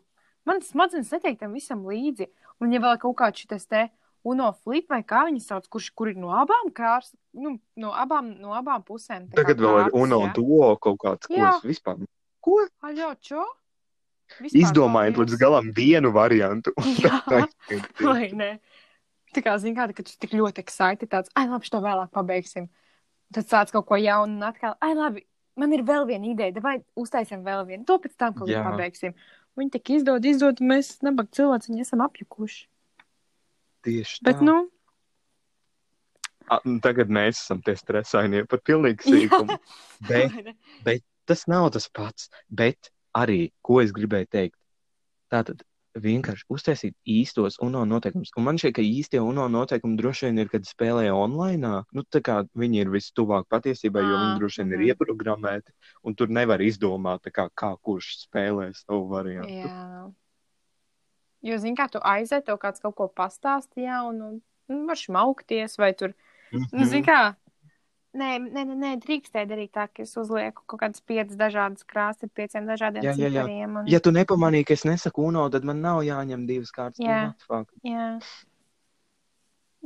Man 0.48 0.60
smadzenes 0.64 1.12
netiek 1.12 1.38
tam 1.40 1.52
visam 1.56 1.84
līdzi. 1.88 2.30
Un, 2.60 2.72
ja 2.72 2.80
vēl 2.80 2.98
kaut 3.00 3.16
kāds 3.20 3.44
šis 3.44 3.68
te 3.68 3.88
uno 4.24 4.50
flip 4.64 4.88
vai 4.92 5.02
kā 5.04 5.24
viņi 5.28 5.42
sauc, 5.44 5.66
kurš 5.72 5.90
kur 5.96 6.10
ir 6.10 6.20
no 6.20 6.32
abām 6.34 6.70
kārs, 6.74 7.12
nu, 7.36 7.58
no 7.80 7.92
abām, 7.92 8.32
no 8.40 8.54
abām 8.56 8.84
pusēm. 8.86 9.28
kā 9.28 9.42
Tagad 9.42 9.60
vēl 9.60 9.74
ir 9.74 9.90
kārtas, 9.90 10.00
UNO 10.00 10.20
jā. 10.22 10.30
duo 10.38 10.70
kaut 10.80 11.00
kāds, 11.04 11.28
ko 11.28 11.36
Jā. 11.36 11.52
es 11.58 11.68
vispār. 11.68 12.00
Ko? 12.44 12.62
Aļo, 12.84 13.10
čo? 13.24 13.44
Vispār 14.40 14.62
Izdomājiet 14.62 15.20
līdz 15.20 15.36
galam 15.40 15.68
vienu 15.76 16.12
variantu. 16.14 16.72
Jā, 17.04 17.20
vai 18.00 18.30
ne? 18.32 18.50
Tā 19.34 19.42
kā, 19.42 19.54
zini, 19.60 19.74
kā, 19.76 19.88
kad 19.96 20.06
tu 20.08 20.16
tik 20.22 20.34
ļoti 20.38 20.62
excited, 20.62 21.10
tāds, 21.10 21.32
ai, 21.38 21.46
labi, 21.50 21.68
šo 21.68 21.80
vēlāk 21.84 22.12
pabeigsim. 22.14 22.68
Tad 23.34 23.48
sāc 23.50 23.72
kaut 23.74 23.88
ko 23.88 23.98
jaunu 23.98 24.36
un 24.38 24.46
atkal, 24.46 24.76
ai, 24.84 24.92
labi, 24.98 25.24
man 25.58 25.72
ir 25.74 25.82
vēl 25.86 26.06
viena 26.10 26.30
ideja, 26.30 26.62
vai 26.62 26.76
uztaisim 26.98 27.42
vēl 27.46 27.64
vienu. 27.68 27.86
To 27.88 27.98
pēc 28.02 28.14
tam 28.20 28.36
kaut 28.36 28.52
kā 28.52 28.62
pabeigsim. 28.66 29.16
Viņi 29.58 29.74
tik 29.76 29.90
izdod, 29.98 30.24
izdod, 30.26 30.62
mēs, 30.62 30.96
nabaga 31.06 31.30
cilvēki, 31.34 31.72
viņi 31.72 31.84
esam 31.86 32.02
apjukuši. 32.06 32.64
Tieši 33.86 34.22
Bet, 34.26 34.40
tā. 34.40 34.46
nu, 34.46 34.56
A, 36.44 36.58
nu, 36.68 36.76
Tagad 36.84 37.08
mēs 37.08 37.38
esam 37.40 37.62
tie 37.64 37.72
stresainie 37.78 38.42
par 38.48 38.60
pilnīgu 38.60 39.00
Jā. 39.08 39.14
sīkumu. 39.14 39.56
Bet? 40.08 40.50
Bet 40.84 41.04
tas 41.24 41.46
nav 41.48 41.70
tas 41.72 41.86
pats. 41.88 42.28
Bet 42.52 42.90
arī, 43.16 43.48
ko 43.64 43.78
es 43.80 43.94
gribēju 43.96 44.28
teikt, 44.28 44.58
tātad 45.32 45.64
vienkārši 45.94 46.46
uztaisīt 46.50 46.94
īstos 47.06 47.58
UNO 47.62 47.84
noteikumus. 47.88 48.32
Un 48.38 48.46
man 48.48 48.58
šķiet, 48.58 48.74
ka 48.76 48.84
īstie 48.84 49.20
UNO 49.22 49.46
noteikumi 49.52 49.98
droši 50.00 50.28
vien 50.28 50.42
ir, 50.42 50.50
kad 50.52 50.66
spēlē 50.66 51.06
online. 51.14 51.84
Nu, 51.94 52.04
tā 52.04 52.22
kā 52.24 52.40
viņi 52.58 52.82
ir 52.82 52.90
vistuvāk 52.92 53.46
patiesībai, 53.52 54.02
jo 54.02 54.16
viņi 54.16 54.32
Ā, 54.34 54.40
droši 54.42 54.62
vien 54.62 54.72
ir 54.74 54.80
mhm. 54.80 54.88
ieprogrammēti, 54.92 55.74
un 56.04 56.18
tur 56.18 56.34
nevar 56.34 56.64
izdomāt, 56.64 57.30
kā, 57.34 57.46
kā 57.54 57.74
kurš 57.78 58.10
spēlē 58.24 58.72
savu 58.78 59.06
variantu. 59.12 59.62
Jā. 59.62 60.10
Jo, 61.44 61.60
zini, 61.60 61.76
kā 61.76 61.90
tu 61.92 62.00
aiziet, 62.00 62.46
tev 62.46 62.58
kāds 62.62 62.80
kaut 62.80 62.96
ko 62.96 63.08
pastāstīja, 63.12 64.00
un, 64.08 64.20
un, 64.24 64.36
un 64.72 64.84
var 64.88 64.96
šmaukties, 64.96 65.76
vai 65.78 65.92
tur, 65.92 66.14
nu, 66.50 66.64
Mhm. 66.64 66.84
zini, 66.88 67.04
kā. 67.04 67.34
Nē, 68.14 68.30
nē, 68.38 68.62
nē, 68.62 68.74
nē 68.78 68.90
drīkstēji 69.02 69.48
darīt 69.50 69.72
tā, 69.74 69.88
ka 69.90 70.04
es 70.04 70.12
uzlieku 70.20 70.62
kaut 70.70 70.80
kādas 70.84 71.02
piecas 71.02 71.34
dažādas 71.38 71.86
krāsas 71.88 72.26
ar 72.26 72.30
pieciem 72.38 72.68
dažādiem 72.70 73.02
Jā, 73.02 73.14
jā, 73.18 73.26
jā. 73.26 73.42
cipariem. 73.42 73.78
Un... 73.80 73.88
Ja 73.90 73.98
tu 74.02 74.12
nepamanīji, 74.14 74.68
ka 74.68 74.76
es 74.76 74.84
nesaku 74.86 75.24
UNO, 75.26 75.48
tad 75.50 75.66
man 75.66 75.82
nav 75.82 76.04
jāņem 76.06 76.44
divas 76.46 76.70
kārtas. 76.74 77.02
Nu, 77.02 77.08
Jā. 77.10 77.24
fuck? 77.48 77.72
Jā. 77.82 78.06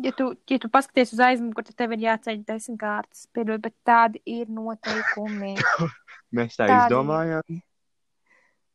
Ja 0.04 0.12
tu, 0.14 0.28
ja 0.46 0.60
tu 0.62 0.68
paskaties 0.70 1.14
uz 1.16 1.22
aizmuguri, 1.24 1.70
tad 1.70 1.78
tev 1.80 1.96
ir 1.96 2.04
jāceļ 2.04 2.44
desmit 2.46 2.78
kārtas. 2.84 3.24
Piedod, 3.34 3.64
bet 3.64 3.74
tādi 3.88 4.20
ir 4.28 4.52
noteikumi. 4.52 5.56
Mēs 6.36 6.60
tā 6.60 6.68
Tādi 6.68 6.84
izdomājām 6.84 7.62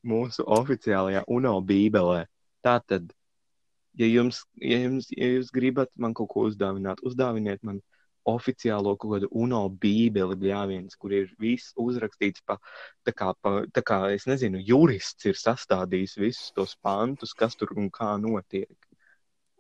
mūsu 0.10 0.44
oficiālajā 0.50 1.24
UNO 1.32 1.56
bībelē. 1.64 2.26
Tātad, 2.66 3.14
ja 4.02 4.10
jums, 4.10 4.42
ja 4.60 4.82
jums 4.82 5.14
ja 5.14 5.30
jūs 5.38 5.54
gribat 5.54 5.94
man 5.96 6.18
kaut 6.18 6.34
ko 6.34 6.48
uzdāvināt, 6.50 7.06
uzdāviniet 7.06 7.62
man 7.64 7.80
oficiālo 8.30 8.96
kaut 9.00 9.16
kādu 9.16 9.30
UNO 9.44 9.66
bībeli, 9.82 10.38
bļāviens, 10.40 10.96
kur 11.00 11.14
ir 11.16 11.30
viss 11.42 11.74
uzrakstīts 11.80 12.44
pa, 12.48 12.58
tā 13.08 13.14
kā, 13.16 13.34
pa, 13.42 13.64
tā 13.74 13.84
kā, 13.86 14.00
es 14.16 14.28
nezinu, 14.30 14.62
jurists 14.64 15.28
ir 15.30 15.40
sastādījis 15.40 16.18
visus 16.22 16.52
tos 16.56 16.76
pantus, 16.82 17.36
kas 17.38 17.58
tur 17.60 17.76
un 17.78 17.92
kā 17.94 18.16
notiek. 18.22 18.74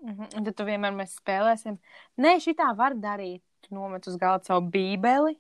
Mhm, 0.03 0.34
Un 0.36 0.43
tad 0.43 0.57
tu 0.59 0.66
vienmēr 0.68 0.95
mēs 0.95 1.16
spēlēsim. 1.22 1.78
Nē, 2.20 2.36
šitā 2.43 2.74
var 2.76 2.95
darīt. 2.99 3.43
Tu 3.64 3.76
nomet 3.76 4.03
uz 4.07 4.18
galda 4.20 4.43
savu 4.49 4.68
bībeli. 4.72 5.38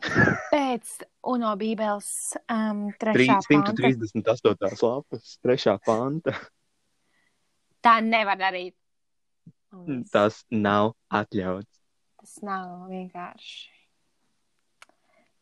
Pēc 0.54 0.94
UNO 1.30 1.52
bībeles 1.60 2.08
um, 2.50 2.88
trešā 2.98 3.38
panta. 3.44 3.74
338. 3.76 4.80
lapas, 4.80 5.36
trešā 5.44 5.76
panta. 5.84 6.34
Tā 7.84 7.98
nevar 8.00 8.40
darīt. 8.40 8.74
Tas 10.12 10.40
nav 10.50 10.94
atļauts. 11.12 11.73
Tas 12.24 12.38
nav 12.40 12.86
vienkārši. 12.88 13.66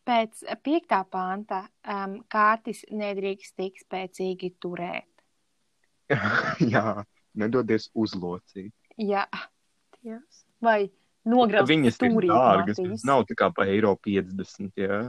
Pēc 0.03 0.41
piektā 0.66 0.99
panta 1.07 1.61
um, 1.87 2.16
kārtis 2.26 2.80
nedrīkst 2.91 3.55
tik 3.61 3.78
spēcīgi 3.85 4.51
turēt. 4.59 5.07
Jā, 6.74 7.05
nedodies 7.39 7.87
uzlocīt. 7.95 8.74
Jā, 8.99 9.28
Dievs. 10.01 10.43
vai 10.59 10.91
nograuzt 11.22 11.70
Viņas 11.70 12.03
ir 12.03 12.18
dārgas. 12.33 12.83
Viņas 12.83 13.07
nav 13.07 13.28
tā 13.30 13.39
kā 13.39 13.53
pa 13.55 13.70
eiro 13.70 13.95
50. 14.03 14.74
Jā. 14.83 15.05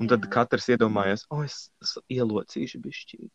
Un 0.00 0.08
tad 0.08 0.24
Jā. 0.24 0.32
katrs 0.38 0.72
iedomājas, 0.72 1.28
o, 1.28 1.44
es, 1.44 1.66
es 1.84 1.98
ielocīšu 2.08 2.80
bišķi. 2.80 3.26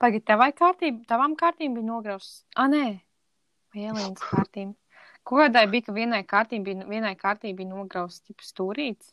Pagaid, 0.00 0.24
tavai 0.32 0.54
kārtībai, 0.56 1.04
tavām 1.12 1.36
kārtīm 1.36 1.76
bija 1.76 1.92
nograuzts. 1.92 2.46
Ah, 2.56 2.72
nē, 2.72 2.86
vai 3.74 3.90
Elīnas 3.92 4.30
kārtīm. 4.32 4.72
Kādai 5.28 5.66
bija, 5.70 5.86
ka 5.86 5.92
vienai 5.94 6.22
kārtīm 6.26 6.64
bija, 6.66 6.86
vienai 6.88 7.14
kārtīm 7.16 7.56
bija 7.56 7.70
nograuzts 7.70 8.32
stūrīts? 8.42 9.12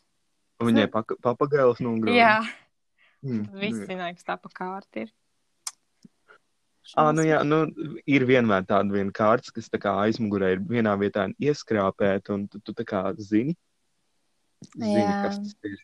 Viņai 0.60 0.88
paka- 0.90 1.16
papagailis 1.22 1.80
nograuj. 1.80 2.16
Jā, 2.16 2.40
Mm, 3.22 3.50
viss 3.52 3.76
nu 3.76 3.84
jā. 3.84 3.86
zināja, 3.90 4.16
ka 4.16 4.32
tā 4.32 4.36
pa 4.40 4.48
kārti 4.48 5.02
ir. 5.04 5.10
Ā, 6.96 7.12
nu 7.14 7.22
jā, 7.22 7.42
nu, 7.44 7.58
ir 8.08 8.24
vienmēr 8.26 8.64
tāda 8.66 8.90
viena 8.90 9.12
kārtas, 9.12 9.52
kas 9.54 9.68
tā 9.68 9.78
kā 9.78 9.92
aizmugurē 10.06 10.54
ir 10.56 10.62
vienā 10.64 10.94
vietā 10.98 11.26
ieskrāpēta, 11.38 12.32
un 12.34 12.46
tu, 12.48 12.58
tu 12.64 12.72
tā 12.72 12.86
kā 12.88 13.02
zini, 13.20 13.54
zini 14.74 15.04
Jā. 15.04 15.18
kas 15.26 15.36
tas 15.38 15.54
ir. 15.68 15.76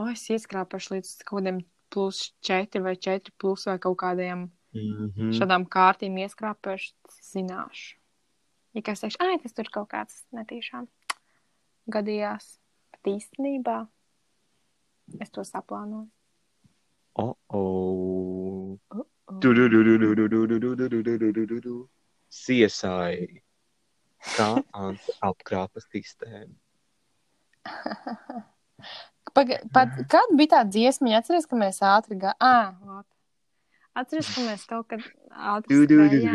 O, 0.00 0.08
es 0.08 0.24
ieskrāpēšu 0.32 0.94
līdz 0.96 1.12
kaut 1.28 1.42
kādiem 1.42 1.60
plus 1.92 2.32
4 2.48 2.82
vai 2.82 2.96
4 2.96 3.30
plus 3.38 3.66
vai 3.68 3.78
kaut 3.78 3.98
kādiem 4.00 4.48
Mm 4.76 5.12
mm. 5.16 5.30
šādām 5.32 5.64
kārtīm 5.68 6.18
ieskrāpēšu, 6.20 6.92
zināšu. 7.24 7.94
Ja 8.78 8.84
kāds 8.86 9.02
teiks, 9.02 9.18
ah, 9.18 9.34
tas 9.42 9.56
tur 9.56 9.66
kaut 9.74 9.88
kāds 9.90 10.20
netīšām 10.36 10.84
gadījās, 11.90 12.46
bet 12.94 13.10
īstenībā 13.10 13.78
es 15.18 15.32
to 15.34 15.42
saplānoju. 15.42 16.06
Oh, 17.18 17.34
oh. 17.50 18.78
Oh, 18.94 19.02
oh. 19.26 19.40
Siesai, 22.38 23.42
kā 24.36 24.48
Anta 24.76 25.16
apkrāpa 25.26 25.82
sistēmu. 25.88 26.54
Pag, 29.34 29.50
pat, 29.74 29.98
kad 30.10 30.30
bija 30.38 30.50
tā 30.54 30.60
dziesma, 30.70 31.18
atceries, 31.18 31.46
ka 31.50 31.58
mēs 31.58 31.82
ātri 31.84 32.16
gājām? 32.22 32.38
Ah, 32.40 33.02
Atceries, 33.96 34.28
ka 34.34 34.42
mēs 34.46 34.64
kaut 34.68 34.86
kad 34.92 35.00
atcerējām. 35.32 36.34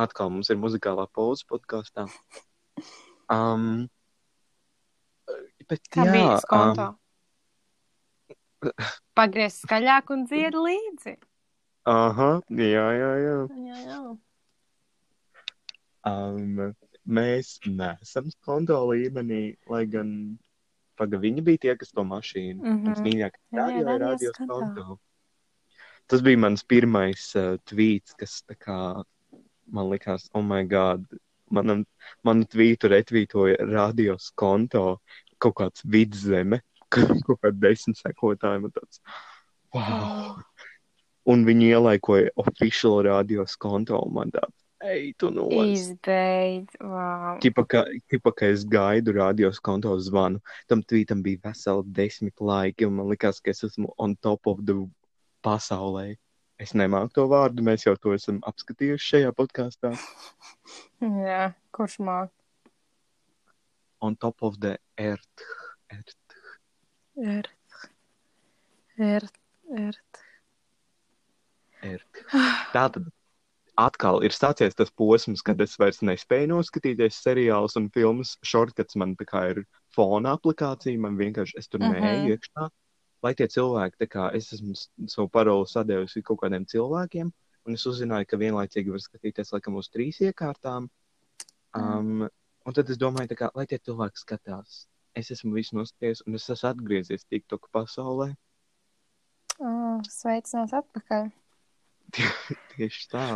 Atkal 0.00 0.30
mums 0.30 0.50
ir 0.52 0.58
muzikālā 0.62 1.06
pauze 1.10 1.42
podkāstā. 1.50 2.06
Um, 3.30 3.88
bet, 5.66 5.82
Kā 5.90 6.06
jā, 6.06 6.12
bija 6.14 6.38
skonto? 6.44 6.86
Um, 6.90 6.96
Pagriez 9.16 9.54
skaļāk 9.64 10.10
un 10.14 10.26
dzied 10.28 10.54
līdzi. 10.54 11.14
Aha, 11.88 12.30
jā, 12.52 12.86
jā, 12.92 13.12
jā. 13.24 13.36
jā, 13.64 13.78
jā. 13.88 14.00
Um, 16.06 16.74
mēs 17.12 17.58
neesam 17.66 18.30
konto 18.46 18.78
līmenī, 18.90 19.42
lai 19.70 19.84
gan 19.90 20.10
paga, 21.00 21.20
viņi 21.20 21.44
bija 21.44 21.64
tie, 21.64 21.76
kas 21.80 21.94
to 21.96 22.04
mašīnu. 22.06 22.60
Mhm. 22.60 22.82
Mans 22.88 23.04
mīļākais 23.06 23.42
Jā, 23.56 23.56
jā, 23.56 23.84
radio 23.86 23.94
ir 23.94 24.04
radio 24.04 24.34
konto. 24.40 24.98
Tas 26.10 26.22
bija 26.26 26.40
mans 26.42 26.64
pirmais 26.66 27.30
uh, 27.38 27.54
tvīts, 27.70 28.16
kas 28.18 28.40
tā 28.48 28.56
kā 28.58 28.78
man 29.70 29.90
likās, 29.92 30.26
oh 30.34 30.42
my 30.42 30.64
god, 30.66 31.04
manam, 31.54 31.84
manu 32.26 32.46
tvītu 32.50 32.90
retvītoja 32.90 33.60
radios 33.70 34.30
konto 34.34 35.00
kaut 35.40 35.56
kāds 35.60 35.84
vidzeme, 35.86 36.60
kaut 36.94 37.38
kāda 37.40 37.54
desmit 37.62 38.00
sekotāji. 38.00 38.72
Tāds, 38.74 39.00
wow, 39.74 40.40
un 41.30 41.46
viņi 41.46 41.70
ielaikoja 41.76 42.34
official 42.42 43.00
radios 43.06 43.56
konto, 43.60 44.00
un 44.02 44.16
man 44.18 44.34
tāds, 44.34 44.56
ej, 44.84 45.12
tu 45.18 45.30
no. 45.30 45.46
Izbeidz, 45.50 46.78
wow. 46.80 47.38
Tipa, 47.42 47.64
ka, 47.68 47.84
tipa, 48.08 48.32
ka 48.32 48.48
es 48.52 48.64
gaidu 48.64 49.14
radios 49.16 49.60
konto 49.60 49.92
zvanu. 50.00 50.40
Tam 50.68 50.82
tvītam 50.82 51.22
bija 51.24 51.50
veseli 51.50 51.84
desmit 51.96 52.40
laiki, 52.40 52.88
un 52.88 52.98
man 52.98 53.10
likās, 53.12 53.42
ka 53.44 53.52
es 53.52 53.64
esmu 53.68 53.92
on 53.98 54.16
top 54.16 54.50
of 54.50 54.64
the 54.64 54.76
pasaulē. 55.44 56.16
Es 56.60 56.74
nemāku 56.76 57.14
to 57.16 57.24
vārdu, 57.28 57.64
mēs 57.64 57.86
jau 57.86 57.94
to 57.96 58.12
esam 58.12 58.40
apskatījuši 58.48 59.12
šajā 59.14 59.30
podkāstā. 59.36 59.94
Jā, 61.28 61.52
kurš 61.72 61.96
māk? 62.04 62.32
On 64.00 64.16
top 64.16 64.42
of 64.42 64.58
the 64.60 64.78
earth. 64.98 65.46
earth. 65.92 66.16
Ert. 67.20 67.48
Ert. 68.98 69.40
Ert. 69.76 70.20
earth. 71.82 72.20
Tātad 72.76 73.08
atkal 73.80 74.20
ir 74.26 74.34
sācies 74.34 74.76
tas 74.76 74.90
posms, 74.92 75.42
kad 75.46 75.60
es 75.64 75.76
vairs 75.80 76.02
nespēju 76.04 76.50
noskatīties 76.52 77.18
seriālus 77.24 77.76
un 77.80 77.88
filmas. 77.94 78.36
Shortcuts 78.46 78.96
man 79.00 79.16
tā 79.16 79.26
kā 79.28 79.42
ir 79.54 79.62
fona 79.96 80.36
aplikācija, 80.36 80.98
man 81.00 81.16
vienkārši 81.18 81.58
es 81.58 81.68
tur 81.68 81.80
Mhm. 81.80 81.92
neeju 81.92 82.36
iekšā. 82.36 82.68
Lai 83.22 83.34
tie 83.34 83.46
cilvēki, 83.52 84.08
kā 84.08 84.30
es 84.34 84.52
esmu 84.52 84.74
savu 85.06 85.28
paroli 85.28 85.66
sadevusi 85.68 86.22
kaut 86.24 86.40
kādiem 86.40 86.64
cilvēkiem, 86.64 87.32
un 87.66 87.74
es 87.74 87.84
uzzināju, 87.84 88.26
ka 88.26 88.36
vienlaicīgi 88.40 88.90
var 88.90 89.02
skatīties 89.04 89.52
laikam 89.52 89.76
uz 89.76 89.90
trīs 89.92 90.20
iekārtām. 90.24 90.88
Um, 91.74 92.28
un 92.66 92.72
tad 92.72 92.88
es 92.90 92.96
domāju, 92.98 93.36
kā, 93.36 93.50
lai 93.54 93.66
tie 93.66 93.78
cilvēki 93.78 94.16
skatās. 94.24 94.86
Es 95.14 95.30
esmu 95.30 95.52
visu 95.54 95.76
noskatījies, 95.76 96.22
un 96.26 96.34
es 96.34 96.48
esmu 96.48 96.70
atgriezies 96.70 97.24
TikTok 97.28 97.68
pasaulē. 97.74 98.34
Oh, 99.60 100.00
sveicināts 100.08 100.72
atpakaļ. 100.72 101.30
Tieši 102.76 103.08
tā. 103.12 103.26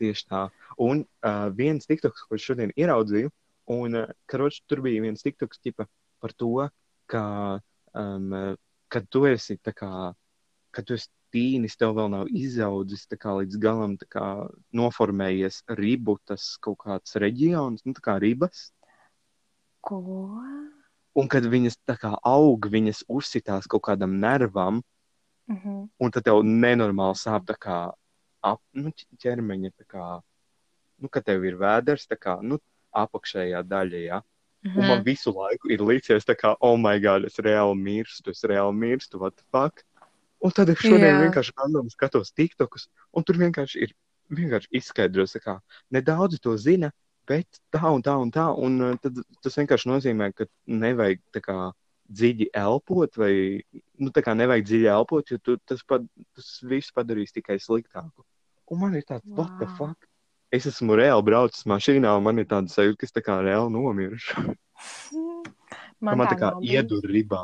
Tieši 0.00 0.26
tā. 0.26 0.48
Un 0.82 1.04
uh, 1.04 1.48
viens 1.54 1.86
tiktoks, 1.86 2.24
ko 2.26 2.38
šodien 2.40 2.72
ieraudzīju, 2.74 3.30
un 3.70 4.00
uh, 4.00 4.12
karoč, 4.30 4.60
tur 4.66 4.82
bija 4.84 5.04
viens 5.04 5.22
tiktoks 5.22 5.62
tipa, 5.62 5.86
par 6.22 6.34
to, 6.34 6.68
ka, 7.10 7.24
um, 7.94 8.56
kad 8.90 9.06
tu 9.12 9.24
esi 9.30 9.58
tā 9.62 9.74
kā, 9.76 9.90
kad 10.74 10.88
tu 10.88 10.96
esi 10.98 11.10
tīnis, 11.34 11.76
tev 11.78 11.96
vēl 11.98 12.10
nav 12.12 12.30
izaudzis 12.30 13.06
kā 13.18 13.34
līdz 13.40 13.58
galam 13.62 13.96
kā 14.10 14.46
noformējies 14.74 15.62
ribu 15.78 16.16
tas 16.26 16.54
kaut 16.62 16.78
kāds 16.86 17.18
reģions, 17.18 17.82
nu 17.86 17.94
tā 17.94 18.02
kā 18.04 18.18
ribas. 18.22 18.70
Ko? 19.84 20.00
Un 21.14 21.30
kad 21.30 21.46
viņas 21.46 21.78
tā 21.86 21.98
kā 22.00 22.14
aug, 22.26 22.66
viņas 22.70 23.04
uzsitās 23.10 23.70
kaut 23.70 23.84
kādam 23.90 24.18
nervam, 24.22 24.82
Mhm. 25.44 25.90
un 26.00 26.10
tad 26.10 26.24
tev 26.24 26.40
nenormāli 26.40 27.18
sāp 27.20 27.44
tā 27.44 27.54
kā 27.60 27.92
ap, 28.44 28.60
nu, 28.76 28.92
ķermeņa, 29.22 29.72
kā, 29.88 30.06
nu, 31.00 31.10
kad 31.12 31.26
tev 31.26 31.46
ir 31.48 31.58
vēders, 31.60 32.06
tā 32.10 32.18
kā, 32.20 32.38
nu, 32.42 32.60
apakšējā 32.94 33.64
daļa, 33.66 34.04
jā. 34.04 34.20
Mhm. 34.64 34.78
Un 34.80 34.88
man 34.88 35.02
visu 35.04 35.32
laiku 35.34 35.68
ir 35.74 35.82
līdzies 35.84 36.24
kā, 36.40 36.54
oh 36.64 36.78
my 36.80 36.96
god, 37.00 37.26
es 37.28 37.36
reāli 37.36 37.76
mirstu, 37.76 38.32
es 38.32 38.44
reāli 38.48 38.76
mirstu, 38.76 39.20
what 39.20 39.36
the 39.36 39.44
fuck. 39.52 39.84
Un 40.44 40.52
tad 40.52 40.68
es 40.72 40.80
šodien 40.80 41.08
Jā. 41.08 41.20
vienkārši 41.24 41.54
random 41.56 41.88
skatos 41.92 42.32
tiktokus, 42.36 42.88
un 43.16 43.24
tur 43.24 43.38
vienkārši 43.40 43.86
ir, 43.86 43.94
vienkārši 44.32 44.68
izskaidros, 44.76 45.32
tā 45.36 45.40
kā, 45.40 45.54
nedaudzi 45.92 46.40
to 46.44 46.56
zina, 46.60 46.90
bet 47.28 47.60
tā 47.72 47.92
un 47.92 48.04
tā 48.04 48.16
un 48.20 48.32
tā, 48.32 48.50
un 48.52 48.76
uh, 48.84 48.98
tad 49.00 49.20
tas 49.44 49.56
vienkārši 49.60 49.88
nozīmē, 49.88 50.30
ka 50.36 50.48
nevajag 50.68 51.22
tā 51.32 51.40
kā 51.44 51.56
dziļi 52.12 52.50
elpot, 52.60 53.16
vai, 53.20 53.32
nu, 54.00 54.12
tā 54.12 54.20
kā 54.24 54.34
nevajag 54.36 54.68
dziļi 54.68 54.90
elpot, 54.92 55.32
jo 55.32 55.40
tu, 55.40 55.56
tas, 55.64 55.80
pad, 55.88 56.04
tas 56.36 56.50
viss 56.68 56.92
padarīs 56.92 57.32
tikai 57.32 57.56
sliktāku. 57.60 58.24
Un 58.72 58.80
man 58.80 58.96
ir 58.96 59.04
tāds, 59.04 59.26
wow. 59.26 59.42
what 59.42 59.58
the 59.60 59.68
fuck? 59.76 60.08
Es 60.54 60.68
esmu 60.70 60.96
reāli 60.96 61.26
braucis 61.26 61.66
mašīnā, 61.68 62.14
un 62.16 62.24
man 62.24 62.40
ir 62.40 62.46
tāds 62.50 62.76
sajūta, 62.76 63.00
ka 63.00 63.08
es 63.08 63.14
tā 63.14 63.22
kā 63.26 63.38
reāli 63.42 63.72
nomiršu. 63.74 64.44
Man, 66.04 66.18
man 66.20 66.28
tā 66.28 66.36
kā 66.36 66.48
nav 66.52 66.58
bijis. 66.60 66.74
iedur 66.74 67.06
ribā. 67.08 67.42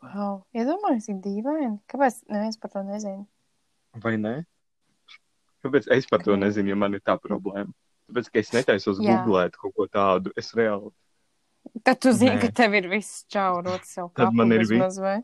Wow. 0.00 0.40
Iedomājieties, 0.56 1.04
cik 1.06 1.18
dīvaini. 1.22 1.76
Kāpēc 1.92 2.16
neviens 2.32 2.58
par 2.58 2.72
to 2.72 2.82
nezina? 2.88 3.22
Vai 4.02 4.16
ne? 4.18 4.32
Kāpēc 5.62 5.86
es 5.94 6.08
par 6.10 6.24
to 6.24 6.34
nezinu, 6.40 6.72
ja 6.72 6.78
man 6.80 6.96
ir 6.96 7.04
tā 7.06 7.14
problēma? 7.20 7.70
Tāpēc, 8.08 8.32
ka 8.32 8.42
es 8.42 8.50
netaisos 8.56 8.98
googlēt 8.98 9.58
kaut 9.60 9.76
ko 9.76 9.86
tādu. 9.86 10.32
Es 10.40 10.50
reāli. 10.58 10.90
Tad 11.84 12.00
tu 12.02 12.14
zini, 12.16 12.34
Nē. 12.34 12.40
ka 12.42 12.50
tev 12.62 12.74
ir 12.80 12.88
viss 12.90 13.22
čaurots 13.30 13.92
sev 13.94 14.08
Tad 14.16 14.34
man 14.34 14.56
ir 14.56 14.64
vismaz, 14.64 14.96
vai? 14.98 15.18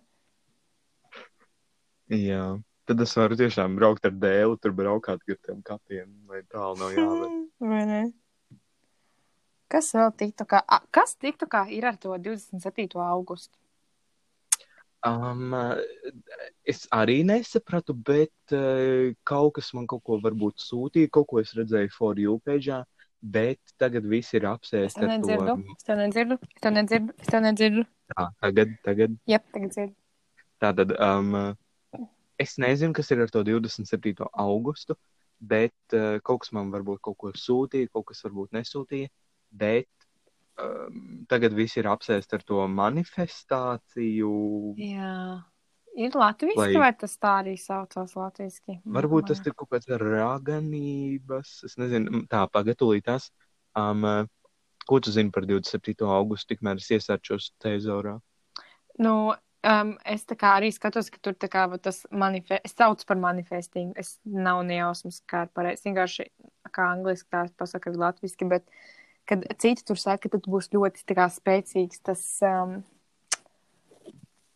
Jā. 2.12 2.44
Tad 2.86 3.00
es 3.02 3.12
varu 3.18 3.34
tiešām 3.38 3.74
braukt 3.78 4.04
ar 4.06 4.14
dēlu, 4.14 4.56
tur 4.62 4.74
braukāt 4.78 5.22
ar 5.26 5.38
tiem 5.42 5.62
kapiem, 5.66 6.08
lai 6.30 6.42
tālu 6.52 6.78
nav 6.78 6.94
jāved. 6.94 7.36
Vai 7.72 7.82
ne? 7.88 8.00
Kas 9.72 9.88
vēl 9.96 10.12
tiktu 10.14 10.46
kā? 10.46 10.60
A, 10.70 10.78
kas 10.94 11.16
tiktu 11.18 11.48
kā 11.50 11.64
ir 11.74 11.88
ar 11.90 11.96
to 11.98 12.14
27. 12.14 12.86
augustu? 13.02 13.56
Um, 15.06 15.52
es 16.66 16.84
arī 16.94 17.20
nesapratu, 17.26 17.94
bet 17.94 18.54
uh, 18.54 19.10
kaut 19.28 19.52
kas 19.58 19.72
man 19.76 19.86
kaut 19.90 20.02
ko 20.06 20.16
varbūt 20.22 20.62
sūtīja, 20.62 21.10
kaut 21.14 21.28
ko 21.30 21.42
es 21.42 21.52
redzēju 21.58 21.92
for 21.94 22.18
you 22.18 22.38
pēdžā, 22.46 22.80
bet 23.22 23.60
tagad 23.78 24.06
viss 24.10 24.34
ir 24.34 24.46
Es 24.46 24.50
apsēsts 24.54 24.98
tev 24.98 25.10
ar 25.10 25.12
nedzirdu, 25.18 25.52
to. 25.52 25.76
es 25.76 25.86
tev 25.86 26.00
nedzirdu, 26.00 26.38
es 26.56 26.62
tev 26.64 26.74
nedzirdu, 26.78 27.14
es 27.22 27.30
tev 27.34 27.44
nedzirdu. 27.44 27.84
Tā, 28.14 28.26
tagad, 28.46 28.74
tagad, 28.86 29.14
Jā, 29.30 29.38
tagad 29.54 29.74
dzirdu. 29.76 29.94
tātad, 30.62 30.94
um, 31.02 31.36
es 32.38 32.56
nezinu, 32.62 32.94
kas 32.96 33.10
ir 33.12 33.24
ar 33.24 33.32
to 33.32 33.42
27. 33.46 34.28
augustu, 34.32 34.96
bet 35.40 35.96
uh, 35.96 36.16
kaut 36.24 36.44
kas 36.44 36.52
man 36.56 36.72
varbūt 36.74 37.02
kaut 37.04 37.18
ko 37.20 37.32
sūtīja, 37.36 37.90
kaut 37.92 38.08
kas 38.10 38.24
varbūt 38.26 38.56
nesūtīja, 38.56 39.10
bet 39.56 39.88
um, 40.60 41.26
tagad 41.30 41.56
viss 41.56 41.76
ir 41.80 41.88
apsēsts 41.90 42.36
ar 42.36 42.46
to 42.46 42.62
manifestāciju. 42.72 44.32
Jā. 44.80 45.18
Ir 45.96 46.12
latviešu, 46.12 46.60
Lai- 46.60 46.76
vai... 46.76 46.92
tas 47.00 47.14
tā 47.16 47.38
arī 47.40 47.54
saucās 47.56 48.12
latviešu? 48.18 48.80
Varbūt 48.98 49.30
tas 49.32 49.40
ir 49.40 49.54
kaut 49.56 49.70
kāds 49.72 49.88
raganības, 49.88 51.52
es 51.64 51.78
nezinu, 51.80 52.26
tā 52.28 52.42
pagatulītās. 52.52 53.30
Um, 53.76 54.04
uh, 54.04 54.28
ko 54.86 55.00
tu 55.00 55.12
zini 55.12 55.32
par 55.32 55.46
27. 55.48 56.04
augustu, 56.04 56.52
tikmēr 56.52 56.80
es 56.80 56.90
iesārčos 56.94 57.50
Tezorā? 57.62 58.18
Nu, 59.02 59.34
um, 59.66 59.94
es 60.08 60.24
tā 60.28 60.36
kā 60.38 60.54
arī 60.58 60.70
skatos, 60.74 61.10
ka 61.12 61.20
tur 61.22 61.36
tā 61.38 61.50
kā 61.52 61.66
tas 61.82 62.04
manifest, 62.10 62.64
es 62.64 62.74
saucu 62.76 63.06
par 63.08 63.20
manifestingu. 63.20 63.94
Es 64.00 64.16
nav 64.24 64.62
nejausmas, 64.68 65.22
kā 65.28 65.44
ar 65.46 65.54
pareizi. 65.54 65.88
Vienkārši 65.88 66.28
kā 66.74 66.90
angliski 66.92 67.30
tās 67.34 67.50
pasaka 67.58 67.90
arī 67.90 68.02
latviski, 68.04 68.48
bet 68.50 68.66
kad 69.26 69.42
citi 69.58 69.84
tur 69.86 69.98
saka, 70.00 70.26
ka 70.26 70.36
tad 70.36 70.46
būs 70.50 70.70
ļoti 70.74 71.16
kā 71.16 71.26
spēcīgs 71.32 72.04
tas, 72.06 72.22
um, 72.46 72.78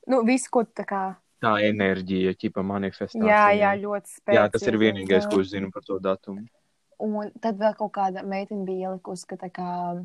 nu, 0.06 0.22
visu, 0.28 0.50
ko 0.54 0.64
tā 0.64 0.86
kā, 0.88 1.02
Tā 1.40 1.54
enerģija, 1.64 2.34
ķipa 2.36 2.60
manifestācija. 2.68 3.24
jā, 3.24 3.44
jā, 3.56 3.70
ļoti 3.80 4.10
spēcīgs. 4.12 4.36
jā, 4.36 4.48
tas 4.52 4.66
ir 4.68 4.76
vienīgais, 4.76 5.28
ko 5.30 5.40
es 5.40 5.54
zinu 5.54 5.70
par 5.72 5.86
to 5.86 5.96
datumu. 5.96 6.44
Un 7.00 7.30
tad 7.40 7.56
vēl 7.56 7.72
kaut 7.78 7.94
kāda 7.96 8.20
meitene 8.28 8.66
bija 8.68 8.90
ielikusi, 8.90 9.24
ka 9.30 9.38
tā 9.40 9.48
kā, 9.48 9.68
um, 9.94 10.02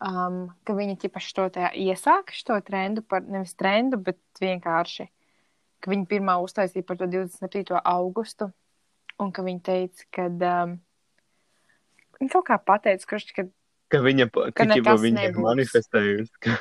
ka 0.00 0.74
viņa 0.76 0.96
šo 1.20 1.48
tā 1.52 1.70
iesāka 1.76 2.32
šo 2.32 2.56
trendu 2.64 3.02
par, 3.02 3.20
nevis 3.22 3.52
trendu, 3.54 3.98
bet 4.00 4.18
vienkārši, 4.40 5.08
ka 5.80 5.92
viņa 5.92 6.08
pirmā 6.08 6.38
uztaisīja 6.40 6.86
par 6.88 6.96
to 6.96 7.08
27. 7.10 7.76
augustu, 7.84 8.50
un 9.20 9.32
ka 9.32 9.44
viņa 9.44 9.60
teica, 9.60 10.06
ka, 10.16 10.26
um, 10.26 10.76
viņa 12.20 12.32
kaut 12.32 12.46
kā 12.48 12.58
pateica, 12.58 13.06
ka, 13.06 13.20
ka, 13.36 13.48
Ka 13.90 13.98
viņa, 14.06 14.28
Ka 14.54 14.66
ka 14.86 14.94
viņa 15.02 15.22
ir 15.26 15.32
nebūs. 15.34 15.44
manifestējusi. 15.48 16.32
Ka, 16.46 16.56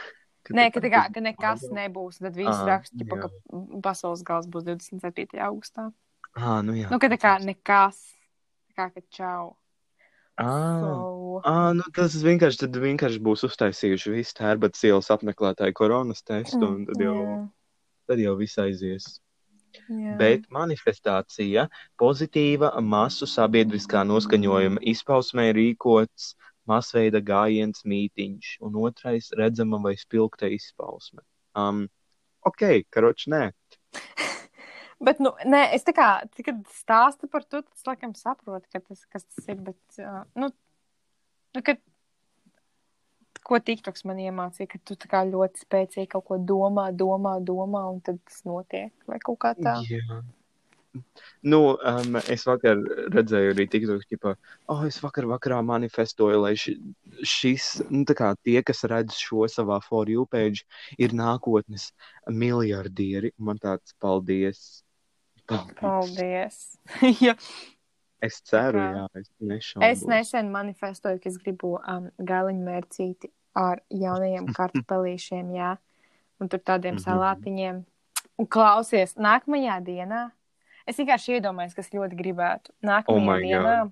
ka 0.47 0.55
nē, 0.57 0.63
ka, 0.73 0.81
kā, 0.81 1.01
ka 1.13 1.21
nekas 1.21 1.65
nebūs, 1.69 2.17
tad 2.23 2.37
viss 2.39 2.63
raksta, 2.65 2.97
ķipa, 2.97 3.19
jā. 3.19 3.27
ka 3.27 3.81
pasaules 3.85 4.23
gals 4.25 4.47
būs 4.49 4.65
27. 4.65 5.37
augustā. 5.45 5.91
Ah, 6.33 6.63
nu 6.65 6.73
jā. 6.73 6.89
Nu, 6.89 6.97
ka 6.97 7.09
tā 7.11 7.19
kā 7.21 7.35
nekas, 7.43 7.99
tā 8.73 8.81
kā, 8.81 8.87
ka 8.95 9.05
čau. 9.13 9.53
Ah. 10.39 10.79
So, 10.81 11.19
Ah, 11.47 11.71
nu 11.75 11.85
tas 11.95 12.17
vienkārši, 12.19 12.65
tad 12.65 12.77
vienkārši 12.83 13.21
būs 13.23 13.45
uztaisījuši 13.47 14.11
visu 14.11 14.35
tērbatas 14.39 14.83
ielas 14.89 15.09
apmeklētāju 15.13 15.75
koronas 15.77 16.23
testu, 16.25 16.59
un 16.65 16.85
tad 16.89 17.03
jau, 17.03 17.15
jā, 17.15 17.35
tad 18.11 18.23
jau 18.23 18.35
viss 18.39 18.59
aizies. 18.59 19.07
jā. 19.87 20.15
Bet 20.19 20.47
manifestācija 20.51 21.67
pozitīva 22.01 22.73
masu 22.81 23.29
sabiedriskā 23.29 24.03
noskaņojuma 24.09 24.83
izpausmē 24.91 25.51
rīkots 25.55 26.33
masveida 26.69 27.21
gājiens 27.23 27.85
mītiņš, 27.85 28.57
un 28.65 28.81
otrais 28.83 29.31
redzama 29.37 29.79
vai 29.85 29.95
spilgta 29.97 30.49
izpausme. 30.51 31.23
Um, 31.55 31.85
ok, 32.45 32.83
karoč, 32.91 33.29
nē. 33.31 33.51
Bet, 34.99 35.21
nu, 35.23 35.31
nē, 35.47 35.61
es 35.75 35.85
tā 35.87 35.93
kā, 35.95 36.07
kad 36.43 36.57
stāstu 36.75 37.29
par 37.31 37.45
to, 37.47 37.61
tad 37.63 37.71
es 37.77 37.85
laikam 37.87 38.15
saprotu, 38.19 38.67
ka 38.67 38.81
tas, 38.83 39.05
kas 39.07 39.23
tas 39.23 39.45
ir, 39.47 39.61
bet, 39.69 40.01
nu, 40.35 40.49
nu, 41.55 41.61
kad, 41.63 41.79
ko 43.47 43.59
TikToks 43.63 44.03
man 44.09 44.19
iemācīja, 44.21 44.67
ka 44.73 44.81
tu 44.85 44.97
tā 44.99 45.07
kā 45.11 45.21
ļoti 45.29 45.63
spēcīgi 45.63 46.09
kaut 46.11 46.27
ko 46.27 46.39
domā, 46.51 46.89
domā, 46.91 47.37
domā, 47.39 47.85
un 47.93 48.01
tad 48.03 48.19
tas 48.27 48.43
notiek. 48.47 48.91
Vai 49.09 49.21
kaut 49.23 49.39
kā 49.45 49.53
tā. 49.57 49.79
Jā. 49.87 50.19
Nu, 51.45 51.59
um, 51.85 52.17
es 52.33 52.43
vakar 52.49 52.79
redzēju 53.13 53.53
arī 53.53 53.65
TikTok, 53.69 54.05
ka, 54.19 54.33
oh, 54.73 54.81
es 54.89 54.97
vakar 55.03 55.27
vakarā 55.29 55.59
manifestoju, 55.65 56.41
lai 56.43 56.55
ši, 56.57 56.75
šis, 57.21 57.69
nu, 57.93 58.03
tā 58.09 58.17
kā 58.17 58.31
tie, 58.43 58.57
kas 58.65 58.83
redz 58.89 59.19
šo 59.21 59.47
savā 59.51 59.79
for 59.85 60.09
you 60.09 60.25
page, 60.29 60.65
ir 60.97 61.13
nākotnes 61.15 61.91
miljardieri. 62.27 63.31
Man 63.37 63.61
tāds 63.61 63.95
paldies. 64.01 64.81
Paldies. 65.49 65.75
Paldies. 65.81 66.59
ja. 67.25 67.35
Es 68.21 68.41
ceru, 68.43 68.79
kā- 68.79 68.95
jā, 68.95 69.03
es 69.21 69.29
nešaubos. 69.39 69.85
Es 69.89 70.01
nesen 70.05 70.49
manifestoju, 70.51 71.21
ka 71.23 71.29
es 71.31 71.37
gribu 71.39 71.77
um, 71.79 72.09
galiņu 72.19 72.65
mērcīti 72.65 73.29
ar 73.55 73.79
jaunajiem 73.89 74.49
kartupelīšiem, 74.57 75.53
jā, 75.55 75.75
un 76.39 76.49
tur 76.51 76.59
tādiem 76.59 76.97
Mhm. 76.97 77.03
salātiņiem. 77.05 77.79
Un 78.39 78.47
klausies, 78.47 79.15
nākamajā 79.19 79.77
dienā, 79.83 80.31
es 80.87 80.99
vienkārši 80.99 81.37
iedomājos, 81.39 81.75
kas 81.75 81.89
ļoti 81.91 82.15
gribētu. 82.19 82.71
Nākamajā 82.83 83.39
Oh 83.39 83.43
dienā, 83.43 83.91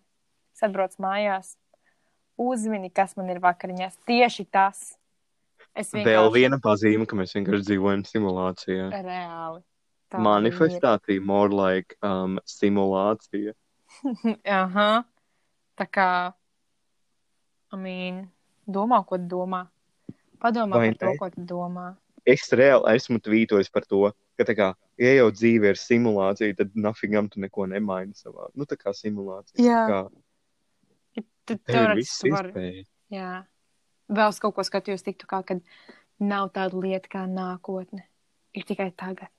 es 0.55 0.63
atbraucu 0.63 1.01
mājās, 1.03 1.55
uzmini, 2.39 2.91
kas 2.93 3.15
man 3.17 3.29
ir 3.33 3.39
vakariņās. 3.43 3.97
Tieši 4.07 4.45
tas. 4.51 4.95
Es 5.77 5.91
Vēl 5.93 6.03
vienkārši 6.05 6.33
viena 6.33 6.57
pazīme, 6.63 7.05
ka 7.07 7.15
mēs 7.19 7.33
vienkārši 7.35 7.67
dzīvojam 7.67 8.03
simulācijā. 8.07 8.87
reāli. 9.03 9.61
Tā 10.11 10.21
Manifestācija, 10.23 11.21
more 11.21 11.49
like 11.53 11.97
um, 12.05 12.39
simulācija. 12.47 13.53
ir. 13.53 14.37
Aha. 14.61 15.03
Tā 15.77 15.85
kā, 15.93 16.09
I 17.73 17.77
mean, 17.77 18.23
domā, 18.67 19.03
ko 19.05 19.17
domā. 19.17 19.67
Padomā 20.41 20.77
Vai 20.81 20.91
par 20.93 20.99
to, 21.01 21.11
ne? 21.11 21.17
ko 21.17 21.29
tu 21.33 21.45
domā. 21.49 21.87
Es 22.27 22.49
reāli 22.51 22.95
esmu 22.97 23.19
tvītojis 23.23 23.71
par 23.73 23.85
to, 23.87 24.11
ka, 24.37 24.45
kā, 24.57 24.71
ja 24.99 25.11
jau 25.15 25.27
dzīve 25.31 25.71
ir 25.71 25.79
simulācija, 25.79 26.55
tad 26.59 26.73
nafigam 26.75 27.29
tu 27.31 27.39
neko 27.39 27.65
nemaini 27.71 28.13
savā. 28.17 28.49
Nu, 28.57 28.67
tā 28.69 28.75
kā 28.79 28.93
simulācija. 28.93 29.63
Jā. 29.63 29.83
Tā 29.87 29.93
kā, 29.93 30.01
Ja 31.47 31.55
ir 31.55 31.61
teorētiski 31.71 32.01
viss 32.01 32.35
vari. 32.35 32.51
iespējas. 32.51 32.89
Jā. 33.15 33.31
Vēl 34.17 34.33
es 34.33 34.41
kaut 34.43 34.55
ko 34.57 34.65
skatījos, 34.67 35.03
tiktu 35.05 35.27
kā, 35.29 35.39
kad 35.47 35.63
nav 36.19 36.51
tāda 36.55 36.79
lieta 36.83 37.11
kā 37.11 37.23
nākotne. 37.31 38.03
Ir 38.57 38.65
tikai 38.67 38.89
tagadne. 38.97 39.31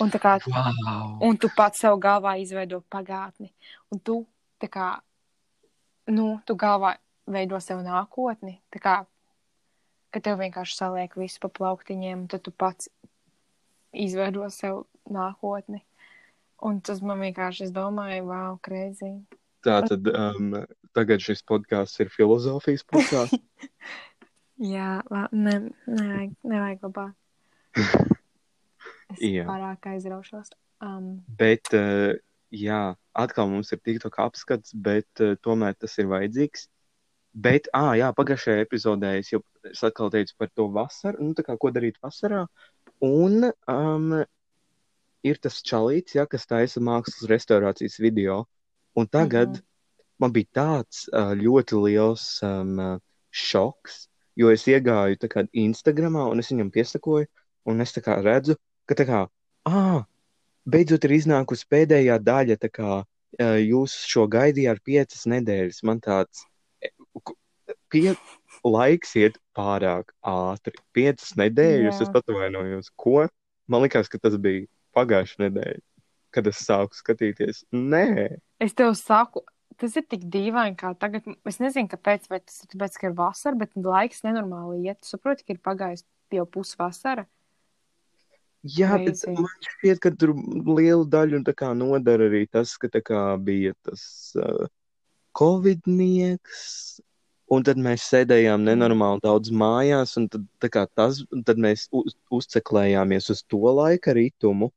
Un, 0.00 0.10
kā, 0.10 0.36
Wow! 0.46 1.18
un 1.24 1.38
tu 1.40 1.50
pats 1.56 1.80
sev 1.84 1.98
galvā 2.02 2.36
izveido 2.42 2.82
pagātni. 2.92 3.52
Un 3.92 4.00
tu, 4.00 4.22
kā, 4.62 4.90
nu, 6.10 6.40
tu 6.46 6.56
galvā 6.58 6.96
veido 7.26 7.60
sev 7.60 7.82
nākotni. 7.84 8.58
Kā, 8.82 9.02
ka 10.12 10.20
tev 10.20 10.40
vienkārši 10.42 10.76
saliek 10.76 11.16
visu 11.16 11.40
pa 11.42 11.50
plauktiņiem, 11.52 12.24
un 12.24 12.28
tad 12.30 12.44
tu 12.46 12.52
pats 12.52 12.90
izveido 13.92 14.48
sev 14.52 14.84
nākotni. 15.10 15.82
Un 16.62 16.78
tas 16.84 17.02
man 17.02 17.22
vienkārši, 17.24 17.66
es 17.66 17.74
domāju, 17.74 18.28
wow, 18.28 18.58
crazy. 18.62 19.16
Tā 19.66 19.80
tad 19.86 20.06
um, 20.10 20.54
tagad 20.94 21.22
šis 21.22 21.42
podkāsts 21.46 22.02
ir 22.02 22.10
filozofijas 22.12 22.86
podkāsts. 22.86 23.42
Jā, 24.74 25.00
la, 25.10 25.26
ne, 25.34 25.56
nevajag, 25.88 26.34
nevajag 26.46 26.86
labāk. 26.86 27.14
Es 29.12 29.22
Jā. 29.24 29.46
pārāk 29.48 29.88
aizraušos. 29.92 30.52
Um, 30.82 31.22
bet, 31.38 31.68
uh, 31.76 32.12
jā, 32.50 32.82
atkal 33.14 33.48
mums 33.52 33.72
ir 33.72 33.80
TikTok 33.84 34.18
apskats, 34.24 34.74
bet 34.74 35.22
uh, 35.22 35.36
tomēr 35.44 35.76
tas 35.78 35.94
ir 36.02 36.10
vajadzīgs. 36.10 36.68
Bet, 37.32 37.70
ah, 37.72 37.94
jā, 37.96 38.10
pagājušajā 38.12 38.66
epizodē 38.66 39.14
es 39.22 39.30
jau 39.32 39.40
es 39.70 39.80
atkal 39.86 40.10
teicu 40.12 40.34
par 40.36 40.50
to 40.52 40.66
vasaru, 40.74 41.22
nu, 41.24 41.32
tā 41.38 41.44
kā 41.46 41.56
ko 41.56 41.70
darīt 41.72 41.96
vasarā. 42.02 42.42
Un 43.00 43.46
um, 43.72 44.08
ir 45.24 45.38
tas 45.40 45.62
čalīts, 45.64 46.16
ja, 46.18 46.26
kas 46.26 46.44
taisa 46.50 46.82
mākslas 46.84 47.28
restaurācijas 47.30 47.96
video. 48.02 48.42
Un 48.98 49.08
tagad 49.08 49.48
Mhm. 49.56 49.62
man 50.20 50.32
bija 50.32 50.50
tāds 50.54 51.06
uh, 51.08 51.32
ļoti 51.38 51.78
liels 51.86 52.26
um, 52.44 53.00
šoks, 53.32 54.08
jo 54.36 54.50
es 54.52 54.66
iegāju 54.68 55.16
Instagramā 55.52 56.28
un 56.30 56.38
es 56.38 56.52
viņam 56.52 56.70
piesakoju, 56.70 57.26
un 57.66 57.80
es 57.80 57.92
redzu, 57.96 58.56
ka 58.88 58.96
tā 58.98 59.06
kā, 59.08 59.20
ah, 59.68 60.02
beidzot 60.68 61.04
ir 61.06 61.16
iznākusi 61.18 61.68
pēdējā 61.70 62.18
daļa, 62.22 62.58
tā 62.62 62.70
kā 62.72 62.90
uh, 63.02 63.58
jūs 63.60 63.94
šo 64.08 64.26
gaidījāt 64.30 64.82
piecas 64.86 65.24
nedēļas. 65.30 65.82
Man 65.88 66.02
tāds, 66.04 66.44
e, 66.82 66.92
pie, 67.92 68.12
laiks 68.64 69.16
iet 69.18 69.38
pārāk 69.56 70.12
ātri. 70.26 70.76
Piecas 70.96 71.34
nedēļas, 71.40 72.00
Jā. 72.00 72.08
es 72.08 72.20
atvainojos. 72.22 72.92
Ko? 72.96 73.26
Man 73.70 73.84
likās, 73.84 74.10
ka 74.10 74.20
tas 74.22 74.36
bija 74.42 74.66
pagājušā 74.96 75.46
nedēļa, 75.46 75.82
kad 76.34 76.48
es 76.50 76.62
sāku 76.66 76.98
skatīties. 76.98 77.64
Nē, 77.72 78.38
es 78.62 78.74
tev 78.78 78.94
saku, 78.98 79.44
tas 79.80 79.96
ir 79.98 80.06
tik 80.10 80.26
dīvaini, 80.32 80.76
kā 80.78 80.92
tagad. 80.98 81.26
Es 81.48 81.60
nezinu, 81.62 81.90
kāpēc, 81.90 82.28
vai 82.30 82.42
tas 82.44 82.62
ir 82.62 82.72
tāpēc, 82.74 82.98
ka 82.98 83.08
ir 83.10 83.16
vasara, 83.18 83.58
bet 83.58 83.76
laiks 83.78 84.24
nenormāli 84.26 84.88
iet. 84.88 85.00
Tu 85.02 85.14
saproti, 85.14 85.46
ka 85.46 85.56
ir 85.56 85.62
pagājis 85.64 86.04
jau 86.32 86.46
pusvasara. 86.48 87.26
Jā, 88.62 88.94
bet 88.94 89.18
Crazy. 89.18 89.32
man 89.34 89.64
šķiet, 89.66 89.98
ka 90.02 90.12
tur 90.14 90.36
lielu 90.78 91.02
daļu 91.10 91.40
tā 91.46 91.54
kā 91.58 91.72
nodara 91.74 92.28
arī 92.30 92.44
tas, 92.46 92.76
ka 92.78 92.86
tā 92.92 93.00
kā 93.02 93.22
bija 93.42 93.74
tas 93.82 94.04
uh, 94.38 94.68
covidnieks, 95.34 97.00
un 97.50 97.66
tad 97.66 97.80
mēs 97.82 98.06
sēdējām 98.12 98.62
nenormāli 98.68 99.24
daudz 99.24 99.50
mājās, 99.50 100.14
un 100.20 100.28
tad, 100.30 100.46
kā 100.70 100.86
tas, 100.94 101.24
tad 101.48 101.58
mēs 101.58 101.88
uz, 101.90 102.14
uzceklējāmies 102.30 103.32
uz 103.34 103.42
to 103.50 103.64
laika 103.80 104.14
ritumu, 104.14 104.70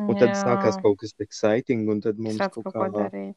un 0.00 0.16
tad 0.16 0.32
sākās 0.38 0.80
kaut 0.80 1.02
kas 1.02 1.12
exciting, 1.20 1.90
un 1.92 2.00
tad 2.00 2.16
mums 2.16 2.40
Sāc 2.40 2.56
kaut 2.56 2.70
kaut 2.72 2.80
kā... 2.80 2.90
darīt. 2.96 3.36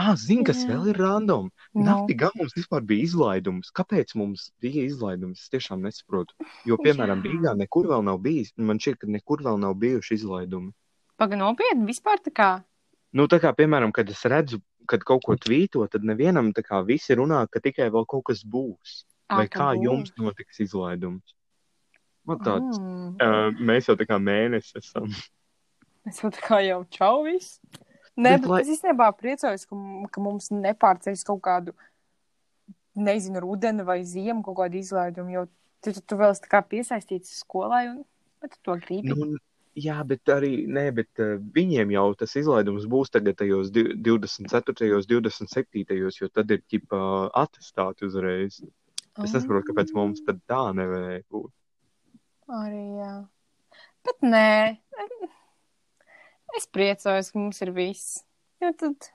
Ah, 0.00 0.14
zini, 0.16 0.44
kas 0.48 0.62
Jā. 0.64 0.70
vēl 0.70 0.86
ir 0.94 0.98
random? 1.02 1.50
Nu, 1.76 1.82
Naftigā 1.84 2.30
mums 2.38 2.54
vispār 2.56 2.80
bija 2.88 3.04
izlaidums. 3.04 3.68
Kāpēc 3.76 4.14
mums 4.16 4.46
bija 4.62 4.84
izlaidums? 4.88 5.42
Es 5.44 5.50
tiešām 5.52 5.82
nesaprotu. 5.84 6.32
Jo, 6.64 6.78
piemēram, 6.80 7.20
Jā. 7.20 7.32
Rīgā 7.34 7.52
nekur 7.58 7.88
vēl 7.90 8.04
nav 8.06 8.20
bijis. 8.24 8.52
Man 8.56 8.80
šķiet, 8.80 8.96
ka 9.02 9.10
nekur 9.12 9.42
vēl 9.44 9.58
nav 9.60 9.74
bijuši 9.82 10.16
izlaidumi. 10.16 10.72
Paga 11.20 11.36
nopietni, 11.36 11.84
vispār 11.90 12.22
tā 12.24 12.32
kā. 12.32 12.48
Nu, 13.12 13.26
tā 13.28 13.40
kā, 13.42 13.52
piemēram, 13.58 13.92
kad 13.92 14.08
es 14.08 14.22
redzu, 14.24 14.62
kad 14.88 15.04
kaut 15.04 15.26
ko 15.26 15.36
tvīto, 15.36 15.84
tad 15.90 16.06
nevienam 16.06 16.52
tā 16.56 16.62
kā 16.64 16.80
visi 16.86 17.12
runā, 17.18 17.42
ka 17.50 17.60
tikai 17.60 17.90
vēl 17.92 18.06
kaut 18.08 18.24
kas 18.30 18.40
būs. 18.46 19.02
ā, 19.30 19.36
Vai 19.42 19.48
kā 19.52 19.68
būs. 19.76 19.84
jums 19.84 20.12
notiks 20.16 20.62
izlaidums? 20.64 21.34
Man 22.26 22.38
tāds, 22.38 22.78
Mm. 22.78 23.16
uh, 23.20 23.50
mēs 23.60 23.86
jau 23.90 23.96
tā 23.96 24.06
kā 24.08 24.16
mēnesis 24.22 24.76
esam. 24.80 25.10
Es 26.06 26.22
jau 26.22 26.30
tā 26.30 26.40
kā 26.40 26.58
jau 26.66 26.84
čau 26.90 27.24
viss. 27.24 27.58
Nē, 28.20 28.32
Bet 28.34 28.40
bet, 28.42 28.48
lai- 28.52 28.60
es 28.64 28.70
īstenībā 28.76 29.06
priecājos, 29.16 29.64
ka, 29.70 29.76
ka 30.12 30.22
mums 30.24 30.50
nepārceļas 30.52 31.22
kaut 31.28 31.40
kādu, 31.46 31.72
nezinu, 33.00 33.40
rudeni 33.44 33.84
vai 33.86 34.00
ziemu 34.04 34.42
kaut 34.44 34.58
kādu 34.58 34.80
izlaidumu, 34.80 35.32
jo 35.38 35.44
tu, 35.80 35.92
tu, 35.96 36.00
tu 36.12 36.18
vēl 36.20 36.34
esi 36.34 36.42
tā 36.44 36.50
kā 36.56 36.60
piesaistīts 36.68 37.38
skolai 37.44 37.86
un 37.92 38.02
bet 38.42 38.56
tu 38.56 38.60
to 38.68 38.76
gribi. 38.82 39.14
Nu, 39.14 39.38
jā, 39.78 39.96
bet 40.08 40.32
arī, 40.34 40.66
nē, 40.68 40.84
bet 40.98 41.22
uh, 41.22 41.38
viņiem 41.56 41.94
jau 41.94 42.06
tas 42.18 42.34
izlaidums 42.40 42.88
būs 42.90 43.12
tagad 43.14 43.38
tajos 43.40 43.70
di- 43.72 43.94
24. 43.94 45.00
27. 45.06 45.96
jo 46.20 46.28
tad 46.34 46.50
ir 46.50 46.62
ķipa 46.68 47.00
atestāti 47.44 48.04
uzreiz. 48.08 48.60
Es 49.20 49.32
nesaprotu, 49.34 49.68
kāpēc 49.72 49.90
mums 49.96 50.22
tad 50.24 50.38
tā 50.48 50.60
nevarēja 50.76 51.24
būt. 51.32 51.50
Arī, 52.50 52.84
jā. 53.00 53.14
Bet 54.06 54.22
nē, 54.24 54.78
es 56.58 56.66
priecājos, 56.66 57.30
ka 57.32 57.38
mums 57.38 57.60
ir 57.62 57.70
viss. 57.76 58.24
Jo 58.60 58.72
tad, 58.76 59.08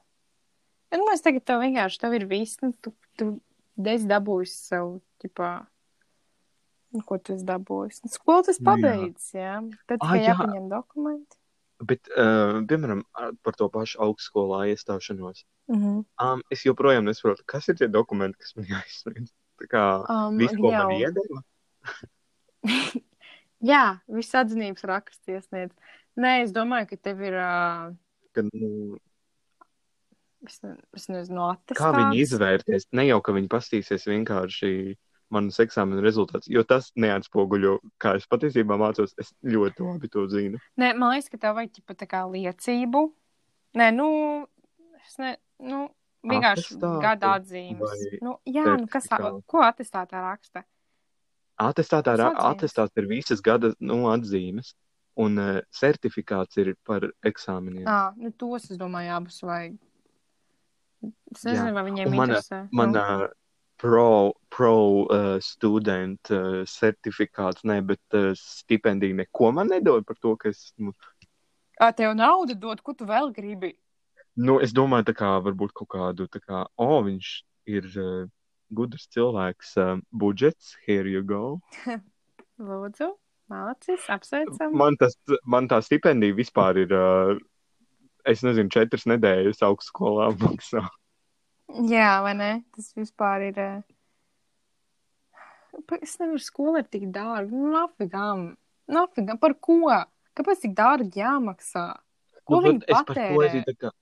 ja 0.92 0.98
nu 1.00 1.06
mēs 1.10 1.22
tagad 1.26 1.44
tev 1.46 1.62
vienkārši, 1.62 2.00
tev 2.02 2.14
ir 2.18 2.26
viss, 2.30 2.58
nu, 2.64 2.72
tu, 2.82 2.94
tu 3.20 3.32
esi 3.86 4.08
dabūjis 4.10 4.54
sev, 4.72 5.00
ķipā, 5.24 5.50
nu, 6.96 7.02
ko 7.06 7.18
tu 7.20 7.36
esi 7.36 7.46
dabūjis. 7.46 8.04
Nu, 8.06 8.12
skolu 8.14 8.46
tas 8.48 8.60
Nu, 8.60 8.64
jā. 8.64 8.70
pabeidz, 8.72 9.28
jā. 9.36 9.56
Tad 9.88 10.00
tikai 10.02 10.22
jā. 10.24 10.30
jāpaņem 10.34 10.70
dokumenti. 10.72 11.38
Bet, 11.86 12.08
uh, 12.16 12.62
piemēram, 12.70 13.02
ar- 13.20 13.34
par 13.44 13.54
to 13.60 13.68
pašu 13.70 14.00
augstskolā 14.06 14.62
iestāšanos. 14.72 15.44
Mhm. 15.68 16.06
Um, 16.24 16.42
es 16.50 16.64
joprojām 16.64 17.04
nesaprotu, 17.04 17.44
kas 17.46 17.68
ir 17.70 17.76
tie 17.82 17.90
dokumenti, 17.92 18.40
kas 18.40 18.56
man 18.56 18.66
jāizsniedz. 18.70 19.34
Tā 19.60 19.68
kā 19.72 19.84
Um, 20.12 20.38
visu, 20.40 20.56
ko 20.60 20.72
man 20.72 20.90
jau. 20.96 21.00
iedeva. 21.04 21.44
Jā, 23.66 23.84
viss 24.12 24.36
atzinības 24.36 24.84
raksts 24.88 25.32
iesniedz. 25.32 25.74
Nē, 26.16 26.38
es 26.46 26.54
domāju, 26.56 26.94
ka 26.94 27.02
tev 27.10 27.24
ir, 27.28 27.36
ā, 27.36 27.52
Ka, 28.36 28.44
nu, 28.52 28.98
es, 30.44 30.60
ne, 30.64 30.76
es 30.96 31.08
nezinu, 31.12 31.48
atestāts. 31.54 31.80
kā 31.80 31.92
viņi 31.96 32.22
izvērtēs? 32.24 32.88
Ne 32.96 33.08
jau, 33.08 33.22
ka 33.24 33.36
viņi 33.36 33.52
pastīsies 33.52 34.08
vienkārši 34.10 34.72
manas 35.34 35.60
eksāmena 35.64 36.04
rezultātus, 36.06 36.50
jo 36.52 36.64
tas 36.68 36.92
neatspoguļo, 37.00 37.78
kā 38.02 38.16
es 38.20 38.28
patiesībā 38.30 38.78
mācos. 38.80 39.16
Es 39.22 39.32
ļoti 39.44 39.88
labi 39.88 40.12
to 40.12 40.26
zinu. 40.32 40.62
Nē, 40.80 40.94
man 41.00 41.16
liekas, 41.16 41.32
ka 41.32 41.42
tev 41.42 41.58
vajag 41.58 41.74
ķipa 41.80 41.98
tā 42.02 42.10
kā 42.12 42.24
liecību. 42.30 43.06
Nē, 43.80 43.90
nu, 43.96 44.10
es 45.02 45.18
ne, 45.20 45.34
nu, 45.64 45.88
vienkārši 46.28 46.80
gada 47.04 47.36
atzīmes. 47.40 48.08
Nu, 48.24 48.38
jā, 48.48 48.68
nu 48.80 48.90
kas 48.92 49.10
tā, 49.12 49.20
ko 49.48 49.66
atestātā 49.66 50.24
raksta? 50.24 50.66
Atzīmes. 51.56 52.36
atestāts 52.44 53.00
ir 53.00 53.06
visas 53.08 53.40
gada 53.44 53.72
nu, 53.80 54.02
atzīmes, 54.12 54.74
un 55.18 55.38
uh, 55.40 55.62
certifikāts 55.72 56.58
ir 56.62 56.74
par 56.86 57.06
eksāmeniem. 57.26 57.86
Ā, 57.88 58.14
nu 58.20 58.32
tos, 58.36 58.70
es 58.72 58.78
domāju, 58.80 59.14
abus 59.16 59.42
vajag. 59.46 59.78
Es 61.36 61.44
Jā. 61.44 61.52
nezinu, 61.54 61.74
vai 61.76 61.84
viņiem 61.90 62.08
Un 62.12 62.16
mana- 62.18 62.40
interesē. 62.40 62.60
Manā 62.74 63.08
pro, 63.78 64.34
pro 64.50 64.76
uh, 65.06 65.40
student 65.44 66.32
uh, 66.32 66.64
certifikāts, 66.66 67.64
ne, 67.68 67.82
bet 67.82 68.02
uh, 68.18 68.32
stipendija 68.40 69.14
neko 69.16 69.52
man 69.54 69.68
nedod 69.72 70.06
par 70.08 70.16
to, 70.22 70.36
ka 70.40 70.50
es, 70.50 70.72
nu, 70.78 70.94
Ā, 71.82 71.90
tev 71.92 72.14
naudu 72.16 72.56
dod, 72.56 72.80
ko 72.82 72.94
tu 72.96 73.06
vēl 73.06 73.34
gribi? 73.36 73.74
nu, 74.36 74.60
es 74.64 74.72
domāju, 74.76 75.06
tā 75.12 75.14
kā 75.16 75.34
varbūt 75.44 75.72
kaut 75.76 75.90
kādu, 75.92 76.26
tā 76.32 76.40
kā, 76.44 76.66
o, 76.76 76.88
oh, 76.88 77.04
viņš 77.04 77.28
ir 77.72 77.86
uh, 78.00 78.26
gudrs 78.76 79.08
cilvēks, 79.16 79.76
uh, 79.80 80.00
budžets, 80.12 80.74
here 80.88 81.08
you 81.08 81.22
go. 81.24 81.62
Lūdzu, 82.60 83.12
malacis, 83.52 84.06
apsveicam. 84.12 84.76
Man, 84.78 84.98
tas, 85.00 85.18
man 85.46 85.70
tā 85.72 85.82
stipendija 85.86 86.36
vispār 86.38 86.82
ir, 86.86 86.94
es 88.28 88.44
nezinu, 88.46 88.72
četras 88.74 89.08
nedēļas 89.10 89.64
augstskolā 89.68 90.32
maksā. 90.44 90.86
Jā, 91.90 92.20
vai 92.26 92.36
ne? 92.38 92.52
Tas 92.76 92.92
vispār 92.98 93.50
ir. 93.50 93.62
Es 96.00 96.16
nevaru, 96.22 96.40
skola 96.40 96.82
ir 96.84 96.90
tik 96.90 97.10
dārga. 97.14 97.50
Nu, 97.52 97.72
nafigām. 97.74 98.48
Nafigām. 98.92 99.40
Par 99.42 99.58
ko? 99.60 99.80
Kāpēc 100.38 100.62
tik 100.66 100.76
dārgi 100.78 101.24
jāmaksā? 101.24 101.88
Ko 102.46 102.60
Nu, 102.60 102.68
viņi 102.68 102.84
bet 103.66 103.88
es 103.90 103.96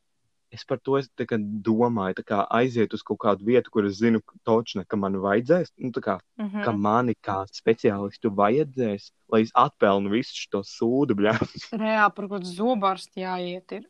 Es 0.53 0.63
par 0.69 0.77
to 0.85 0.99
es 0.99 1.09
domāju, 1.17 2.19
tā 2.19 2.23
kā 2.29 2.39
aiziet 2.53 2.93
uz 2.93 3.01
kaut 3.01 3.17
kādu 3.23 3.47
vietu, 3.47 3.71
kur 3.73 3.87
es 3.89 3.97
zinu, 3.97 4.21
točne, 4.45 4.85
ka 4.85 4.99
man 5.01 5.17
vajadzēs, 5.17 5.73
nu, 5.81 5.89
kā, 5.91 6.19
Mm 6.37 6.61
ka 6.63 6.71
-hmm. 6.71 6.77
mani 6.77 7.15
kā 7.15 7.37
speciālistu 7.49 8.29
vajadzēs, 8.29 9.11
lai 9.31 9.41
es 9.41 9.51
atpelnu 9.55 10.09
visu 10.09 10.33
šo 10.35 10.61
sūdu. 10.61 11.17
Reāli 11.83 12.13
par 12.15 12.27
kaut 12.27 12.31
kādu 12.31 12.53
zobārstu 12.53 13.25
jāiet. 13.25 13.71
Ir. 13.71 13.89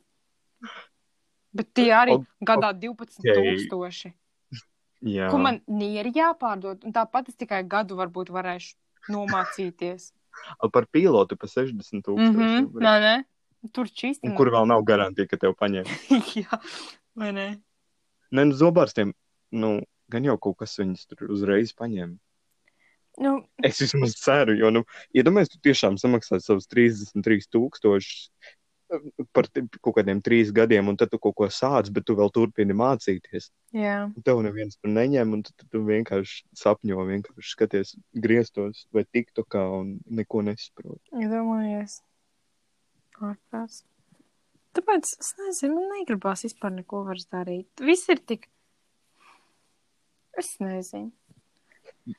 Bet 1.54 1.74
tie 1.74 1.92
arī 1.92 2.16
Ok, 2.16 2.26
gadā 2.42 2.74
12,000. 2.74 4.14
Jā. 5.04 5.28
Ko 5.30 5.38
man 5.38 5.60
nieri 5.68 6.14
jāpārdod? 6.16 6.86
Un 6.88 6.94
tāpat 6.96 7.28
es 7.28 7.36
tikai 7.36 7.64
gadu 7.68 7.96
varbūt 8.00 8.32
varēšu 8.32 8.76
nomācīties. 9.12 10.14
Par 10.74 10.88
pilotu 10.88 11.36
pa 11.38 11.48
60 11.48 12.02
tūkstoši. 12.08 12.32
Mm 12.32 12.66
-hmm. 12.66 12.72
Nē, 12.82 12.96
nē. 13.04 13.16
Tur 13.72 13.88
čīsti. 13.88 14.34
Kur 14.36 14.52
vēl 14.52 14.68
nav 14.68 14.84
garantija, 14.88 15.30
ka 15.30 15.40
tev 15.40 15.56
paņem. 15.60 15.88
Jā, 16.42 16.60
vai 17.16 17.32
ne? 17.36 17.48
Nē, 18.34 18.48
nu, 18.50 18.58
zobārstiem, 18.58 19.14
nu, 19.56 19.74
gan 20.12 20.26
jau 20.28 20.36
kaut 20.42 20.60
kas 20.64 20.76
viņus 20.82 21.06
tur 21.08 21.30
uzreiz 21.32 21.72
paņem. 21.78 22.18
Nu, 23.22 23.36
Es 23.62 23.78
vismaz 23.78 24.16
ceru, 24.18 24.56
jo, 24.58 24.72
nu, 24.74 24.82
iedomājieties, 25.14 25.54
tu 25.54 25.62
tiešām 25.70 26.00
samaksā 26.02 26.40
savus 26.42 26.66
33 26.72 27.46
tūkstošus 27.54 28.32
par 29.34 29.48
kaut 29.82 29.96
kādiem 29.98 30.20
trīs 30.22 30.52
gadiem, 30.54 30.90
un 30.92 30.98
tad 31.00 31.12
tu 31.14 31.20
kaut 31.22 31.36
ko 31.38 31.48
sāc, 31.50 31.90
bet 31.94 32.06
tu 32.06 32.16
vēl 32.18 32.30
turpini 32.34 32.76
mācīties. 32.78 33.50
jā. 33.74 34.10
Tev 34.26 34.42
neviens 34.46 34.78
tur 34.78 34.92
neņem, 34.94 35.34
un 35.34 35.44
tad 35.48 35.66
tu 35.72 35.82
vienkārši 35.88 36.44
sapņo, 36.58 37.06
vienkārši 37.10 37.54
skaties 37.56 37.96
griestos 38.14 38.86
vai 38.94 39.06
tiktokā 39.06 39.64
un 39.80 39.96
neko 40.06 40.44
nesaproti. 40.46 41.10
Iedomājies. 41.22 42.02
Ārprāts. 43.30 43.84
Tāpēc 44.74 45.12
es 45.22 45.34
nezinu, 45.38 45.76
man 45.78 46.00
negribās 46.00 46.46
vispār 46.48 46.74
neko 46.74 47.04
vairs 47.08 47.28
darīt. 47.30 47.70
Viss 47.86 48.10
ir 48.10 48.22
tik. 48.26 48.48
Es 50.40 50.56
nezinu. 50.64 51.12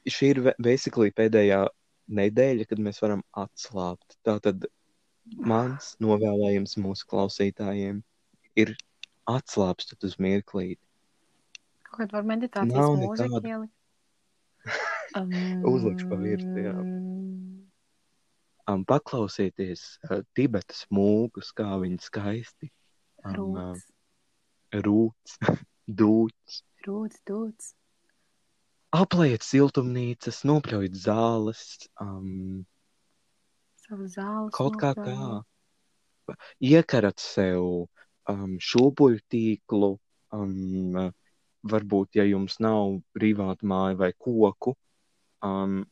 Šī 0.07 0.31
ir 0.33 0.41
basically 0.63 1.11
pēdējā 1.13 1.65
nedēļa, 2.15 2.67
kad 2.71 2.81
mēs 2.85 3.01
varam 3.03 3.25
atslābt. 3.37 4.17
Tātad 4.27 4.69
mans 5.41 5.95
novēlējums 6.05 6.77
mūsu 6.81 7.09
klausītājiem 7.11 8.03
ir 8.61 8.75
atslābstat 9.31 10.05
uz 10.07 10.19
mirklīti. 10.23 10.81
Kaut 11.95 12.13
var 12.15 12.27
meditācijas 12.27 12.75
Nav 12.75 12.97
mūzika 13.01 13.29
nekāda. 13.31 13.55
ielikt. 13.55 13.75
Um, 15.15 15.65
Uzlikšu 15.75 16.09
pa 16.11 16.19
virsmu, 16.21 16.65
jā. 16.65 16.75
Um, 18.65 18.85
paklausieties 18.89 19.83
uh, 20.09 20.23
Tibetas 20.33 20.87
mūkus, 20.89 21.51
kā 21.53 21.75
viņi 21.83 22.01
skaisti 22.01 22.71
um, 23.29 23.59
uh, 23.61 23.83
Rūts, 24.75 25.35
rūts, 25.39 25.39
dūts. 26.01 26.63
rūts, 26.87 27.21
dūts. 27.29 27.75
Apliet 28.95 29.43
siltumnīcas, 29.43 30.41
nopļaujiet 30.47 30.97
zāles, 30.99 31.63
um, 32.03 32.65
Savu 33.85 34.07
zāli. 34.11 34.51
kaut 34.55 34.79
kā 34.81 34.95
tā. 34.97 35.15
Iekarat 36.65 37.21
sev 37.21 37.89
um, 38.31 38.57
šūpuļu 38.63 39.21
tīklu, 39.31 39.91
um, 40.35 40.99
uh, 40.99 41.11
varbūt, 41.71 42.17
ja 42.19 42.25
jums 42.27 42.59
nav 42.65 43.01
privāta 43.17 43.67
māja 43.67 43.99
vai 44.01 44.13
koku, 44.17 44.75
um, 45.45 45.83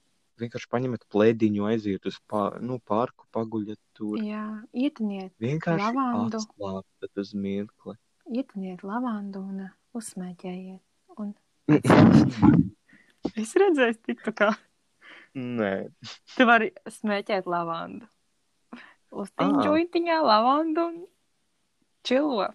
vienkārši 0.43 0.69
paņemat 0.73 1.05
plēdiņu, 1.13 1.65
aiziet 1.71 2.07
uz 2.11 2.19
pā, 2.31 2.43
nu, 2.61 2.79
parku, 2.89 3.27
paguļat 3.35 3.79
tur. 3.97 4.19
Jā, 4.23 4.45
ietiniet, 4.75 5.33
Vienkārši 5.43 5.89
Lavandu. 5.95 6.41
atslābstat 6.43 7.23
uz 7.25 7.33
mirkli. 7.35 7.97
ietiniet 8.31 8.83
lavandu 8.87 9.41
un 9.43 9.61
uh, 9.69 9.73
uzsmēķējiet. 9.99 10.83
Un 11.19 11.35
es 13.43 13.53
redzēju, 13.59 13.97
tik 14.07 14.23
tā 14.27 14.33
kā. 14.43 14.51
Nē, 15.39 15.73
Tu 16.37 16.45
vari 16.49 16.71
smēķēt 16.93 17.47
lavandu. 17.49 18.09
Uztiņ 19.13 19.51
Ā. 19.59 19.63
džointiņā 19.65 20.19
lavandu 20.25 20.85
un 20.89 20.99
čilo. 22.05 22.49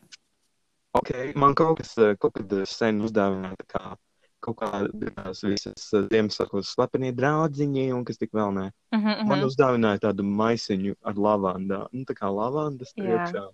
ok, 0.97 1.11
man 1.37 1.53
kaut 1.57 1.77
kas, 1.81 1.91
eh, 2.01 2.15
kaut 2.17 2.33
kad 2.37 2.53
eh, 2.57 2.65
sen 2.65 3.01
uzdāvināja 3.05 3.57
tā 3.61 3.67
kā 3.73 3.81
kaut 4.39 4.57
kādas 4.61 5.41
visas 5.43 5.87
eh, 5.93 6.03
Ziemassvētkos 6.11 6.73
slepenie 6.75 7.11
draudziņi 7.17 7.87
un 7.95 8.03
kas 8.05 8.17
tik 8.21 8.31
vēl 8.37 8.51
nē. 8.55 8.65
Mm 8.95 9.01
-hmm, 9.05 9.25
Man 9.31 9.43
uzdāvināja 9.47 9.99
tādu 10.09 10.23
maisiņu 10.23 10.95
ar 11.03 11.13
lavandā, 11.15 11.87
nu 11.91 12.03
tā 12.05 12.13
kā 12.15 12.29
lavandas 12.33 12.93
priekšā, 12.97 13.47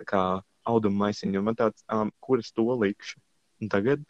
tā 0.00 0.04
kā 0.04 0.22
auduma 0.64 1.06
maisiņu, 1.06 1.38
un 1.38 1.44
man 1.44 1.54
tāds, 1.56 1.82
um, 1.92 2.12
kur 2.20 2.38
es 2.38 2.52
to 2.52 2.62
likšu? 2.62 3.18
Un 3.62 3.68
tagad, 3.68 4.00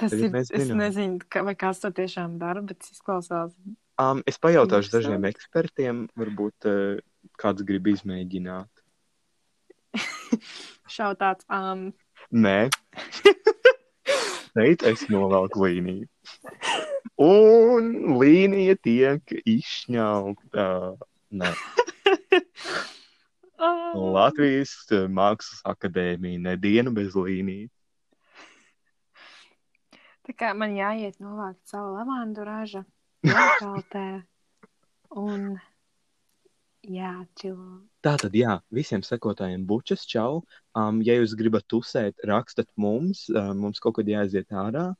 Tas 0.00 0.10
Tagad 0.10 0.24
ir. 0.24 0.30
mēs 0.32 0.48
Es 0.56 0.68
nezinu, 0.68 1.18
ka, 1.28 1.42
vai 1.44 1.54
kāds 1.54 1.80
to 1.80 1.90
tiešām 1.90 2.38
dara, 2.38 2.62
bet 2.62 2.78
tas 2.78 2.90
izklausās. 2.90 3.52
um, 4.00 4.22
es 4.26 4.38
pajautāšu 4.38 4.88
Interesanti. 4.88 4.96
dažiem 4.96 5.24
ekspertiem, 5.24 6.08
varbūt 6.16 6.64
uh, 6.64 6.98
kāds 7.36 7.62
grib 7.62 7.86
izmēģināt. 7.86 8.68
Šautāts. 10.96 11.44
Um, 11.50 11.92
Nē. 12.32 12.70
Teikt, 14.56 14.82
es 14.88 15.04
novelku 15.10 15.62
līniju. 15.62 16.08
Un 17.20 17.90
līnija 18.18 18.74
tiek 18.82 19.34
izšņauta. 19.44 20.70
Nē, 21.30 21.50
uh, 21.54 21.90
Latvijas 24.16 24.72
eh, 24.90 25.04
Mākslas 25.06 25.60
akadēmija 25.68 26.40
nedienu 26.48 26.90
bez 26.96 27.14
līnijas. 27.14 27.70
Tā 30.26 30.34
kā 30.36 30.50
man 30.54 30.74
jāiet 30.76 31.20
novākt 31.22 31.60
savu 31.70 31.94
lavandu 31.96 32.44
ražu, 32.46 32.84
jākaltē 33.26 34.06
un 35.20 35.52
jāčilo. 36.86 37.80
Tātad, 38.04 38.34
jā, 38.36 38.58
visiem 38.72 39.02
sekotājiem 39.04 39.66
bučas, 39.68 40.06
čau. 40.08 40.42
Um, 40.76 41.00
ja 41.04 41.16
jūs 41.18 41.34
gribat 41.38 41.66
tusēt, 41.70 42.20
rakstat 42.26 42.70
mums, 42.80 43.26
um, 43.32 43.66
mums 43.66 43.82
kaut 43.82 43.98
kad 43.98 44.08
jāaiziet 44.08 44.52
ārā. 44.52 44.90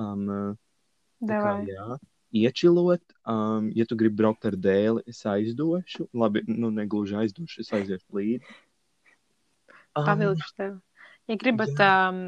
Um, 0.00 0.26
uh, 0.28 1.28
kā, 1.30 1.54
jā, 1.68 1.98
iečilot. 2.42 3.02
Um, 3.28 3.70
ja 3.76 3.86
tu 3.86 3.98
gribi 4.00 4.22
braukt 4.22 4.46
ar 4.48 4.56
dēli, 4.58 5.04
es 5.10 5.22
aizdošu. 5.28 6.08
Labi, 6.16 6.42
nu, 6.48 6.72
negluži 6.74 7.18
aizdošu, 7.22 7.64
es 7.64 7.72
aiziešu 7.78 8.20
līdzi. 8.20 8.56
Um, 9.98 10.06
Pavilkšu 10.06 10.54
tev. 10.56 10.78
Ja 11.30 11.36
gribat 11.38 11.84
um, 11.86 12.22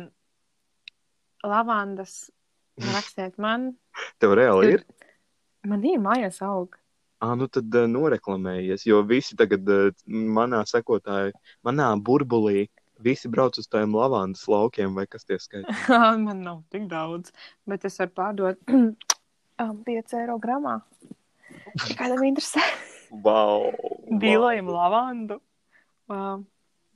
lavandas, 1.42 2.30
rakstiet 2.92 3.38
man. 3.42 3.72
tev 4.22 4.36
reāli 4.38 4.76
ir? 4.76 4.86
Man 5.66 5.82
ir 5.86 5.98
mājās 6.03 6.38
aug. 6.46 6.78
Ah, 7.22 7.36
nu 7.38 7.46
tad 7.46 7.70
uh, 7.78 7.84
noreklamējies, 7.86 8.82
jo 8.88 8.98
visi 9.06 9.36
tagad 9.38 9.68
uh, 9.70 9.90
manā 10.10 10.64
sekotāji, 10.66 11.30
manā 11.62 11.92
burbulī, 12.02 12.64
visi 13.02 13.30
brauc 13.30 13.58
uz 13.62 13.68
tādiem 13.70 13.94
lavandas 13.94 14.42
laukiem, 14.50 14.96
vai 14.98 15.04
kas 15.06 15.28
tie 15.28 15.38
skaitās. 15.38 15.84
man 16.26 16.42
nav 16.42 16.64
tik 16.74 16.88
daudz, 16.90 17.30
bet 17.68 17.86
es 17.86 18.00
varu 18.02 18.14
pārdot 18.18 18.58
um, 18.74 19.76
5 19.86 20.16
eiro 20.18 20.38
gramā. 20.42 20.80
Kādam 21.94 22.26
interesē? 22.32 22.64
Wow! 23.12 23.74
Dīlojam 24.08 24.70
lavandu. 24.72 25.36
Wow. 26.08 26.46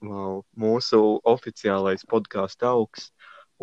wow, 0.01 0.39
mūsu 0.57 1.01
oficiālais 1.29 2.07
podkāstu 2.09 2.65
augs. 2.71 3.11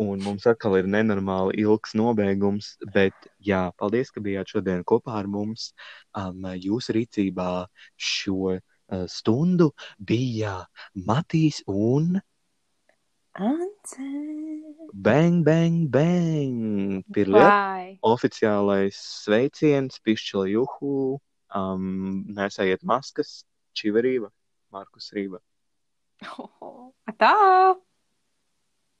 Un 0.02 0.18
mums 0.26 0.46
atkal 0.50 0.74
ir 0.80 0.88
nenormāli 0.90 1.60
ilgs 1.62 1.92
nobeigums, 1.94 2.72
bet 2.94 3.14
jā, 3.38 3.68
paldies, 3.78 4.10
ka 4.10 4.22
bijāt 4.24 4.50
šodien 4.50 4.82
kopā 4.82 5.20
ar 5.20 5.28
mums. 5.30 5.70
Um, 6.18 6.42
jūsu 6.58 6.96
rīcībā 6.96 7.50
šo 7.94 8.56
uh, 8.56 9.04
stundu 9.06 9.70
bija 10.02 10.64
Matīs 10.98 11.62
un 11.70 12.18
Ance. 13.34 13.98
Bang, 14.94 15.42
bang, 15.42 15.90
bang! 15.90 17.02
Vai. 17.34 17.98
oficiālais 18.06 18.94
sveiciens, 18.94 19.98
pišķila 20.06 20.46
juhu, 20.52 21.18
um, 21.50 22.22
nesējiet 22.30 22.86
maskas, 22.86 23.40
čiverība, 23.74 24.30
Markus 24.70 25.10
Rība. 25.16 25.42
Tā! 27.18 27.34